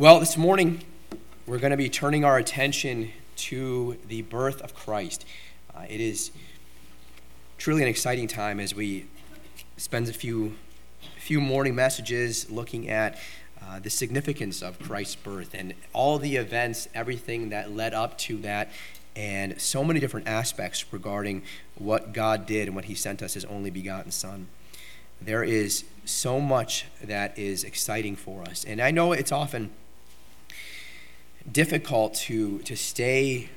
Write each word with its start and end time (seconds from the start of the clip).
Well, 0.00 0.18
this 0.18 0.38
morning 0.38 0.80
we're 1.46 1.58
going 1.58 1.72
to 1.72 1.76
be 1.76 1.90
turning 1.90 2.24
our 2.24 2.38
attention 2.38 3.12
to 3.36 3.98
the 4.08 4.22
birth 4.22 4.62
of 4.62 4.74
Christ. 4.74 5.26
Uh, 5.76 5.84
it 5.90 6.00
is 6.00 6.30
truly 7.58 7.82
an 7.82 7.88
exciting 7.88 8.26
time 8.26 8.60
as 8.60 8.74
we 8.74 9.08
spend 9.76 10.08
a 10.08 10.14
few, 10.14 10.56
few 11.18 11.38
morning 11.38 11.74
messages 11.74 12.50
looking 12.50 12.88
at 12.88 13.18
uh, 13.62 13.78
the 13.78 13.90
significance 13.90 14.62
of 14.62 14.78
Christ's 14.78 15.16
birth 15.16 15.50
and 15.52 15.74
all 15.92 16.18
the 16.18 16.36
events, 16.36 16.88
everything 16.94 17.50
that 17.50 17.70
led 17.70 17.92
up 17.92 18.16
to 18.20 18.38
that, 18.38 18.70
and 19.14 19.60
so 19.60 19.84
many 19.84 20.00
different 20.00 20.26
aspects 20.26 20.90
regarding 20.94 21.42
what 21.74 22.14
God 22.14 22.46
did 22.46 22.68
and 22.68 22.74
what 22.74 22.86
He 22.86 22.94
sent 22.94 23.20
us 23.20 23.34
His 23.34 23.44
only 23.44 23.68
begotten 23.68 24.12
Son. 24.12 24.46
There 25.20 25.44
is 25.44 25.84
so 26.06 26.40
much 26.40 26.86
that 27.02 27.38
is 27.38 27.64
exciting 27.64 28.16
for 28.16 28.40
us. 28.44 28.64
And 28.64 28.80
I 28.80 28.90
know 28.92 29.12
it's 29.12 29.30
often 29.30 29.70
difficult 31.50 32.14
to, 32.14 32.58
to 32.60 32.76
stay 32.76 33.48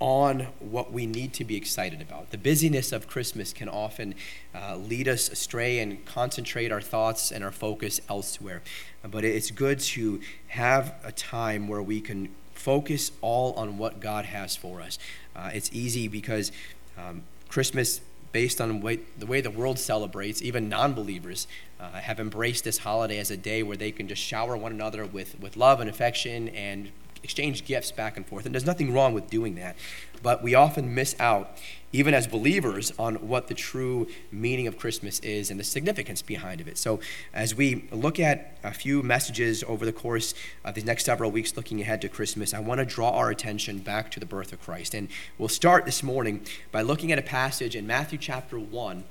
on 0.00 0.46
what 0.60 0.92
we 0.92 1.06
need 1.06 1.32
to 1.34 1.44
be 1.44 1.56
excited 1.56 2.00
about. 2.00 2.30
The 2.30 2.38
busyness 2.38 2.92
of 2.92 3.08
Christmas 3.08 3.52
can 3.52 3.68
often 3.68 4.14
uh, 4.54 4.76
lead 4.76 5.08
us 5.08 5.28
astray 5.28 5.80
and 5.80 6.04
concentrate 6.04 6.70
our 6.70 6.80
thoughts 6.80 7.32
and 7.32 7.42
our 7.42 7.50
focus 7.50 8.00
elsewhere. 8.08 8.62
But 9.02 9.24
it's 9.24 9.50
good 9.50 9.80
to 9.80 10.20
have 10.48 10.94
a 11.02 11.10
time 11.10 11.66
where 11.66 11.82
we 11.82 12.00
can 12.00 12.28
focus 12.54 13.10
all 13.22 13.54
on 13.54 13.78
what 13.78 14.00
God 14.00 14.24
has 14.26 14.54
for 14.54 14.80
us. 14.80 14.98
Uh, 15.34 15.50
it's 15.52 15.70
easy 15.72 16.06
because 16.06 16.52
um, 16.96 17.22
Christmas 17.48 18.00
based 18.32 18.60
on 18.60 18.68
the 18.68 18.84
way, 18.84 19.00
the 19.18 19.26
way 19.26 19.40
the 19.40 19.50
world 19.50 19.78
celebrates, 19.78 20.42
even 20.42 20.68
non 20.68 20.94
believers 20.94 21.46
uh, 21.80 21.90
have 21.92 22.20
embraced 22.20 22.64
this 22.64 22.78
holiday 22.78 23.18
as 23.18 23.30
a 23.30 23.36
day 23.36 23.62
where 23.62 23.76
they 23.76 23.92
can 23.92 24.08
just 24.08 24.22
shower 24.22 24.56
one 24.56 24.72
another 24.72 25.04
with, 25.06 25.38
with 25.40 25.56
love 25.56 25.80
and 25.80 25.88
affection 25.88 26.48
and 26.50 26.90
exchange 27.22 27.64
gifts 27.64 27.92
back 27.92 28.16
and 28.16 28.26
forth. 28.26 28.46
And 28.46 28.54
there's 28.54 28.66
nothing 28.66 28.92
wrong 28.92 29.14
with 29.14 29.28
doing 29.28 29.54
that. 29.56 29.76
But 30.22 30.42
we 30.42 30.54
often 30.54 30.94
miss 30.94 31.14
out, 31.20 31.56
even 31.92 32.12
as 32.12 32.26
believers, 32.26 32.92
on 32.98 33.16
what 33.28 33.48
the 33.48 33.54
true 33.54 34.08
meaning 34.32 34.66
of 34.66 34.76
Christmas 34.76 35.20
is 35.20 35.50
and 35.50 35.60
the 35.60 35.64
significance 35.64 36.22
behind 36.22 36.60
of 36.60 36.68
it. 36.68 36.76
So, 36.76 37.00
as 37.32 37.54
we 37.54 37.88
look 37.92 38.18
at 38.18 38.58
a 38.64 38.72
few 38.72 39.02
messages 39.02 39.62
over 39.64 39.84
the 39.84 39.92
course 39.92 40.34
of 40.64 40.74
these 40.74 40.84
next 40.84 41.04
several 41.04 41.30
weeks, 41.30 41.56
looking 41.56 41.80
ahead 41.80 42.00
to 42.02 42.08
Christmas, 42.08 42.52
I 42.52 42.60
want 42.60 42.80
to 42.80 42.84
draw 42.84 43.10
our 43.10 43.30
attention 43.30 43.78
back 43.78 44.10
to 44.12 44.20
the 44.20 44.26
birth 44.26 44.52
of 44.52 44.60
Christ. 44.60 44.94
And 44.94 45.08
we'll 45.38 45.48
start 45.48 45.84
this 45.84 46.02
morning 46.02 46.44
by 46.72 46.82
looking 46.82 47.12
at 47.12 47.18
a 47.18 47.22
passage 47.22 47.76
in 47.76 47.86
Matthew 47.86 48.18
chapter 48.18 48.58
1 48.58 49.04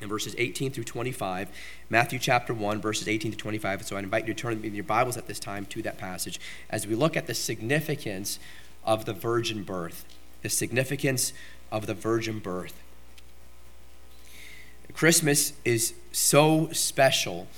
in 0.00 0.08
verses 0.08 0.34
18 0.38 0.72
through 0.72 0.84
25. 0.84 1.48
Matthew 1.88 2.18
chapter 2.18 2.52
1, 2.52 2.80
verses 2.80 3.08
18 3.08 3.32
to 3.32 3.38
25. 3.38 3.86
So 3.86 3.96
I 3.96 4.00
invite 4.00 4.26
you 4.26 4.34
to 4.34 4.40
turn 4.40 4.64
in 4.64 4.74
your 4.74 4.84
Bibles 4.84 5.16
at 5.16 5.26
this 5.26 5.38
time 5.38 5.66
to 5.66 5.82
that 5.82 5.98
passage 5.98 6.40
as 6.70 6.86
we 6.86 6.94
look 6.94 7.16
at 7.16 7.26
the 7.26 7.34
significance 7.34 8.38
of 8.84 9.04
the 9.04 9.12
virgin 9.12 9.62
birth. 9.62 10.04
The 10.42 10.50
significance 10.50 11.32
of 11.72 11.86
the 11.86 11.94
virgin 11.94 12.38
birth. 12.38 12.74
Christmas 14.94 15.52
is 15.64 15.94
so 16.12 16.70
special 16.72 17.48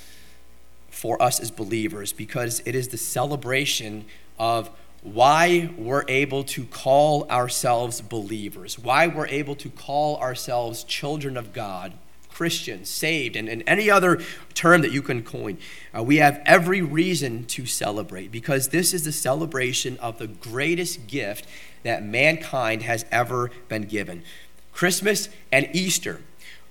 for 0.89 1.21
us 1.21 1.39
as 1.39 1.51
believers 1.51 2.11
because 2.11 2.61
it 2.65 2.75
is 2.75 2.89
the 2.89 2.97
celebration 2.97 4.05
of 4.37 4.69
why 5.01 5.69
we're 5.77 6.03
able 6.09 6.43
to 6.43 6.65
call 6.65 7.29
ourselves 7.29 8.01
believers, 8.01 8.77
why 8.77 9.07
we're 9.07 9.27
able 9.27 9.55
to 9.55 9.69
call 9.69 10.17
ourselves 10.17 10.83
children 10.83 11.37
of 11.37 11.53
God 11.53 11.93
Christian, 12.39 12.85
saved, 12.85 13.35
and, 13.35 13.49
and 13.49 13.65
any 13.67 13.91
other 13.91 14.21
term 14.53 14.79
that 14.79 14.93
you 14.93 15.01
can 15.01 15.23
coin. 15.23 15.57
Uh, 15.93 16.01
we 16.01 16.15
have 16.19 16.41
every 16.45 16.81
reason 16.81 17.43
to 17.47 17.65
celebrate 17.65 18.31
because 18.31 18.69
this 18.69 18.93
is 18.93 19.03
the 19.03 19.11
celebration 19.11 19.97
of 19.97 20.19
the 20.19 20.27
greatest 20.27 21.05
gift 21.05 21.45
that 21.83 22.01
mankind 22.01 22.83
has 22.83 23.03
ever 23.11 23.51
been 23.67 23.81
given. 23.81 24.23
Christmas 24.71 25.27
and 25.51 25.67
Easter 25.73 26.21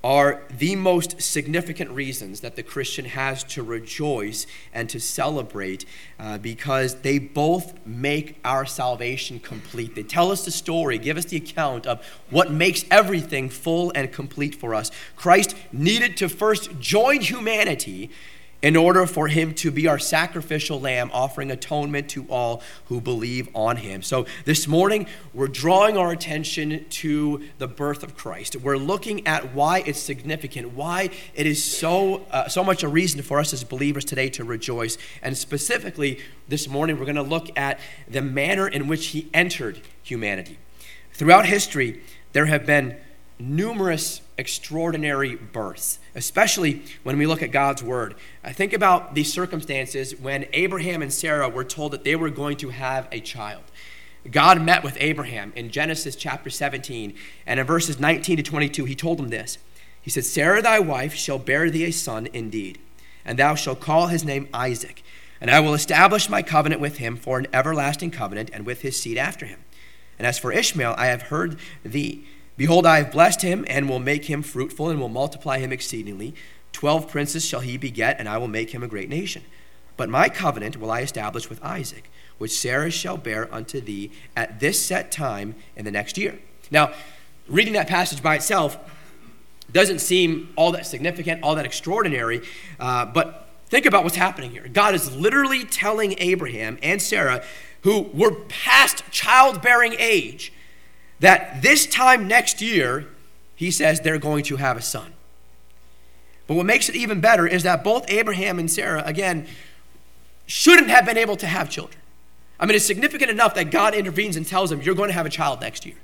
are 0.04 0.42
the 0.56 0.76
most 0.76 1.20
significant 1.20 1.91
reasons 1.91 2.41
that 2.41 2.54
the 2.54 2.62
Christian 2.62 3.04
has 3.04 3.42
to 3.44 3.62
rejoice 3.62 4.47
and 4.72 4.88
to 4.91 5.00
celebrate 5.00 5.84
uh, 6.20 6.38
because 6.38 6.97
they 7.00 7.19
both 7.19 7.75
make 7.84 8.38
our 8.44 8.64
salvation 8.64 9.41
complete. 9.41 9.94
They 9.94 10.04
tell 10.04 10.31
us 10.31 10.44
the 10.44 10.50
story, 10.50 10.98
give 10.98 11.16
us 11.16 11.26
the 11.26 11.37
account 11.37 11.87
of 11.87 12.04
what 12.31 12.53
makes 12.53 12.84
everything 12.91 13.48
full 13.48 13.91
and 13.94 14.12
complete 14.12 14.54
for 14.54 14.75
us. 14.75 14.91
Christ 15.16 15.56
needed 15.72 16.16
to 16.19 16.28
first 16.28 16.78
join 16.78 17.20
humanity 17.20 18.10
in 18.60 18.74
order 18.74 19.06
for 19.06 19.28
him 19.28 19.54
to 19.54 19.70
be 19.70 19.86
our 19.86 19.98
sacrificial 19.98 20.80
lamb, 20.80 21.10
offering 21.12 21.50
atonement 21.50 22.08
to 22.10 22.26
all 22.28 22.60
who 22.86 23.00
believe 23.00 23.48
on 23.54 23.76
him. 23.76 24.02
So 24.02 24.26
this 24.44 24.66
morning, 24.66 25.06
we're 25.32 25.46
drawing 25.46 25.96
our 25.96 26.10
attention 26.10 26.84
to 26.88 27.44
the 27.58 27.69
birth 27.69 28.02
of 28.02 28.16
Christ. 28.16 28.56
We're 28.56 28.76
looking 28.76 29.26
at 29.26 29.54
why 29.54 29.84
it's 29.86 30.00
significant, 30.00 30.72
why 30.72 31.10
it 31.34 31.46
is 31.46 31.62
so, 31.62 32.26
uh, 32.32 32.48
so 32.48 32.64
much 32.64 32.82
a 32.82 32.88
reason 32.88 33.22
for 33.22 33.38
us 33.38 33.52
as 33.52 33.62
believers 33.62 34.04
today 34.04 34.28
to 34.30 34.44
rejoice. 34.44 34.98
And 35.22 35.38
specifically, 35.38 36.20
this 36.48 36.66
morning, 36.66 36.98
we're 36.98 37.04
going 37.04 37.16
to 37.16 37.22
look 37.22 37.56
at 37.56 37.78
the 38.08 38.22
manner 38.22 38.66
in 38.66 38.88
which 38.88 39.08
he 39.08 39.28
entered 39.32 39.80
humanity. 40.02 40.58
Throughout 41.12 41.46
history, 41.46 42.02
there 42.32 42.46
have 42.46 42.66
been 42.66 42.96
numerous 43.38 44.20
extraordinary 44.38 45.34
births, 45.34 45.99
especially 46.15 46.82
when 47.03 47.19
we 47.19 47.26
look 47.26 47.43
at 47.43 47.50
God's 47.50 47.82
word. 47.82 48.15
I 48.44 48.53
think 48.53 48.72
about 48.72 49.15
these 49.15 49.32
circumstances 49.32 50.16
when 50.16 50.47
Abraham 50.53 51.03
and 51.03 51.12
Sarah 51.12 51.49
were 51.49 51.65
told 51.65 51.93
that 51.93 52.04
they 52.04 52.16
were 52.16 52.31
going 52.31 52.56
to 52.59 52.71
have 52.71 53.09
a 53.10 53.21
child. 53.21 53.65
God 54.31 54.62
met 54.62 54.84
with 54.84 54.97
Abraham 55.00 55.53
in 55.56 55.71
Genesis 55.71 56.15
chapter 56.15 56.50
17, 56.50 57.15
and 57.47 57.60
in 57.60 57.66
verses 57.66 57.99
19 57.99 58.37
to 58.37 58.43
22, 58.43 58.84
he 58.84 58.94
told 58.94 59.19
him 59.19 59.28
this. 59.28 59.59
He 60.00 60.10
said, 60.10 60.25
Sarah 60.25 60.62
thy 60.62 60.78
wife 60.78 61.15
shall 61.15 61.38
bear 61.38 61.70
thee 61.70 61.84
a 61.84 61.91
son 61.91 62.28
indeed, 62.32 62.78
and 63.25 63.38
thou 63.38 63.55
shalt 63.55 63.81
call 63.81 64.06
his 64.06 64.25
name 64.25 64.49
Isaac, 64.55 65.03
and 65.41 65.50
I 65.50 65.60
will 65.60 65.75
establish 65.75 66.28
my 66.28 66.43
covenant 66.43 66.81
with 66.81 66.99
him 66.99 67.16
for 67.16 67.38
an 67.38 67.47
everlasting 67.53 68.10
covenant, 68.10 68.50
and 68.53 68.65
with 68.65 68.82
his 68.82 69.00
seed 69.00 69.19
after 69.19 69.47
him. 69.47 69.60
And 70.19 70.26
as 70.26 70.38
for 70.38 70.53
Ishmael, 70.53 70.94
I 70.97 71.06
have 71.06 71.22
heard 71.22 71.59
thee 71.84 72.26
Behold, 72.58 72.84
I 72.84 72.98
have 72.98 73.12
blessed 73.12 73.41
him, 73.41 73.64
and 73.69 73.88
will 73.88 74.00
make 74.00 74.26
him 74.26 74.42
fruitful, 74.42 74.91
and 74.91 75.00
will 75.00 75.08
multiply 75.08 75.58
him 75.58 75.72
exceedingly. 75.72 76.34
Twelve 76.72 77.08
princes 77.08 77.46
shall 77.46 77.60
he 77.60 77.78
beget, 77.78 78.19
and 78.19 78.28
I 78.28 78.36
will 78.36 78.48
make 78.48 78.70
him 78.70 78.82
a 78.82 78.88
great 78.88 79.08
nation. 79.08 79.44
But 79.96 80.08
my 80.08 80.28
covenant 80.28 80.76
will 80.76 80.91
I 80.91 81.00
establish 81.00 81.48
with 81.48 81.64
Isaac, 81.64 82.10
which 82.36 82.50
Sarah 82.50 82.91
shall 82.91 83.16
bear 83.16 83.52
unto 83.54 83.80
thee 83.80 84.10
at 84.36 84.60
this 84.60 84.84
set 84.84 85.10
time 85.12 85.54
in 85.76 85.84
the 85.84 85.91
next 85.92 86.19
year. 86.19 86.38
Now, 86.70 86.92
reading 87.48 87.74
that 87.74 87.86
passage 87.86 88.22
by 88.22 88.34
itself 88.34 88.76
doesn't 89.72 90.00
seem 90.00 90.52
all 90.56 90.72
that 90.72 90.86
significant, 90.86 91.42
all 91.42 91.54
that 91.54 91.64
extraordinary, 91.64 92.42
uh, 92.80 93.04
but 93.06 93.48
think 93.66 93.86
about 93.86 94.02
what's 94.02 94.16
happening 94.16 94.50
here. 94.50 94.66
God 94.66 94.94
is 94.94 95.14
literally 95.14 95.64
telling 95.64 96.16
Abraham 96.19 96.76
and 96.82 97.00
Sarah, 97.00 97.44
who 97.82 98.02
were 98.12 98.34
past 98.48 99.04
childbearing 99.12 99.94
age, 99.98 100.52
that 101.21 101.62
this 101.62 101.87
time 101.87 102.29
next 102.29 102.61
year, 102.61 103.09
he 103.55 103.71
says 103.71 104.01
they're 104.01 104.19
going 104.19 104.45
to 104.45 104.56
have 104.56 104.77
a 104.77 104.83
son. 104.83 105.12
But 106.47 106.55
what 106.55 106.67
makes 106.67 106.89
it 106.89 106.97
even 106.97 107.21
better 107.21 107.47
is 107.47 107.62
that 107.65 107.84
both 107.84 108.11
Abraham 108.11 108.59
and 108.59 108.71
Sarah, 108.71 109.03
again, 109.05 109.47
shouldn't 110.47 110.89
have 110.89 111.05
been 111.05 111.19
able 111.19 111.37
to 111.37 111.47
have 111.47 111.69
children. 111.69 112.01
I 112.59 112.67
mean, 112.67 112.75
it's 112.75 112.87
significant 112.87 113.31
enough 113.31 113.55
that 113.55 113.71
God 113.71 113.95
intervenes 113.95 114.37
and 114.37 114.47
tells 114.47 114.71
them, 114.71 114.81
You're 114.81 114.95
going 114.95 115.09
to 115.09 115.15
have 115.15 115.27
a 115.27 115.31
child 115.31 115.61
next 115.61 115.87
year. 115.87 115.97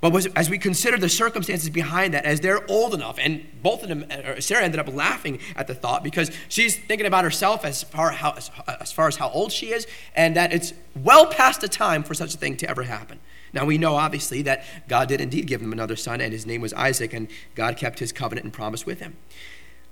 But 0.00 0.28
as 0.36 0.48
we 0.48 0.58
consider 0.58 0.96
the 0.96 1.08
circumstances 1.08 1.70
behind 1.70 2.14
that, 2.14 2.24
as 2.24 2.40
they're 2.40 2.64
old 2.70 2.94
enough, 2.94 3.18
and 3.18 3.44
both 3.62 3.82
of 3.82 3.88
them, 3.88 4.04
uh, 4.08 4.40
Sarah 4.40 4.62
ended 4.62 4.78
up 4.78 4.94
laughing 4.94 5.40
at 5.56 5.66
the 5.66 5.74
thought 5.74 6.04
because 6.04 6.30
she's 6.48 6.76
thinking 6.76 7.06
about 7.06 7.24
herself 7.24 7.64
as 7.64 7.82
far, 7.82 8.12
how, 8.12 8.36
as 8.80 8.92
far 8.92 9.08
as 9.08 9.16
how 9.16 9.28
old 9.30 9.50
she 9.50 9.72
is, 9.72 9.88
and 10.14 10.36
that 10.36 10.52
it's 10.52 10.72
well 10.94 11.26
past 11.26 11.60
the 11.60 11.68
time 11.68 12.04
for 12.04 12.14
such 12.14 12.32
a 12.32 12.38
thing 12.38 12.56
to 12.58 12.70
ever 12.70 12.84
happen. 12.84 13.18
Now 13.52 13.64
we 13.64 13.78
know, 13.78 13.96
obviously, 13.96 14.42
that 14.42 14.64
God 14.88 15.08
did 15.08 15.20
indeed 15.20 15.46
give 15.46 15.62
him 15.62 15.72
another 15.72 15.96
son, 15.96 16.20
and 16.20 16.32
his 16.32 16.46
name 16.46 16.60
was 16.60 16.72
Isaac, 16.74 17.12
and 17.12 17.28
God 17.54 17.76
kept 17.76 17.98
his 17.98 18.12
covenant 18.12 18.44
and 18.44 18.52
promise 18.52 18.84
with 18.84 19.00
him. 19.00 19.16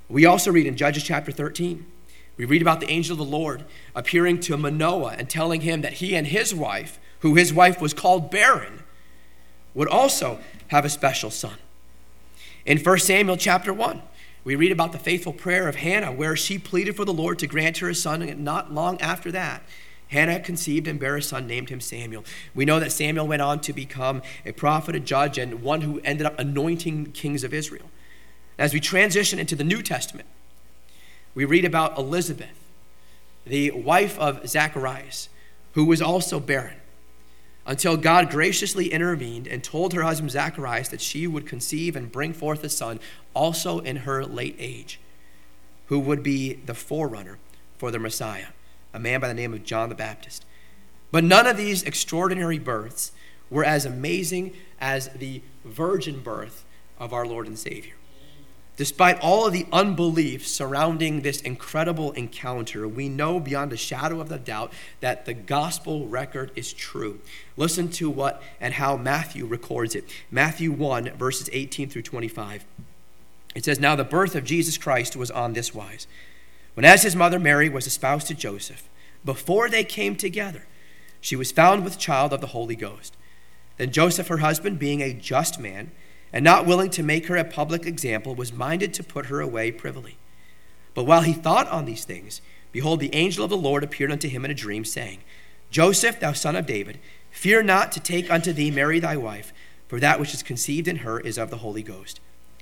We 0.08 0.24
also 0.26 0.52
read 0.52 0.66
in 0.66 0.76
Judges 0.76 1.02
chapter 1.02 1.32
13, 1.32 1.84
we 2.36 2.44
read 2.44 2.62
about 2.62 2.80
the 2.80 2.90
angel 2.90 3.14
of 3.14 3.18
the 3.18 3.36
Lord 3.36 3.64
appearing 3.94 4.40
to 4.40 4.56
Manoah 4.56 5.14
and 5.18 5.28
telling 5.28 5.62
him 5.62 5.80
that 5.80 5.94
he 5.94 6.14
and 6.14 6.26
his 6.26 6.54
wife, 6.54 6.98
who 7.20 7.34
his 7.34 7.52
wife 7.52 7.80
was 7.80 7.94
called 7.94 8.30
barren, 8.30 8.82
would 9.74 9.88
also 9.88 10.38
have 10.68 10.84
a 10.84 10.90
special 10.90 11.30
son. 11.30 11.56
In 12.66 12.78
1 12.78 12.98
Samuel 12.98 13.36
chapter 13.36 13.72
1, 13.72 14.02
we 14.44 14.54
read 14.54 14.72
about 14.72 14.92
the 14.92 14.98
faithful 14.98 15.32
prayer 15.32 15.66
of 15.66 15.76
Hannah, 15.76 16.12
where 16.12 16.36
she 16.36 16.58
pleaded 16.58 16.94
for 16.94 17.04
the 17.04 17.12
Lord 17.12 17.38
to 17.40 17.46
grant 17.46 17.78
her 17.78 17.88
a 17.88 17.94
son, 17.94 18.22
and 18.22 18.44
not 18.44 18.72
long 18.72 19.00
after 19.00 19.32
that, 19.32 19.62
Hannah 20.08 20.40
conceived 20.40 20.86
and 20.86 21.00
bare 21.00 21.16
a 21.16 21.22
son, 21.22 21.46
named 21.46 21.68
him 21.68 21.80
Samuel. 21.80 22.24
We 22.54 22.64
know 22.64 22.78
that 22.78 22.92
Samuel 22.92 23.26
went 23.26 23.42
on 23.42 23.60
to 23.60 23.72
become 23.72 24.22
a 24.44 24.52
prophet, 24.52 24.94
a 24.94 25.00
judge, 25.00 25.36
and 25.36 25.62
one 25.62 25.80
who 25.80 26.00
ended 26.04 26.26
up 26.26 26.38
anointing 26.38 27.12
kings 27.12 27.42
of 27.42 27.52
Israel. 27.52 27.90
As 28.58 28.72
we 28.72 28.80
transition 28.80 29.38
into 29.38 29.56
the 29.56 29.64
New 29.64 29.82
Testament, 29.82 30.28
we 31.34 31.44
read 31.44 31.64
about 31.64 31.98
Elizabeth, 31.98 32.58
the 33.44 33.70
wife 33.72 34.18
of 34.18 34.48
Zacharias, 34.48 35.28
who 35.72 35.84
was 35.84 36.00
also 36.00 36.40
barren, 36.40 36.76
until 37.66 37.96
God 37.96 38.30
graciously 38.30 38.92
intervened 38.92 39.46
and 39.46 39.62
told 39.62 39.92
her 39.92 40.02
husband 40.02 40.30
Zacharias 40.30 40.88
that 40.88 41.00
she 41.00 41.26
would 41.26 41.46
conceive 41.46 41.96
and 41.96 42.10
bring 42.10 42.32
forth 42.32 42.62
a 42.64 42.68
son 42.68 43.00
also 43.34 43.80
in 43.80 43.96
her 43.96 44.24
late 44.24 44.56
age, 44.58 45.00
who 45.86 45.98
would 45.98 46.22
be 46.22 46.54
the 46.54 46.74
forerunner 46.74 47.38
for 47.76 47.90
the 47.90 47.98
Messiah, 47.98 48.46
a 48.96 48.98
man 48.98 49.20
by 49.20 49.28
the 49.28 49.34
name 49.34 49.52
of 49.52 49.62
John 49.62 49.90
the 49.90 49.94
Baptist. 49.94 50.46
But 51.12 51.22
none 51.22 51.46
of 51.46 51.58
these 51.58 51.82
extraordinary 51.82 52.58
births 52.58 53.12
were 53.50 53.64
as 53.64 53.84
amazing 53.84 54.54
as 54.80 55.08
the 55.10 55.42
virgin 55.64 56.20
birth 56.20 56.64
of 56.98 57.12
our 57.12 57.26
Lord 57.26 57.46
and 57.46 57.58
Savior. 57.58 57.92
Despite 58.78 59.20
all 59.20 59.46
of 59.46 59.52
the 59.52 59.66
unbelief 59.70 60.46
surrounding 60.46 61.20
this 61.20 61.42
incredible 61.42 62.12
encounter, 62.12 62.88
we 62.88 63.08
know 63.08 63.38
beyond 63.38 63.72
a 63.72 63.76
shadow 63.76 64.20
of 64.20 64.32
a 64.32 64.38
doubt 64.38 64.72
that 65.00 65.26
the 65.26 65.34
gospel 65.34 66.06
record 66.06 66.50
is 66.56 66.72
true. 66.72 67.20
Listen 67.56 67.88
to 67.92 68.08
what 68.08 68.42
and 68.60 68.74
how 68.74 68.96
Matthew 68.96 69.46
records 69.46 69.94
it. 69.94 70.04
Matthew 70.30 70.72
1, 70.72 71.12
verses 71.16 71.50
18 71.52 71.90
through 71.90 72.02
25. 72.02 72.64
It 73.54 73.64
says, 73.64 73.78
Now 73.78 73.94
the 73.96 74.04
birth 74.04 74.34
of 74.34 74.44
Jesus 74.44 74.76
Christ 74.78 75.16
was 75.16 75.30
on 75.30 75.52
this 75.52 75.74
wise. 75.74 76.06
When 76.76 76.84
as 76.84 77.04
his 77.04 77.16
mother 77.16 77.38
Mary 77.38 77.70
was 77.70 77.86
espoused 77.86 78.26
to 78.26 78.34
Joseph, 78.34 78.86
before 79.24 79.70
they 79.70 79.82
came 79.82 80.14
together, 80.14 80.66
she 81.22 81.34
was 81.34 81.50
found 81.50 81.82
with 81.82 81.98
child 81.98 82.34
of 82.34 82.42
the 82.42 82.48
Holy 82.48 82.76
Ghost. 82.76 83.16
Then 83.78 83.90
Joseph, 83.90 84.28
her 84.28 84.36
husband, 84.38 84.78
being 84.78 85.00
a 85.00 85.14
just 85.14 85.58
man, 85.58 85.90
and 86.34 86.44
not 86.44 86.66
willing 86.66 86.90
to 86.90 87.02
make 87.02 87.28
her 87.28 87.36
a 87.38 87.44
public 87.44 87.86
example, 87.86 88.34
was 88.34 88.52
minded 88.52 88.92
to 88.92 89.02
put 89.02 89.26
her 89.26 89.40
away 89.40 89.72
privily. 89.72 90.18
But 90.92 91.04
while 91.04 91.22
he 91.22 91.32
thought 91.32 91.66
on 91.68 91.86
these 91.86 92.04
things, 92.04 92.42
behold, 92.72 93.00
the 93.00 93.14
angel 93.14 93.42
of 93.42 93.48
the 93.48 93.56
Lord 93.56 93.82
appeared 93.82 94.12
unto 94.12 94.28
him 94.28 94.44
in 94.44 94.50
a 94.50 94.54
dream, 94.54 94.84
saying, 94.84 95.20
Joseph, 95.70 96.20
thou 96.20 96.34
son 96.34 96.56
of 96.56 96.66
David, 96.66 96.98
fear 97.30 97.62
not 97.62 97.90
to 97.92 98.00
take 98.00 98.30
unto 98.30 98.52
thee 98.52 98.70
Mary 98.70 99.00
thy 99.00 99.16
wife, 99.16 99.54
for 99.88 99.98
that 99.98 100.20
which 100.20 100.34
is 100.34 100.42
conceived 100.42 100.88
in 100.88 100.96
her 100.96 101.20
is 101.20 101.38
of 101.38 101.48
the 101.48 101.58
Holy 101.58 101.82
Ghost. 101.82 102.20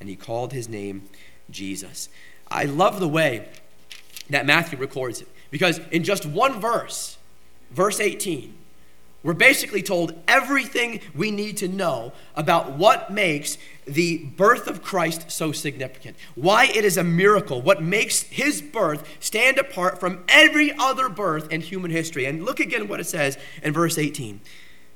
and 0.00 0.08
he 0.08 0.16
called 0.16 0.52
his 0.52 0.68
name 0.68 1.02
Jesus. 1.50 2.08
I 2.50 2.64
love 2.64 2.98
the 2.98 3.08
way 3.08 3.48
that 4.30 4.46
Matthew 4.46 4.78
records 4.78 5.20
it, 5.20 5.28
because 5.50 5.78
in 5.90 6.02
just 6.02 6.26
one 6.26 6.60
verse, 6.60 7.18
verse 7.70 8.00
18, 8.00 8.54
we're 9.22 9.34
basically 9.34 9.82
told 9.82 10.14
everything 10.26 11.00
we 11.14 11.30
need 11.30 11.58
to 11.58 11.68
know 11.68 12.12
about 12.34 12.72
what 12.72 13.12
makes 13.12 13.58
the 13.84 14.18
birth 14.18 14.66
of 14.66 14.82
Christ 14.82 15.30
so 15.30 15.52
significant, 15.52 16.16
why 16.34 16.66
it 16.66 16.86
is 16.86 16.96
a 16.96 17.04
miracle, 17.04 17.60
what 17.60 17.82
makes 17.82 18.22
his 18.22 18.62
birth 18.62 19.06
stand 19.20 19.58
apart 19.58 20.00
from 20.00 20.24
every 20.26 20.72
other 20.72 21.10
birth 21.10 21.52
in 21.52 21.60
human 21.60 21.90
history. 21.90 22.24
And 22.24 22.46
look 22.46 22.60
again 22.60 22.88
what 22.88 22.98
it 23.00 23.04
says 23.04 23.36
in 23.62 23.74
verse 23.74 23.98
18. 23.98 24.40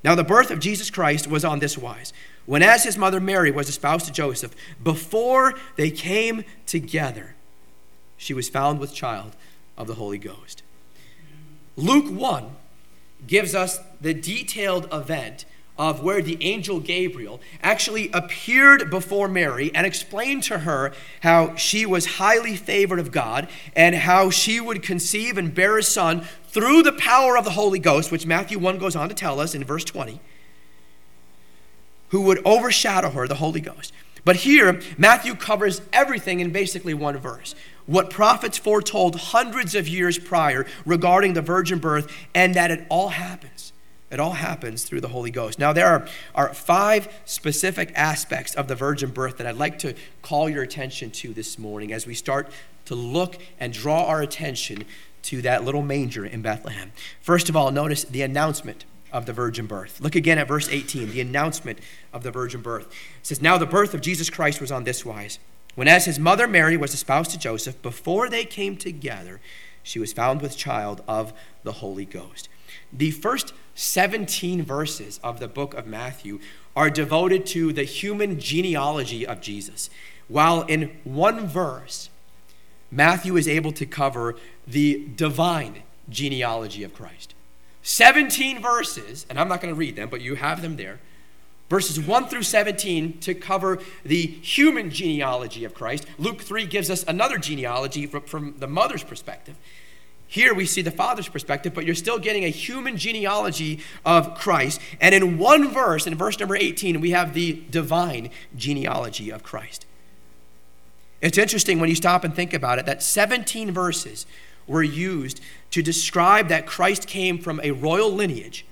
Now, 0.02 0.14
the 0.14 0.24
birth 0.24 0.50
of 0.50 0.58
Jesus 0.58 0.90
Christ 0.90 1.26
was 1.26 1.44
on 1.44 1.58
this 1.58 1.76
wise. 1.76 2.14
When, 2.46 2.62
as 2.62 2.84
his 2.84 2.98
mother 2.98 3.20
Mary 3.20 3.50
was 3.50 3.68
espoused 3.68 4.06
to 4.06 4.12
Joseph, 4.12 4.54
before 4.82 5.54
they 5.76 5.90
came 5.90 6.44
together, 6.66 7.34
she 8.16 8.34
was 8.34 8.48
found 8.48 8.78
with 8.80 8.94
child 8.94 9.34
of 9.76 9.86
the 9.86 9.94
Holy 9.94 10.18
Ghost. 10.18 10.62
Luke 11.76 12.10
1 12.10 12.50
gives 13.26 13.54
us 13.54 13.80
the 14.00 14.14
detailed 14.14 14.88
event 14.92 15.44
of 15.76 16.02
where 16.04 16.22
the 16.22 16.38
angel 16.40 16.78
Gabriel 16.78 17.40
actually 17.60 18.08
appeared 18.12 18.90
before 18.90 19.26
Mary 19.26 19.72
and 19.74 19.86
explained 19.86 20.44
to 20.44 20.60
her 20.60 20.92
how 21.22 21.56
she 21.56 21.84
was 21.84 22.06
highly 22.06 22.54
favored 22.54 23.00
of 23.00 23.10
God 23.10 23.48
and 23.74 23.94
how 23.94 24.30
she 24.30 24.60
would 24.60 24.82
conceive 24.82 25.36
and 25.36 25.52
bear 25.52 25.78
a 25.78 25.82
son 25.82 26.24
through 26.46 26.82
the 26.82 26.92
power 26.92 27.36
of 27.36 27.44
the 27.44 27.50
Holy 27.50 27.80
Ghost, 27.80 28.12
which 28.12 28.26
Matthew 28.26 28.58
1 28.58 28.78
goes 28.78 28.94
on 28.94 29.08
to 29.08 29.14
tell 29.14 29.40
us 29.40 29.54
in 29.54 29.64
verse 29.64 29.84
20, 29.84 30.20
who 32.14 32.20
would 32.20 32.40
overshadow 32.44 33.10
her, 33.10 33.26
the 33.26 33.34
Holy 33.34 33.60
Ghost. 33.60 33.92
But 34.24 34.36
here, 34.36 34.80
Matthew 34.96 35.34
covers 35.34 35.80
everything 35.92 36.38
in 36.38 36.52
basically 36.52 36.94
one 36.94 37.16
verse 37.16 37.56
what 37.86 38.08
prophets 38.08 38.56
foretold 38.56 39.16
hundreds 39.16 39.74
of 39.74 39.88
years 39.88 40.16
prior 40.16 40.64
regarding 40.86 41.32
the 41.32 41.42
virgin 41.42 41.80
birth, 41.80 42.08
and 42.32 42.54
that 42.54 42.70
it 42.70 42.86
all 42.88 43.08
happens. 43.08 43.72
It 44.12 44.20
all 44.20 44.34
happens 44.34 44.84
through 44.84 45.00
the 45.00 45.08
Holy 45.08 45.32
Ghost. 45.32 45.58
Now, 45.58 45.72
there 45.72 45.88
are, 45.88 46.06
are 46.36 46.54
five 46.54 47.12
specific 47.24 47.90
aspects 47.96 48.54
of 48.54 48.68
the 48.68 48.76
virgin 48.76 49.10
birth 49.10 49.38
that 49.38 49.46
I'd 49.48 49.56
like 49.56 49.80
to 49.80 49.96
call 50.22 50.48
your 50.48 50.62
attention 50.62 51.10
to 51.10 51.34
this 51.34 51.58
morning 51.58 51.92
as 51.92 52.06
we 52.06 52.14
start 52.14 52.48
to 52.84 52.94
look 52.94 53.38
and 53.58 53.72
draw 53.72 54.04
our 54.04 54.22
attention 54.22 54.84
to 55.22 55.42
that 55.42 55.64
little 55.64 55.82
manger 55.82 56.24
in 56.24 56.42
Bethlehem. 56.42 56.92
First 57.20 57.48
of 57.48 57.56
all, 57.56 57.72
notice 57.72 58.04
the 58.04 58.22
announcement 58.22 58.84
of 59.14 59.26
the 59.26 59.32
virgin 59.32 59.66
birth. 59.66 60.00
Look 60.00 60.16
again 60.16 60.38
at 60.38 60.48
verse 60.48 60.68
18, 60.68 61.12
the 61.12 61.20
announcement 61.20 61.78
of 62.12 62.24
the 62.24 62.32
virgin 62.32 62.60
birth. 62.60 62.86
It 62.88 63.26
says, 63.26 63.40
Now 63.40 63.56
the 63.56 63.64
birth 63.64 63.94
of 63.94 64.00
Jesus 64.00 64.28
Christ 64.28 64.60
was 64.60 64.72
on 64.72 64.82
this 64.84 65.06
wise. 65.06 65.38
When 65.76 65.88
as 65.88 66.04
his 66.04 66.18
mother 66.18 66.48
Mary 66.48 66.76
was 66.76 66.92
espoused 66.92 67.30
to 67.30 67.38
Joseph, 67.38 67.80
before 67.80 68.28
they 68.28 68.44
came 68.44 68.76
together, 68.76 69.40
she 69.84 70.00
was 70.00 70.12
found 70.12 70.42
with 70.42 70.56
child 70.56 71.02
of 71.06 71.32
the 71.62 71.72
Holy 71.72 72.04
Ghost. 72.04 72.48
The 72.92 73.12
first 73.12 73.54
17 73.76 74.62
verses 74.62 75.20
of 75.22 75.38
the 75.38 75.48
book 75.48 75.74
of 75.74 75.86
Matthew 75.86 76.40
are 76.74 76.90
devoted 76.90 77.46
to 77.46 77.72
the 77.72 77.84
human 77.84 78.40
genealogy 78.40 79.24
of 79.24 79.40
Jesus, 79.40 79.90
while 80.26 80.62
in 80.62 80.96
one 81.04 81.46
verse, 81.46 82.10
Matthew 82.90 83.36
is 83.36 83.46
able 83.46 83.72
to 83.72 83.86
cover 83.86 84.34
the 84.66 85.06
divine 85.14 85.82
genealogy 86.08 86.82
of 86.82 86.94
Christ. 86.94 87.33
17 87.84 88.60
verses, 88.60 89.24
and 89.30 89.38
I'm 89.38 89.48
not 89.48 89.60
going 89.60 89.72
to 89.72 89.78
read 89.78 89.94
them, 89.94 90.08
but 90.08 90.20
you 90.20 90.34
have 90.34 90.60
them 90.60 90.76
there 90.76 90.98
verses 91.68 91.98
1 91.98 92.28
through 92.28 92.42
17 92.42 93.18
to 93.20 93.34
cover 93.34 93.80
the 94.04 94.26
human 94.26 94.90
genealogy 94.90 95.64
of 95.64 95.74
Christ. 95.74 96.06
Luke 96.18 96.40
3 96.40 96.66
gives 96.66 96.90
us 96.90 97.04
another 97.08 97.38
genealogy 97.38 98.06
from, 98.06 98.54
the 98.58 98.66
mother's 98.66 99.02
perspective. 99.02 99.56
Here 100.26 100.54
we 100.54 100.66
see 100.66 100.82
the 100.82 100.90
father's 100.90 101.28
perspective, 101.28 101.74
but 101.74 101.84
you're 101.84 101.94
still 101.94 102.18
getting 102.18 102.44
a 102.44 102.48
human 102.48 102.96
genealogy 102.96 103.80
of 104.04 104.34
Christ. 104.34 104.80
And 105.00 105.14
in 105.14 105.38
one 105.38 105.68
verse, 105.70 106.06
in 106.06 106.14
verse 106.16 106.38
number 106.38 106.56
18, 106.56 107.00
we 107.00 107.10
have 107.10 107.34
the 107.34 107.64
divine 107.70 108.30
genealogy 108.56 109.30
of 109.30 109.42
Christ. 109.42 109.86
It's 111.20 111.38
interesting 111.38 111.80
when 111.80 111.88
you 111.88 111.94
stop 111.96 112.24
and 112.24 112.34
think 112.34 112.52
about 112.52 112.78
it 112.78 112.86
that 112.86 113.02
17 113.02 113.70
verses 113.70 114.26
were 114.66 114.82
used 114.82 115.40
to 115.70 115.82
describe 115.82 116.48
that 116.48 116.66
Christ 116.66 117.06
came 117.06 117.38
from 117.38 117.60
a 117.62 117.72
royal 117.72 118.10
lineage, 118.10 118.64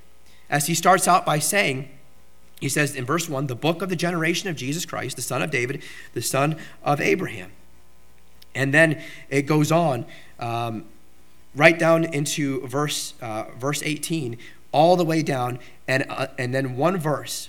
as 0.48 0.66
he 0.66 0.74
starts 0.74 1.08
out 1.08 1.24
by 1.24 1.38
saying, 1.38 1.88
he 2.60 2.68
says 2.68 2.94
in 2.94 3.04
verse 3.04 3.28
1 3.28 3.48
the 3.48 3.56
book 3.56 3.82
of 3.82 3.88
the 3.88 3.96
generation 3.96 4.48
of 4.48 4.56
Jesus 4.56 4.84
Christ, 4.84 5.16
the 5.16 5.22
son 5.22 5.42
of 5.42 5.50
David, 5.50 5.82
the 6.14 6.22
son 6.22 6.56
of 6.84 7.00
Abraham. 7.00 7.50
And 8.54 8.72
then 8.72 9.02
it 9.30 9.42
goes 9.42 9.72
on 9.72 10.06
um, 10.38 10.84
right 11.54 11.78
down 11.78 12.04
into 12.04 12.66
verse, 12.66 13.14
uh, 13.20 13.46
verse 13.58 13.82
18, 13.82 14.38
all 14.70 14.96
the 14.96 15.04
way 15.04 15.22
down, 15.22 15.58
and, 15.88 16.04
uh, 16.08 16.28
and 16.38 16.54
then 16.54 16.76
one 16.76 16.98
verse. 16.98 17.48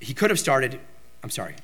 He 0.00 0.14
could 0.14 0.30
have 0.30 0.38
started, 0.38 0.80
I'm 1.22 1.30
sorry, 1.30 1.54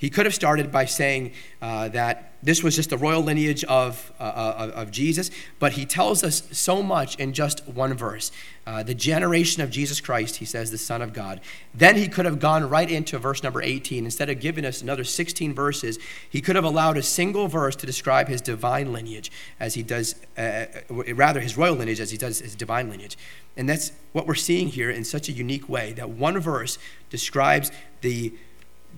he 0.00 0.08
could 0.08 0.24
have 0.24 0.34
started 0.34 0.72
by 0.72 0.86
saying 0.86 1.32
uh, 1.60 1.88
that 1.90 2.32
this 2.42 2.62
was 2.62 2.74
just 2.74 2.88
the 2.88 2.96
royal 2.96 3.20
lineage 3.22 3.64
of, 3.64 4.10
uh, 4.18 4.22
uh, 4.22 4.72
of 4.74 4.90
Jesus, 4.90 5.30
but 5.58 5.72
he 5.72 5.84
tells 5.84 6.24
us 6.24 6.42
so 6.52 6.82
much 6.82 7.16
in 7.16 7.34
just 7.34 7.68
one 7.68 7.92
verse. 7.92 8.32
Uh, 8.66 8.82
the 8.82 8.94
generation 8.94 9.62
of 9.62 9.70
Jesus 9.70 10.00
Christ, 10.00 10.36
he 10.36 10.46
says, 10.46 10.70
the 10.70 10.78
Son 10.78 11.02
of 11.02 11.12
God. 11.12 11.42
Then 11.74 11.96
he 11.96 12.08
could 12.08 12.24
have 12.24 12.40
gone 12.40 12.66
right 12.66 12.90
into 12.90 13.18
verse 13.18 13.42
number 13.42 13.60
18. 13.60 14.06
Instead 14.06 14.30
of 14.30 14.40
giving 14.40 14.64
us 14.64 14.80
another 14.80 15.04
16 15.04 15.52
verses, 15.52 15.98
he 16.30 16.40
could 16.40 16.56
have 16.56 16.64
allowed 16.64 16.96
a 16.96 17.02
single 17.02 17.46
verse 17.46 17.76
to 17.76 17.84
describe 17.84 18.28
his 18.28 18.40
divine 18.40 18.94
lineage 18.94 19.30
as 19.58 19.74
he 19.74 19.82
does, 19.82 20.14
uh, 20.38 20.40
uh, 20.40 21.14
rather, 21.14 21.40
his 21.40 21.58
royal 21.58 21.74
lineage 21.74 22.00
as 22.00 22.10
he 22.10 22.16
does 22.16 22.38
his 22.38 22.54
divine 22.54 22.88
lineage. 22.88 23.18
And 23.54 23.68
that's 23.68 23.92
what 24.12 24.26
we're 24.26 24.34
seeing 24.34 24.68
here 24.68 24.90
in 24.90 25.04
such 25.04 25.28
a 25.28 25.32
unique 25.32 25.68
way 25.68 25.92
that 25.92 26.08
one 26.08 26.38
verse 26.38 26.78
describes 27.10 27.70
the 28.00 28.32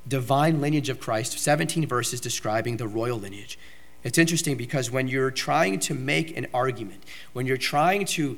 divine 0.06 0.60
lineage 0.60 0.88
of 0.88 1.00
Christ, 1.00 1.38
17 1.38 1.86
verses 1.86 2.20
describing 2.20 2.76
the 2.76 2.88
royal 2.88 3.18
lineage. 3.18 3.58
It's 4.04 4.18
interesting 4.18 4.56
because 4.56 4.90
when 4.90 5.08
you're 5.08 5.30
trying 5.30 5.78
to 5.80 5.94
make 5.94 6.36
an 6.36 6.46
argument, 6.52 7.04
when 7.32 7.46
you're 7.46 7.56
trying 7.56 8.04
to, 8.06 8.36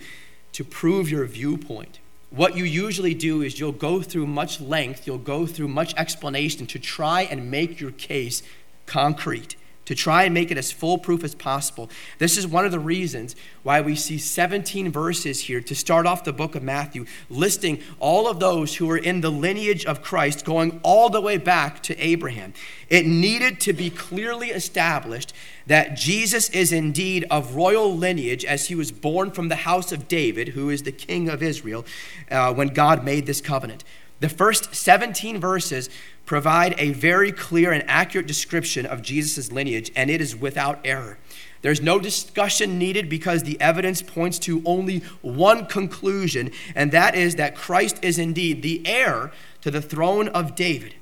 to 0.52 0.64
prove 0.64 1.10
your 1.10 1.24
viewpoint, 1.24 2.00
what 2.30 2.56
you 2.56 2.64
usually 2.64 3.14
do 3.14 3.42
is 3.42 3.58
you'll 3.58 3.72
go 3.72 4.02
through 4.02 4.26
much 4.26 4.60
length, 4.60 5.06
you'll 5.06 5.18
go 5.18 5.46
through 5.46 5.68
much 5.68 5.94
explanation 5.96 6.66
to 6.66 6.78
try 6.78 7.22
and 7.22 7.50
make 7.50 7.80
your 7.80 7.92
case 7.92 8.42
concrete 8.86 9.56
to 9.84 9.94
try 9.94 10.24
and 10.24 10.34
make 10.34 10.50
it 10.50 10.58
as 10.58 10.72
foolproof 10.72 11.24
as 11.24 11.34
possible. 11.34 11.90
This 12.18 12.36
is 12.36 12.46
one 12.46 12.64
of 12.64 12.72
the 12.72 12.78
reasons 12.78 13.36
why 13.62 13.80
we 13.80 13.96
see 13.96 14.18
17 14.18 14.90
verses 14.90 15.40
here 15.40 15.60
to 15.60 15.74
start 15.74 16.06
off 16.06 16.24
the 16.24 16.32
book 16.32 16.54
of 16.54 16.62
Matthew, 16.62 17.06
listing 17.28 17.80
all 17.98 18.28
of 18.28 18.40
those 18.40 18.76
who 18.76 18.90
are 18.90 18.98
in 18.98 19.20
the 19.20 19.30
lineage 19.30 19.84
of 19.84 20.02
Christ, 20.02 20.44
going 20.44 20.80
all 20.82 21.10
the 21.10 21.20
way 21.20 21.38
back 21.38 21.82
to 21.84 21.98
Abraham. 21.98 22.54
It 22.88 23.06
needed 23.06 23.60
to 23.60 23.72
be 23.72 23.90
clearly 23.90 24.48
established 24.48 25.32
that 25.66 25.96
Jesus 25.96 26.50
is 26.50 26.72
indeed 26.72 27.24
of 27.30 27.54
royal 27.54 27.94
lineage 27.96 28.44
as 28.44 28.68
he 28.68 28.74
was 28.74 28.92
born 28.92 29.30
from 29.30 29.48
the 29.48 29.56
house 29.56 29.92
of 29.92 30.08
David, 30.08 30.48
who 30.48 30.68
is 30.68 30.82
the 30.82 30.92
king 30.92 31.28
of 31.28 31.42
Israel, 31.42 31.86
uh, 32.30 32.52
when 32.52 32.68
God 32.68 33.04
made 33.04 33.26
this 33.26 33.40
covenant. 33.40 33.84
The 34.24 34.30
first 34.30 34.74
17 34.74 35.38
verses 35.38 35.90
provide 36.24 36.74
a 36.78 36.94
very 36.94 37.30
clear 37.30 37.72
and 37.72 37.84
accurate 37.86 38.26
description 38.26 38.86
of 38.86 39.02
Jesus' 39.02 39.52
lineage, 39.52 39.92
and 39.94 40.08
it 40.08 40.22
is 40.22 40.34
without 40.34 40.80
error. 40.82 41.18
There's 41.60 41.82
no 41.82 41.98
discussion 41.98 42.78
needed 42.78 43.10
because 43.10 43.42
the 43.42 43.60
evidence 43.60 44.00
points 44.00 44.38
to 44.38 44.62
only 44.64 45.00
one 45.20 45.66
conclusion, 45.66 46.52
and 46.74 46.90
that 46.90 47.14
is 47.14 47.34
that 47.34 47.54
Christ 47.54 48.02
is 48.02 48.18
indeed 48.18 48.62
the 48.62 48.80
heir 48.86 49.30
to 49.60 49.70
the 49.70 49.82
throne 49.82 50.28
of 50.28 50.54
David. 50.54 50.94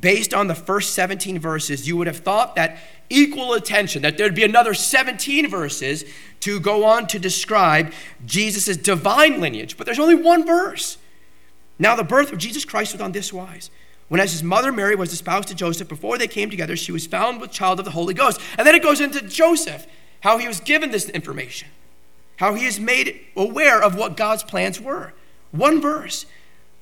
Based 0.00 0.34
on 0.34 0.48
the 0.48 0.56
first 0.56 0.92
17 0.92 1.38
verses, 1.38 1.86
you 1.86 1.96
would 1.96 2.08
have 2.08 2.18
thought 2.18 2.56
that 2.56 2.78
equal 3.08 3.52
attention, 3.52 4.02
that 4.02 4.18
there'd 4.18 4.34
be 4.34 4.42
another 4.42 4.74
17 4.74 5.48
verses 5.48 6.04
to 6.40 6.58
go 6.58 6.84
on 6.84 7.06
to 7.06 7.20
describe 7.20 7.92
Jesus' 8.24 8.76
divine 8.76 9.40
lineage, 9.40 9.76
but 9.76 9.86
there's 9.86 10.00
only 10.00 10.16
one 10.16 10.44
verse. 10.44 10.98
Now, 11.78 11.94
the 11.94 12.04
birth 12.04 12.32
of 12.32 12.38
Jesus 12.38 12.64
Christ 12.64 12.92
was 12.92 13.02
on 13.02 13.12
this 13.12 13.32
wise. 13.32 13.70
When 14.08 14.20
as 14.20 14.32
his 14.32 14.42
mother 14.42 14.72
Mary 14.72 14.94
was 14.94 15.12
espoused 15.12 15.48
to 15.48 15.54
Joseph, 15.54 15.88
before 15.88 16.16
they 16.16 16.28
came 16.28 16.48
together, 16.48 16.76
she 16.76 16.92
was 16.92 17.06
found 17.06 17.40
with 17.40 17.50
child 17.50 17.78
of 17.78 17.84
the 17.84 17.90
Holy 17.90 18.14
Ghost. 18.14 18.40
And 18.56 18.66
then 18.66 18.74
it 18.74 18.82
goes 18.82 19.00
into 19.00 19.20
Joseph, 19.20 19.86
how 20.20 20.38
he 20.38 20.46
was 20.46 20.60
given 20.60 20.90
this 20.90 21.08
information, 21.08 21.68
how 22.36 22.54
he 22.54 22.66
is 22.66 22.78
made 22.78 23.20
aware 23.36 23.82
of 23.82 23.96
what 23.96 24.16
God's 24.16 24.42
plans 24.42 24.80
were. 24.80 25.12
One 25.50 25.80
verse. 25.80 26.26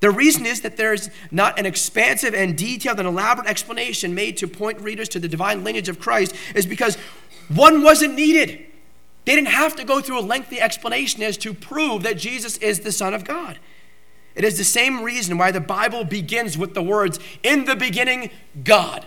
The 0.01 0.11
reason 0.11 0.45
is 0.45 0.61
that 0.61 0.77
there's 0.77 1.09
not 1.31 1.57
an 1.57 1.65
expansive 1.65 2.35
and 2.35 2.57
detailed 2.57 2.99
and 2.99 3.07
elaborate 3.07 3.47
explanation 3.47 4.13
made 4.13 4.37
to 4.37 4.47
point 4.47 4.79
readers 4.81 5.09
to 5.09 5.19
the 5.19 5.27
divine 5.27 5.63
lineage 5.63 5.89
of 5.89 5.99
Christ, 5.99 6.35
is 6.53 6.65
because 6.65 6.95
one 7.47 7.81
wasn't 7.81 8.13
needed. 8.13 8.65
They 9.25 9.33
didn't 9.33 9.47
have 9.47 9.75
to 9.77 9.83
go 9.83 10.01
through 10.01 10.19
a 10.19 10.21
lengthy 10.21 10.59
explanation 10.59 11.23
as 11.23 11.37
to 11.37 11.53
prove 11.53 12.03
that 12.03 12.17
Jesus 12.17 12.57
is 12.57 12.81
the 12.81 12.91
Son 12.91 13.13
of 13.13 13.23
God. 13.23 13.57
It 14.35 14.43
is 14.43 14.57
the 14.57 14.63
same 14.63 15.01
reason 15.01 15.37
why 15.37 15.51
the 15.51 15.61
Bible 15.61 16.03
begins 16.03 16.57
with 16.57 16.73
the 16.73 16.83
words, 16.83 17.19
In 17.41 17.65
the 17.65 17.75
beginning, 17.75 18.31
God. 18.63 19.05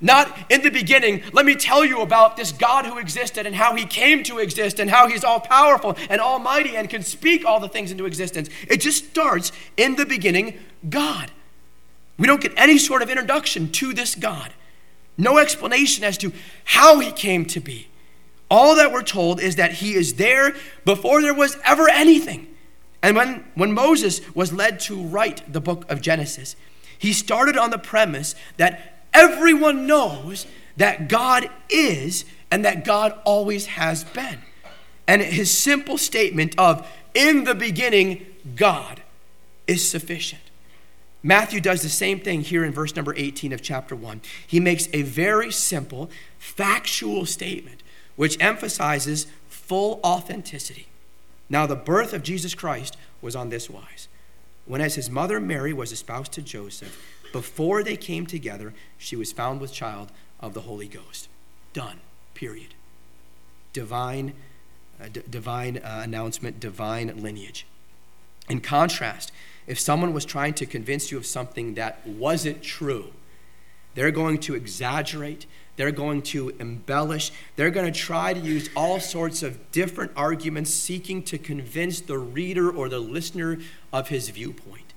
Not 0.00 0.36
in 0.50 0.62
the 0.62 0.70
beginning, 0.70 1.22
let 1.32 1.46
me 1.46 1.54
tell 1.54 1.84
you 1.84 2.00
about 2.00 2.36
this 2.36 2.50
God 2.50 2.86
who 2.86 2.98
existed 2.98 3.46
and 3.46 3.54
how 3.54 3.76
he 3.76 3.86
came 3.86 4.24
to 4.24 4.38
exist 4.38 4.80
and 4.80 4.90
how 4.90 5.06
he's 5.06 5.22
all 5.22 5.38
powerful 5.38 5.96
and 6.10 6.20
almighty 6.20 6.76
and 6.76 6.90
can 6.90 7.04
speak 7.04 7.44
all 7.44 7.60
the 7.60 7.68
things 7.68 7.92
into 7.92 8.04
existence. 8.04 8.50
It 8.68 8.78
just 8.78 9.10
starts 9.10 9.52
in 9.76 9.94
the 9.94 10.04
beginning, 10.04 10.58
God. 10.90 11.30
We 12.18 12.26
don't 12.26 12.40
get 12.40 12.52
any 12.56 12.78
sort 12.78 13.02
of 13.02 13.10
introduction 13.10 13.70
to 13.72 13.94
this 13.94 14.16
God, 14.16 14.52
no 15.16 15.38
explanation 15.38 16.02
as 16.02 16.18
to 16.18 16.32
how 16.64 16.98
he 16.98 17.12
came 17.12 17.46
to 17.46 17.60
be. 17.60 17.86
All 18.50 18.74
that 18.76 18.92
we're 18.92 19.02
told 19.02 19.40
is 19.40 19.54
that 19.56 19.74
he 19.74 19.94
is 19.94 20.14
there 20.14 20.54
before 20.84 21.22
there 21.22 21.32
was 21.32 21.56
ever 21.64 21.88
anything. 21.88 22.51
And 23.02 23.16
when, 23.16 23.44
when 23.54 23.72
Moses 23.72 24.20
was 24.34 24.52
led 24.52 24.78
to 24.80 25.02
write 25.02 25.52
the 25.52 25.60
book 25.60 25.90
of 25.90 26.00
Genesis, 26.00 26.54
he 26.98 27.12
started 27.12 27.56
on 27.56 27.70
the 27.70 27.78
premise 27.78 28.34
that 28.58 29.04
everyone 29.12 29.86
knows 29.86 30.46
that 30.76 31.08
God 31.08 31.50
is 31.68 32.24
and 32.50 32.64
that 32.64 32.84
God 32.84 33.18
always 33.24 33.66
has 33.66 34.04
been. 34.04 34.38
And 35.08 35.20
his 35.20 35.50
simple 35.50 35.98
statement 35.98 36.54
of, 36.58 36.88
in 37.12 37.44
the 37.44 37.54
beginning, 37.54 38.24
God, 38.54 39.02
is 39.66 39.88
sufficient. 39.88 40.42
Matthew 41.24 41.60
does 41.60 41.82
the 41.82 41.88
same 41.88 42.20
thing 42.20 42.40
here 42.40 42.64
in 42.64 42.72
verse 42.72 42.96
number 42.96 43.14
18 43.16 43.52
of 43.52 43.62
chapter 43.62 43.94
1. 43.94 44.20
He 44.46 44.60
makes 44.60 44.88
a 44.92 45.02
very 45.02 45.52
simple, 45.52 46.10
factual 46.38 47.26
statement 47.26 47.82
which 48.16 48.36
emphasizes 48.40 49.26
full 49.48 50.00
authenticity. 50.04 50.86
Now, 51.52 51.66
the 51.66 51.76
birth 51.76 52.14
of 52.14 52.22
Jesus 52.22 52.54
Christ 52.54 52.96
was 53.20 53.36
on 53.36 53.50
this 53.50 53.68
wise. 53.68 54.08
When, 54.64 54.80
as 54.80 54.94
his 54.94 55.10
mother 55.10 55.38
Mary 55.38 55.74
was 55.74 55.92
espoused 55.92 56.32
to 56.32 56.40
Joseph, 56.40 56.98
before 57.30 57.82
they 57.82 57.98
came 57.98 58.24
together, 58.24 58.72
she 58.96 59.16
was 59.16 59.32
found 59.32 59.60
with 59.60 59.70
child 59.70 60.10
of 60.40 60.54
the 60.54 60.62
Holy 60.62 60.88
Ghost. 60.88 61.28
Done. 61.74 62.00
Period. 62.32 62.74
Divine, 63.74 64.32
uh, 64.98 65.08
d- 65.12 65.20
divine 65.28 65.76
uh, 65.76 66.00
announcement, 66.02 66.58
divine 66.58 67.20
lineage. 67.20 67.66
In 68.48 68.62
contrast, 68.62 69.30
if 69.66 69.78
someone 69.78 70.14
was 70.14 70.24
trying 70.24 70.54
to 70.54 70.64
convince 70.64 71.12
you 71.12 71.18
of 71.18 71.26
something 71.26 71.74
that 71.74 72.06
wasn't 72.06 72.62
true, 72.62 73.12
they're 73.94 74.10
going 74.10 74.38
to 74.38 74.54
exaggerate, 74.54 75.46
they're 75.76 75.90
going 75.90 76.22
to 76.22 76.50
embellish. 76.58 77.32
They're 77.56 77.70
going 77.70 77.90
to 77.90 77.98
try 77.98 78.34
to 78.34 78.40
use 78.40 78.68
all 78.76 79.00
sorts 79.00 79.42
of 79.42 79.72
different 79.72 80.12
arguments 80.16 80.70
seeking 80.70 81.22
to 81.24 81.38
convince 81.38 82.00
the 82.00 82.18
reader 82.18 82.70
or 82.70 82.88
the 82.88 82.98
listener 82.98 83.58
of 83.92 84.08
his 84.08 84.28
viewpoint. 84.28 84.92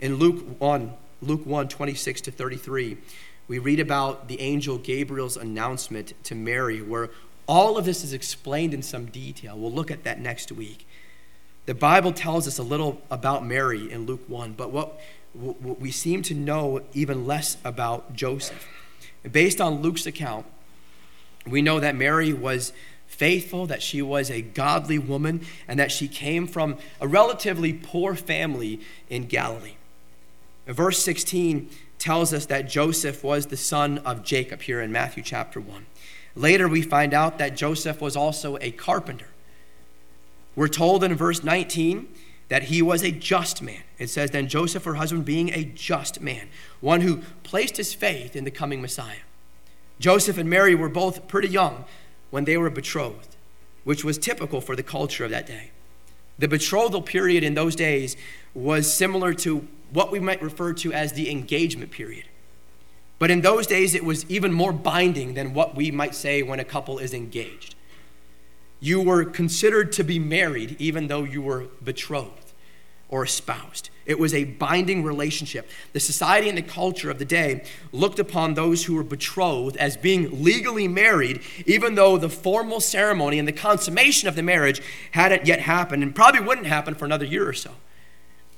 In 0.00 0.16
Luke 0.16 0.60
1, 0.60 0.92
Luke 1.22 1.46
1, 1.46 1.68
26 1.68 2.20
to 2.22 2.30
33, 2.30 2.96
we 3.48 3.58
read 3.58 3.78
about 3.78 4.28
the 4.28 4.40
angel 4.40 4.78
Gabriel's 4.78 5.36
announcement 5.36 6.12
to 6.24 6.34
Mary, 6.34 6.82
where 6.82 7.10
all 7.46 7.78
of 7.78 7.84
this 7.84 8.02
is 8.02 8.12
explained 8.12 8.74
in 8.74 8.82
some 8.82 9.06
detail. 9.06 9.58
We'll 9.58 9.72
look 9.72 9.90
at 9.90 10.04
that 10.04 10.20
next 10.20 10.50
week. 10.50 10.86
The 11.66 11.74
Bible 11.74 12.12
tells 12.12 12.46
us 12.46 12.58
a 12.58 12.62
little 12.62 13.02
about 13.10 13.44
Mary 13.44 13.90
in 13.90 14.06
Luke 14.06 14.24
1, 14.26 14.52
but 14.52 14.70
what 14.70 15.00
we 15.36 15.90
seem 15.90 16.22
to 16.22 16.34
know 16.34 16.80
even 16.92 17.26
less 17.26 17.56
about 17.64 18.14
Joseph. 18.14 18.66
Based 19.30 19.60
on 19.60 19.82
Luke's 19.82 20.06
account, 20.06 20.46
we 21.46 21.62
know 21.62 21.80
that 21.80 21.94
Mary 21.94 22.32
was 22.32 22.72
faithful, 23.06 23.66
that 23.66 23.82
she 23.82 24.02
was 24.02 24.30
a 24.30 24.42
godly 24.42 24.98
woman, 24.98 25.42
and 25.68 25.78
that 25.78 25.92
she 25.92 26.08
came 26.08 26.46
from 26.46 26.76
a 27.00 27.08
relatively 27.08 27.72
poor 27.72 28.14
family 28.14 28.80
in 29.08 29.26
Galilee. 29.26 29.76
Verse 30.66 31.02
16 31.02 31.70
tells 31.98 32.32
us 32.32 32.46
that 32.46 32.68
Joseph 32.68 33.22
was 33.22 33.46
the 33.46 33.56
son 33.56 33.98
of 33.98 34.22
Jacob 34.24 34.62
here 34.62 34.80
in 34.80 34.92
Matthew 34.92 35.22
chapter 35.22 35.60
1. 35.60 35.86
Later, 36.34 36.68
we 36.68 36.82
find 36.82 37.14
out 37.14 37.38
that 37.38 37.56
Joseph 37.56 38.00
was 38.00 38.16
also 38.16 38.58
a 38.60 38.70
carpenter. 38.70 39.28
We're 40.54 40.68
told 40.68 41.04
in 41.04 41.14
verse 41.14 41.42
19 41.42 42.08
that 42.48 42.64
he 42.64 42.80
was 42.82 43.02
a 43.02 43.10
just 43.10 43.62
man. 43.62 43.82
It 43.98 44.08
says, 44.08 44.30
Then 44.30 44.48
Joseph, 44.48 44.84
her 44.84 44.94
husband, 44.94 45.24
being 45.24 45.50
a 45.50 45.64
just 45.64 46.20
man, 46.20 46.48
one 46.80 47.00
who 47.00 47.22
placed 47.42 47.76
his 47.76 47.94
faith 47.94 48.36
in 48.36 48.44
the 48.44 48.50
coming 48.50 48.80
Messiah. 48.80 49.24
Joseph 49.98 50.38
and 50.38 50.48
Mary 50.48 50.74
were 50.74 50.88
both 50.88 51.26
pretty 51.26 51.48
young 51.48 51.84
when 52.30 52.44
they 52.44 52.56
were 52.56 52.70
betrothed, 52.70 53.36
which 53.84 54.04
was 54.04 54.18
typical 54.18 54.60
for 54.60 54.76
the 54.76 54.82
culture 54.82 55.24
of 55.24 55.30
that 55.30 55.46
day. 55.46 55.70
The 56.38 56.48
betrothal 56.48 57.02
period 57.02 57.42
in 57.42 57.54
those 57.54 57.74
days 57.74 58.16
was 58.54 58.92
similar 58.92 59.32
to 59.34 59.66
what 59.92 60.10
we 60.12 60.20
might 60.20 60.42
refer 60.42 60.72
to 60.74 60.92
as 60.92 61.12
the 61.12 61.30
engagement 61.30 61.90
period. 61.90 62.24
But 63.18 63.30
in 63.30 63.40
those 63.40 63.66
days, 63.66 63.94
it 63.94 64.04
was 64.04 64.28
even 64.30 64.52
more 64.52 64.72
binding 64.72 65.34
than 65.34 65.54
what 65.54 65.74
we 65.74 65.90
might 65.90 66.14
say 66.14 66.42
when 66.42 66.60
a 66.60 66.64
couple 66.64 66.98
is 66.98 67.14
engaged. 67.14 67.75
You 68.80 69.00
were 69.00 69.24
considered 69.24 69.92
to 69.92 70.04
be 70.04 70.18
married 70.18 70.76
even 70.78 71.08
though 71.08 71.24
you 71.24 71.42
were 71.42 71.66
betrothed 71.82 72.52
or 73.08 73.24
espoused. 73.24 73.90
It 74.04 74.18
was 74.18 74.34
a 74.34 74.44
binding 74.44 75.02
relationship. 75.02 75.68
The 75.92 76.00
society 76.00 76.48
and 76.48 76.56
the 76.56 76.62
culture 76.62 77.10
of 77.10 77.18
the 77.18 77.24
day 77.24 77.64
looked 77.92 78.18
upon 78.18 78.54
those 78.54 78.84
who 78.84 78.94
were 78.94 79.02
betrothed 79.02 79.76
as 79.76 79.96
being 79.96 80.44
legally 80.44 80.86
married, 80.86 81.40
even 81.66 81.94
though 81.94 82.16
the 82.16 82.28
formal 82.28 82.80
ceremony 82.80 83.38
and 83.38 83.48
the 83.48 83.52
consummation 83.52 84.28
of 84.28 84.36
the 84.36 84.42
marriage 84.42 84.80
hadn't 85.12 85.46
yet 85.46 85.60
happened 85.60 86.02
and 86.02 86.14
probably 86.14 86.40
wouldn't 86.40 86.66
happen 86.66 86.94
for 86.94 87.04
another 87.04 87.24
year 87.24 87.48
or 87.48 87.52
so. 87.52 87.72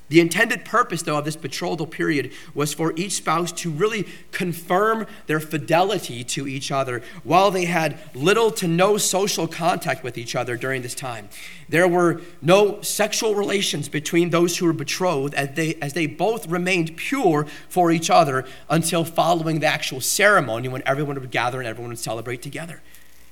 The 0.08 0.20
intended 0.20 0.64
purpose, 0.64 1.02
though, 1.02 1.18
of 1.18 1.26
this 1.26 1.36
betrothal 1.36 1.86
period 1.86 2.32
was 2.54 2.72
for 2.72 2.94
each 2.96 3.12
spouse 3.12 3.52
to 3.52 3.70
really 3.70 4.06
confirm 4.32 5.06
their 5.26 5.40
fidelity 5.40 6.24
to 6.24 6.48
each 6.48 6.72
other 6.72 7.02
while 7.24 7.50
they 7.50 7.66
had 7.66 7.98
little 8.14 8.50
to 8.52 8.66
no 8.66 8.96
social 8.96 9.46
contact 9.46 10.02
with 10.02 10.16
each 10.16 10.34
other 10.34 10.56
during 10.56 10.80
this 10.80 10.94
time. 10.94 11.28
There 11.68 11.86
were 11.86 12.22
no 12.40 12.80
sexual 12.80 13.34
relations 13.34 13.90
between 13.90 14.30
those 14.30 14.56
who 14.56 14.66
were 14.66 14.72
betrothed 14.72 15.34
as 15.34 15.54
they, 15.54 15.74
as 15.74 15.92
they 15.92 16.06
both 16.06 16.46
remained 16.46 16.96
pure 16.96 17.46
for 17.68 17.90
each 17.90 18.08
other 18.08 18.46
until 18.70 19.04
following 19.04 19.60
the 19.60 19.66
actual 19.66 20.00
ceremony 20.00 20.68
when 20.68 20.82
everyone 20.86 21.20
would 21.20 21.30
gather 21.30 21.58
and 21.58 21.68
everyone 21.68 21.90
would 21.90 21.98
celebrate 21.98 22.40
together. 22.40 22.80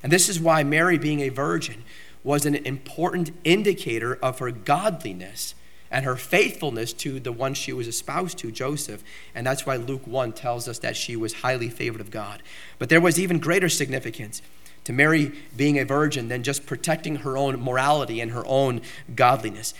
And 0.03 0.11
this 0.11 0.29
is 0.29 0.39
why 0.39 0.63
Mary, 0.63 0.99
being 0.99 1.21
a 1.21 1.29
virgin, 1.29 1.83
was 2.23 2.45
an 2.45 2.55
important 2.55 3.31
indicator 3.43 4.15
of 4.21 4.37
her 4.39 4.51
godliness 4.51 5.55
and 5.91 6.05
her 6.05 6.15
faithfulness 6.15 6.93
to 6.93 7.19
the 7.19 7.31
one 7.31 7.53
she 7.53 7.73
was 7.73 7.87
espoused 7.87 8.37
to, 8.39 8.51
Joseph. 8.51 9.03
And 9.33 9.45
that's 9.45 9.65
why 9.65 9.75
Luke 9.75 10.05
1 10.05 10.33
tells 10.33 10.67
us 10.67 10.79
that 10.79 10.95
she 10.95 11.15
was 11.15 11.33
highly 11.33 11.69
favored 11.69 12.01
of 12.01 12.11
God. 12.11 12.43
But 12.79 12.89
there 12.89 13.01
was 13.01 13.19
even 13.19 13.39
greater 13.39 13.69
significance 13.69 14.41
to 14.83 14.93
Mary 14.93 15.33
being 15.55 15.77
a 15.77 15.83
virgin 15.83 16.29
than 16.29 16.43
just 16.43 16.65
protecting 16.65 17.17
her 17.17 17.37
own 17.37 17.61
morality 17.61 18.21
and 18.21 18.31
her 18.31 18.45
own 18.45 18.81
godliness. 19.15 19.73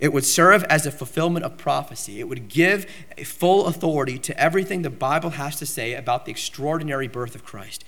It 0.00 0.12
would 0.12 0.24
serve 0.24 0.64
as 0.64 0.86
a 0.86 0.90
fulfillment 0.90 1.44
of 1.44 1.56
prophecy. 1.56 2.20
It 2.20 2.28
would 2.28 2.48
give 2.48 2.86
full 3.24 3.66
authority 3.66 4.18
to 4.18 4.38
everything 4.38 4.82
the 4.82 4.90
Bible 4.90 5.30
has 5.30 5.56
to 5.56 5.66
say 5.66 5.94
about 5.94 6.24
the 6.24 6.30
extraordinary 6.30 7.08
birth 7.08 7.34
of 7.34 7.44
Christ. 7.44 7.84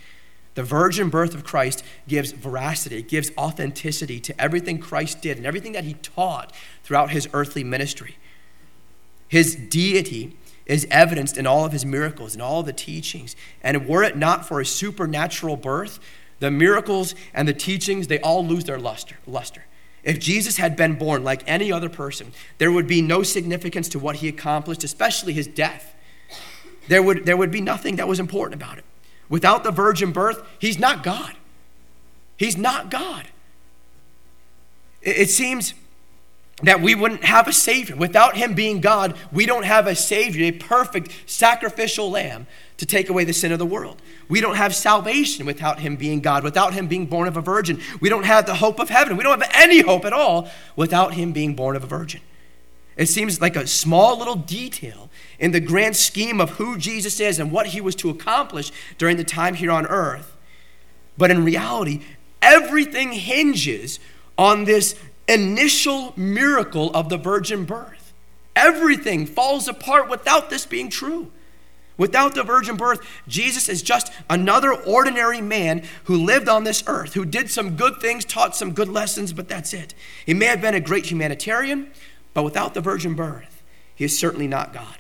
The 0.57 0.63
virgin 0.63 1.11
birth 1.11 1.35
of 1.35 1.45
Christ 1.45 1.85
gives 2.09 2.33
veracity, 2.33 2.99
it 2.99 3.09
gives 3.09 3.31
authenticity 3.37 4.19
to 4.21 4.41
everything 4.41 4.79
Christ 4.79 5.21
did 5.21 5.37
and 5.37 5.47
everything 5.47 5.73
that 5.73 5.85
he 5.85 5.95
taught 5.95 6.53
throughout 6.83 7.11
his 7.11 7.29
earthly 7.35 7.63
ministry. 7.63 8.17
His 9.29 9.55
deity 9.55 10.35
is 10.65 10.87
evidenced 10.91 11.37
in 11.37 11.47
all 11.47 11.67
of 11.67 11.73
his 11.73 11.85
miracles 11.85 12.33
and 12.33 12.43
all 12.43 12.61
of 12.61 12.67
the 12.67 12.73
teachings. 12.73 13.37
And 13.63 13.87
were 13.87 14.03
it 14.03 14.17
not 14.17 14.49
for 14.49 14.59
a 14.59 14.65
supernatural 14.65 15.57
birth, 15.57 16.01
the 16.41 16.51
miracles 16.51 17.15
and 17.35 17.47
the 17.47 17.53
teachings, 17.53 18.07
they 18.07 18.19
all 18.21 18.45
lose 18.45 18.65
their 18.65 18.79
luster. 18.79 19.17
luster. 19.27 19.67
If 20.03 20.19
Jesus 20.19 20.57
had 20.57 20.75
been 20.75 20.95
born 20.95 21.23
like 21.23 21.43
any 21.47 21.71
other 21.71 21.91
person, 21.91 22.33
there 22.57 22.73
would 22.73 22.87
be 22.87 23.03
no 23.03 23.23
significance 23.23 23.89
to 23.91 23.99
what 23.99 24.17
he 24.17 24.29
accomplished, 24.29 24.85
especially 24.85 25.35
his 25.35 25.47
death. 25.47 25.95
There 26.89 27.03
would, 27.03 27.27
there 27.27 27.37
would 27.37 27.51
be 27.51 27.61
nothing 27.61 27.97
that 27.97 28.09
was 28.09 28.19
important 28.19 28.63
about 28.63 28.79
it. 28.79 28.85
Without 29.29 29.65
the 29.65 29.71
virgin 29.71 30.13
birth, 30.13 30.43
he's 30.59 30.79
not 30.79 31.03
God. 31.03 31.35
He's 32.37 32.57
not 32.57 32.91
God. 32.91 33.27
It 35.03 35.31
seems 35.31 35.75
that 36.63 36.81
we 36.81 36.95
wouldn't 36.95 37.25
have 37.25 37.49
a 37.49 37.53
Savior. 37.53 37.97
Without 37.97 38.37
Him 38.37 38.55
being 38.55 38.81
God, 38.81 39.15
we 39.31 39.45
don't 39.45 39.65
have 39.65 39.87
a 39.87 39.95
Savior, 39.95 40.47
a 40.47 40.53
perfect 40.53 41.13
sacrificial 41.27 42.11
lamb 42.11 42.47
to 42.79 42.87
take 42.87 43.09
away 43.09 43.25
the 43.25 43.33
sin 43.33 43.53
of 43.53 43.59
the 43.59 43.67
world. 43.67 44.01
We 44.29 44.41
don't 44.41 44.57
have 44.57 44.75
salvation 44.75 45.45
without 45.45 45.81
Him 45.81 45.97
being 45.97 46.21
God, 46.21 46.45
without 46.45 46.73
Him 46.73 46.89
being 46.89 47.07
born 47.07 47.29
of 47.29 47.37
a 47.37 47.43
virgin. 47.43 47.81
We 48.01 48.09
don't 48.09 48.25
have 48.25 48.47
the 48.47 48.55
hope 48.55 48.81
of 48.81 48.89
heaven. 48.89 49.17
We 49.17 49.23
don't 49.23 49.41
have 49.41 49.51
any 49.55 49.81
hope 49.81 50.05
at 50.07 50.13
all 50.13 50.49
without 50.77 51.15
Him 51.15 51.33
being 51.33 51.55
born 51.55 51.77
of 51.77 51.85
a 51.85 51.87
virgin. 51.87 52.23
It 52.97 53.07
seems 53.07 53.41
like 53.41 53.57
a 53.57 53.67
small 53.67 54.19
little 54.19 54.37
detail 54.37 55.11
in 55.39 55.51
the 55.51 55.61
grand 55.61 55.97
scheme 55.97 56.41
of 56.41 56.51
who 56.51 56.79
Jesus 56.79 57.21
is 57.21 57.39
and 57.39 57.53
what 57.53 57.69
he 57.69 57.81
was 57.81 57.95
to 57.97 58.11
accomplish 58.11 58.73
during 58.97 59.19
the 59.19 59.25
time 59.25 59.55
here 59.55 59.71
on 59.71 59.87
earth. 59.87 60.35
But 61.19 61.31
in 61.31 61.45
reality, 61.45 62.03
everything 62.41 63.13
hinges 63.13 64.01
on 64.39 64.65
this 64.65 64.95
initial 65.29 66.15
miracle 66.17 66.91
of 66.95 67.09
the 67.09 67.19
virgin 67.19 67.65
birth. 67.65 68.13
Everything 68.55 69.27
falls 69.27 69.69
apart 69.69 70.09
without 70.09 70.49
this 70.49 70.65
being 70.65 70.89
true. 70.89 71.31
Without 71.99 72.35
the 72.35 72.43
virgin 72.43 72.77
birth, 72.77 73.01
Jesus 73.27 73.69
is 73.69 73.83
just 73.83 74.13
another 74.29 74.73
ordinary 74.73 75.41
man 75.41 75.83
who 76.05 76.17
lived 76.17 76.49
on 76.49 76.65
this 76.65 76.85
earth, 76.87 77.15
who 77.15 77.25
did 77.25 77.51
some 77.51 77.77
good 77.77 78.01
things, 78.01 78.25
taught 78.25 78.55
some 78.55 78.73
good 78.73 78.89
lessons, 78.89 79.33
but 79.33 79.49
that's 79.49 79.73
it. 79.73 79.95
He 80.25 80.35
may 80.35 80.47
have 80.47 80.61
been 80.61 80.75
a 80.75 80.81
great 80.81 81.07
humanitarian, 81.07 81.91
but 82.37 82.43
without 82.43 82.75
the 82.75 82.83
virgin 82.83 83.15
birth, 83.15 83.63
he 83.95 84.05
is 84.05 84.19
certainly 84.19 84.47
not 84.47 84.75
God. 84.75 84.99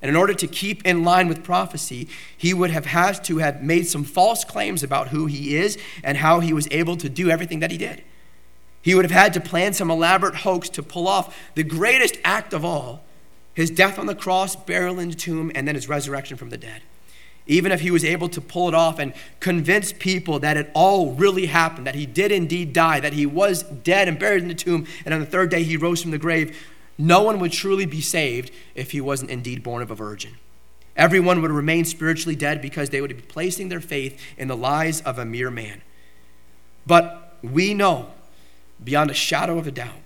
And 0.00 0.08
in 0.08 0.14
order 0.14 0.34
to 0.34 0.46
keep 0.46 0.86
in 0.86 1.02
line 1.02 1.26
with 1.26 1.42
prophecy, 1.42 2.06
he 2.36 2.54
would 2.54 2.70
have 2.70 2.86
had 2.86 3.24
to 3.24 3.38
have 3.38 3.60
made 3.60 3.88
some 3.88 4.04
false 4.04 4.44
claims 4.44 4.84
about 4.84 5.08
who 5.08 5.26
he 5.26 5.56
is 5.56 5.76
and 6.04 6.18
how 6.18 6.38
he 6.38 6.52
was 6.52 6.68
able 6.70 6.96
to 6.98 7.08
do 7.08 7.28
everything 7.28 7.58
that 7.58 7.72
he 7.72 7.76
did. 7.76 8.04
He 8.82 8.94
would 8.94 9.04
have 9.04 9.10
had 9.10 9.34
to 9.34 9.40
plan 9.40 9.72
some 9.72 9.90
elaborate 9.90 10.36
hoax 10.36 10.68
to 10.68 10.82
pull 10.84 11.08
off 11.08 11.36
the 11.56 11.64
greatest 11.64 12.18
act 12.24 12.54
of 12.54 12.64
all 12.64 13.02
his 13.52 13.68
death 13.68 13.98
on 13.98 14.06
the 14.06 14.14
cross, 14.14 14.54
burial 14.54 15.00
in 15.00 15.08
the 15.08 15.16
tomb, 15.16 15.50
and 15.56 15.66
then 15.66 15.74
his 15.74 15.88
resurrection 15.88 16.36
from 16.36 16.50
the 16.50 16.56
dead. 16.56 16.82
Even 17.50 17.72
if 17.72 17.80
he 17.80 17.90
was 17.90 18.04
able 18.04 18.28
to 18.28 18.40
pull 18.40 18.68
it 18.68 18.74
off 18.74 19.00
and 19.00 19.12
convince 19.40 19.92
people 19.92 20.38
that 20.38 20.56
it 20.56 20.70
all 20.72 21.14
really 21.14 21.46
happened, 21.46 21.84
that 21.84 21.96
he 21.96 22.06
did 22.06 22.30
indeed 22.30 22.72
die, 22.72 23.00
that 23.00 23.12
he 23.12 23.26
was 23.26 23.64
dead 23.64 24.06
and 24.06 24.20
buried 24.20 24.42
in 24.42 24.48
the 24.48 24.54
tomb, 24.54 24.86
and 25.04 25.12
on 25.12 25.18
the 25.18 25.26
third 25.26 25.50
day 25.50 25.64
he 25.64 25.76
rose 25.76 26.00
from 26.00 26.12
the 26.12 26.18
grave, 26.18 26.56
no 26.96 27.22
one 27.22 27.40
would 27.40 27.50
truly 27.50 27.86
be 27.86 28.00
saved 28.00 28.52
if 28.76 28.92
he 28.92 29.00
wasn't 29.00 29.32
indeed 29.32 29.64
born 29.64 29.82
of 29.82 29.90
a 29.90 29.96
virgin. 29.96 30.36
Everyone 30.94 31.42
would 31.42 31.50
remain 31.50 31.84
spiritually 31.84 32.36
dead 32.36 32.62
because 32.62 32.90
they 32.90 33.00
would 33.00 33.16
be 33.16 33.22
placing 33.22 33.68
their 33.68 33.80
faith 33.80 34.20
in 34.38 34.46
the 34.46 34.56
lies 34.56 35.00
of 35.00 35.18
a 35.18 35.24
mere 35.24 35.50
man. 35.50 35.82
But 36.86 37.36
we 37.42 37.74
know 37.74 38.10
beyond 38.84 39.10
a 39.10 39.14
shadow 39.14 39.58
of 39.58 39.66
a 39.66 39.72
doubt 39.72 39.98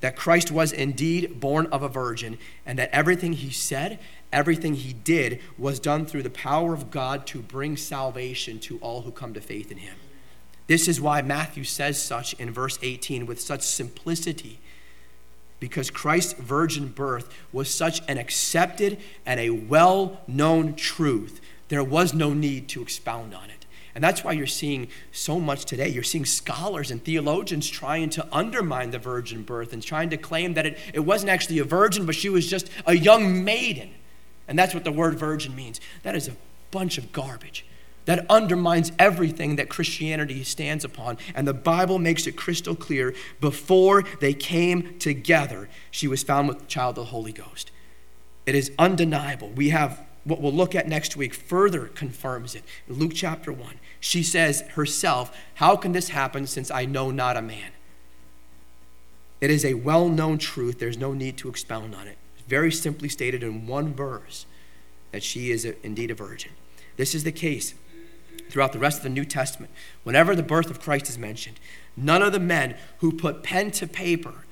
that 0.00 0.14
Christ 0.14 0.52
was 0.52 0.70
indeed 0.70 1.40
born 1.40 1.66
of 1.72 1.82
a 1.82 1.88
virgin 1.88 2.38
and 2.64 2.78
that 2.78 2.90
everything 2.92 3.32
he 3.32 3.50
said, 3.50 3.98
everything 4.34 4.74
he 4.74 4.92
did 4.92 5.40
was 5.56 5.80
done 5.80 6.04
through 6.04 6.24
the 6.24 6.30
power 6.30 6.74
of 6.74 6.90
God 6.90 7.26
to 7.28 7.40
bring 7.40 7.76
salvation 7.76 8.58
to 8.60 8.78
all 8.78 9.02
who 9.02 9.10
come 9.10 9.32
to 9.32 9.40
faith 9.40 9.70
in 9.70 9.78
him. 9.78 9.96
This 10.66 10.88
is 10.88 11.00
why 11.00 11.22
Matthew 11.22 11.64
says 11.64 12.02
such 12.02 12.34
in 12.34 12.50
verse 12.50 12.78
18 12.82 13.26
with 13.26 13.40
such 13.40 13.62
simplicity 13.62 14.58
because 15.60 15.90
Christ's 15.90 16.34
virgin 16.34 16.88
birth 16.88 17.32
was 17.52 17.72
such 17.72 18.02
an 18.08 18.18
accepted 18.18 18.98
and 19.24 19.40
a 19.40 19.48
well 19.48 20.20
known 20.26 20.74
truth, 20.74 21.40
there 21.68 21.82
was 21.82 22.12
no 22.12 22.34
need 22.34 22.68
to 22.68 22.82
expound 22.82 23.34
on 23.34 23.48
it. 23.48 23.64
And 23.94 24.02
that's 24.02 24.24
why 24.24 24.32
you're 24.32 24.46
seeing 24.46 24.88
so 25.12 25.38
much 25.38 25.64
today. 25.64 25.88
You're 25.88 26.02
seeing 26.02 26.24
scholars 26.26 26.90
and 26.90 27.02
theologians 27.02 27.70
trying 27.70 28.10
to 28.10 28.26
undermine 28.30 28.90
the 28.90 28.98
virgin 28.98 29.42
birth 29.42 29.72
and 29.72 29.82
trying 29.82 30.10
to 30.10 30.16
claim 30.16 30.54
that 30.54 30.66
it, 30.66 30.78
it 30.92 31.00
wasn't 31.00 31.30
actually 31.30 31.60
a 31.60 31.64
virgin, 31.64 32.04
but 32.04 32.16
she 32.16 32.28
was 32.28 32.46
just 32.46 32.68
a 32.86 32.96
young 32.96 33.44
maiden. 33.44 33.90
And 34.46 34.58
that's 34.58 34.74
what 34.74 34.84
the 34.84 34.92
word 34.92 35.18
virgin 35.18 35.54
means. 35.56 35.80
That 36.02 36.14
is 36.14 36.28
a 36.28 36.36
bunch 36.70 36.98
of 36.98 37.12
garbage 37.12 37.64
that 38.04 38.26
undermines 38.28 38.92
everything 38.98 39.56
that 39.56 39.68
Christianity 39.68 40.44
stands 40.44 40.84
upon. 40.84 41.16
And 41.34 41.48
the 41.48 41.54
Bible 41.54 41.98
makes 41.98 42.26
it 42.26 42.36
crystal 42.36 42.74
clear 42.74 43.14
before 43.40 44.04
they 44.20 44.34
came 44.34 44.98
together, 44.98 45.68
she 45.90 46.06
was 46.06 46.22
found 46.22 46.48
with 46.48 46.58
the 46.60 46.66
child 46.66 46.98
of 46.98 47.06
the 47.06 47.10
Holy 47.10 47.32
Ghost. 47.32 47.70
It 48.46 48.54
is 48.54 48.72
undeniable. 48.78 49.48
We 49.50 49.70
have 49.70 50.00
what 50.24 50.40
we'll 50.40 50.52
look 50.52 50.74
at 50.74 50.88
next 50.88 51.16
week 51.16 51.34
further 51.34 51.86
confirms 51.86 52.54
it. 52.54 52.64
Luke 52.88 53.12
chapter 53.14 53.52
1. 53.52 53.78
She 54.00 54.22
says 54.22 54.62
herself, 54.72 55.36
How 55.54 55.76
can 55.76 55.92
this 55.92 56.08
happen 56.08 56.46
since 56.46 56.70
I 56.70 56.86
know 56.86 57.10
not 57.10 57.36
a 57.36 57.42
man? 57.42 57.72
It 59.40 59.50
is 59.50 59.64
a 59.64 59.74
well 59.74 60.08
known 60.08 60.38
truth. 60.38 60.78
There's 60.78 60.96
no 60.96 61.12
need 61.12 61.36
to 61.38 61.48
expound 61.48 61.94
on 61.94 62.08
it. 62.08 62.16
Very 62.46 62.72
simply 62.72 63.08
stated 63.08 63.42
in 63.42 63.66
one 63.66 63.94
verse 63.94 64.46
that 65.12 65.22
she 65.22 65.50
is 65.50 65.64
a, 65.64 65.74
indeed 65.84 66.10
a 66.10 66.14
virgin. 66.14 66.52
This 66.96 67.14
is 67.14 67.24
the 67.24 67.32
case 67.32 67.74
throughout 68.50 68.72
the 68.72 68.78
rest 68.78 68.98
of 68.98 69.02
the 69.04 69.10
New 69.10 69.24
Testament, 69.24 69.72
whenever 70.02 70.34
the 70.34 70.42
birth 70.42 70.70
of 70.70 70.80
Christ 70.80 71.08
is 71.08 71.18
mentioned, 71.18 71.58
none 71.96 72.22
of 72.22 72.32
the 72.32 72.40
men 72.40 72.76
who 72.98 73.12
put 73.12 73.42
pen 73.42 73.70
to 73.72 73.86
paper 73.86 74.44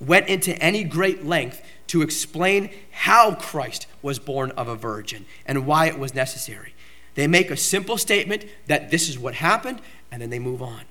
went 0.00 0.28
into 0.28 0.56
any 0.62 0.82
great 0.82 1.24
length 1.24 1.62
to 1.88 2.02
explain 2.02 2.70
how 2.90 3.34
Christ 3.34 3.86
was 4.02 4.18
born 4.18 4.50
of 4.52 4.68
a 4.68 4.76
virgin 4.76 5.26
and 5.44 5.66
why 5.66 5.86
it 5.86 5.98
was 5.98 6.14
necessary. 6.14 6.74
They 7.14 7.26
make 7.26 7.50
a 7.50 7.56
simple 7.56 7.98
statement 7.98 8.46
that 8.66 8.90
this 8.90 9.08
is 9.08 9.18
what 9.18 9.34
happened, 9.34 9.80
and 10.10 10.22
then 10.22 10.30
they 10.30 10.38
move 10.38 10.62
on. 10.62 10.82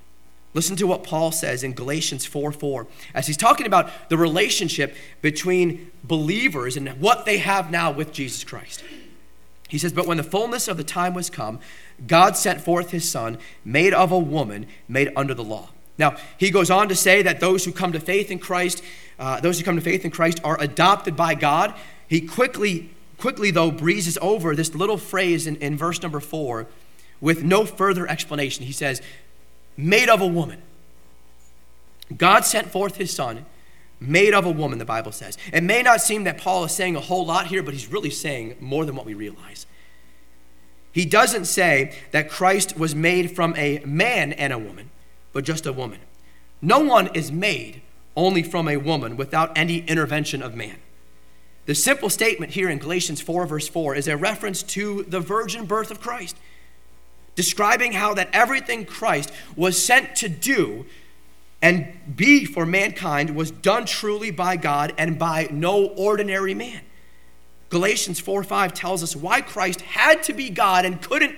Listen 0.53 0.75
to 0.77 0.87
what 0.87 1.03
Paul 1.03 1.31
says 1.31 1.63
in 1.63 1.73
Galatians 1.73 2.25
4 2.25 2.51
4, 2.51 2.87
as 3.13 3.27
he's 3.27 3.37
talking 3.37 3.67
about 3.67 4.09
the 4.09 4.17
relationship 4.17 4.95
between 5.21 5.91
believers 6.03 6.75
and 6.75 6.89
what 6.99 7.25
they 7.25 7.37
have 7.37 7.69
now 7.69 7.91
with 7.91 8.11
Jesus 8.11 8.43
Christ. 8.43 8.83
He 9.67 9.77
says, 9.77 9.93
But 9.93 10.07
when 10.07 10.17
the 10.17 10.23
fullness 10.23 10.67
of 10.67 10.77
the 10.77 10.83
time 10.83 11.13
was 11.13 11.29
come, 11.29 11.59
God 12.07 12.35
sent 12.35 12.61
forth 12.61 12.89
his 12.89 13.09
son, 13.09 13.37
made 13.63 13.93
of 13.93 14.11
a 14.11 14.17
woman, 14.17 14.65
made 14.87 15.11
under 15.15 15.35
the 15.35 15.43
law. 15.43 15.69
Now, 15.99 16.15
he 16.37 16.49
goes 16.49 16.71
on 16.71 16.89
to 16.89 16.95
say 16.95 17.21
that 17.21 17.39
those 17.39 17.65
who 17.65 17.71
come 17.71 17.91
to 17.91 17.99
faith 17.99 18.31
in 18.31 18.39
Christ, 18.39 18.81
uh, 19.19 19.39
those 19.41 19.59
who 19.59 19.65
come 19.65 19.75
to 19.75 19.81
faith 19.81 20.03
in 20.05 20.11
Christ 20.11 20.39
are 20.43 20.59
adopted 20.59 21.15
by 21.15 21.35
God. 21.35 21.75
He 22.07 22.21
quickly, 22.21 22.89
quickly 23.17 23.51
though, 23.51 23.69
breezes 23.69 24.17
over 24.21 24.55
this 24.55 24.73
little 24.73 24.97
phrase 24.97 25.45
in, 25.45 25.57
in 25.57 25.77
verse 25.77 26.01
number 26.01 26.19
four 26.19 26.67
with 27.21 27.43
no 27.43 27.65
further 27.65 28.07
explanation. 28.07 28.65
He 28.65 28.71
says, 28.71 29.01
made 29.79 30.09
of 30.09 30.21
a 30.21 30.27
woman. 30.27 30.61
God 32.15 32.45
sent 32.45 32.67
forth 32.67 32.97
his 32.97 33.13
son, 33.13 33.45
made 33.99 34.33
of 34.33 34.45
a 34.45 34.51
woman, 34.51 34.79
the 34.79 34.85
Bible 34.85 35.11
says. 35.11 35.37
It 35.53 35.63
may 35.63 35.81
not 35.81 36.01
seem 36.01 36.23
that 36.23 36.37
Paul 36.37 36.65
is 36.65 36.71
saying 36.71 36.95
a 36.95 37.01
whole 37.01 37.25
lot 37.25 37.47
here, 37.47 37.63
but 37.63 37.73
he's 37.73 37.91
really 37.91 38.09
saying 38.09 38.55
more 38.59 38.85
than 38.85 38.95
what 38.95 39.05
we 39.05 39.13
realize. 39.13 39.65
He 40.91 41.05
doesn't 41.05 41.45
say 41.45 41.95
that 42.11 42.29
Christ 42.29 42.77
was 42.77 42.95
made 42.95 43.35
from 43.35 43.55
a 43.55 43.79
man 43.85 44.33
and 44.33 44.51
a 44.51 44.57
woman, 44.57 44.89
but 45.33 45.45
just 45.45 45.65
a 45.65 45.73
woman. 45.73 45.99
No 46.61 46.79
one 46.79 47.09
is 47.13 47.31
made 47.31 47.81
only 48.15 48.43
from 48.43 48.67
a 48.67 48.77
woman 48.77 49.15
without 49.15 49.55
any 49.57 49.79
intervention 49.79 50.41
of 50.41 50.55
man. 50.55 50.77
The 51.67 51.75
simple 51.75 52.09
statement 52.09 52.53
here 52.53 52.69
in 52.69 52.79
Galatians 52.79 53.21
4, 53.21 53.45
verse 53.45 53.67
4, 53.67 53.95
is 53.95 54.07
a 54.07 54.17
reference 54.17 54.63
to 54.63 55.03
the 55.03 55.19
virgin 55.19 55.65
birth 55.65 55.91
of 55.91 56.01
Christ, 56.01 56.35
describing 57.39 57.93
how 57.93 58.13
that 58.13 58.27
everything 58.33 58.83
Christ 58.83 59.31
was 59.55 59.81
sent 59.81 60.13
to 60.17 60.27
do 60.27 60.85
and 61.61 61.87
be 62.13 62.43
for 62.43 62.65
mankind 62.65 63.33
was 63.33 63.49
done 63.49 63.85
truly 63.85 64.29
by 64.29 64.57
God 64.57 64.93
and 64.97 65.17
by 65.17 65.47
no 65.49 65.85
ordinary 65.85 66.53
man. 66.53 66.81
Galatians 67.69 68.19
4 68.19 68.43
5 68.43 68.73
tells 68.73 69.03
us 69.03 69.15
why 69.15 69.39
Christ 69.39 69.79
had 69.79 70.21
to 70.23 70.33
be 70.33 70.49
God 70.49 70.83
and 70.83 71.01
couldn't, 71.01 71.33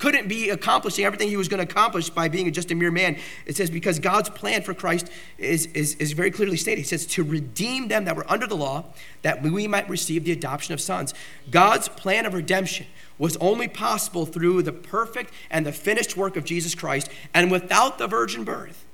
couldn't 0.00 0.26
be 0.26 0.50
accomplishing 0.50 1.04
everything 1.04 1.28
he 1.28 1.36
was 1.36 1.46
going 1.46 1.64
to 1.64 1.72
accomplish 1.72 2.10
by 2.10 2.26
being 2.26 2.52
just 2.52 2.72
a 2.72 2.74
mere 2.74 2.90
man. 2.90 3.16
It 3.46 3.54
says, 3.54 3.70
because 3.70 4.00
God's 4.00 4.28
plan 4.28 4.62
for 4.62 4.74
Christ 4.74 5.12
is, 5.38 5.66
is, 5.66 5.94
is 5.94 6.10
very 6.10 6.32
clearly 6.32 6.56
stated. 6.56 6.80
He 6.80 6.84
says, 6.88 7.06
to 7.06 7.22
redeem 7.22 7.86
them 7.86 8.06
that 8.06 8.16
were 8.16 8.28
under 8.28 8.48
the 8.48 8.56
law, 8.56 8.86
that 9.22 9.44
we 9.44 9.68
might 9.68 9.88
receive 9.88 10.24
the 10.24 10.32
adoption 10.32 10.74
of 10.74 10.80
sons. 10.80 11.14
God's 11.52 11.88
plan 11.88 12.26
of 12.26 12.34
redemption 12.34 12.86
was 13.18 13.36
only 13.38 13.68
possible 13.68 14.26
through 14.26 14.62
the 14.62 14.72
perfect 14.72 15.32
and 15.50 15.64
the 15.64 15.72
finished 15.72 16.16
work 16.16 16.36
of 16.36 16.44
Jesus 16.44 16.74
Christ 16.74 17.08
and 17.32 17.50
without 17.50 17.98
the 17.98 18.06
virgin 18.06 18.44
birth 18.44 18.86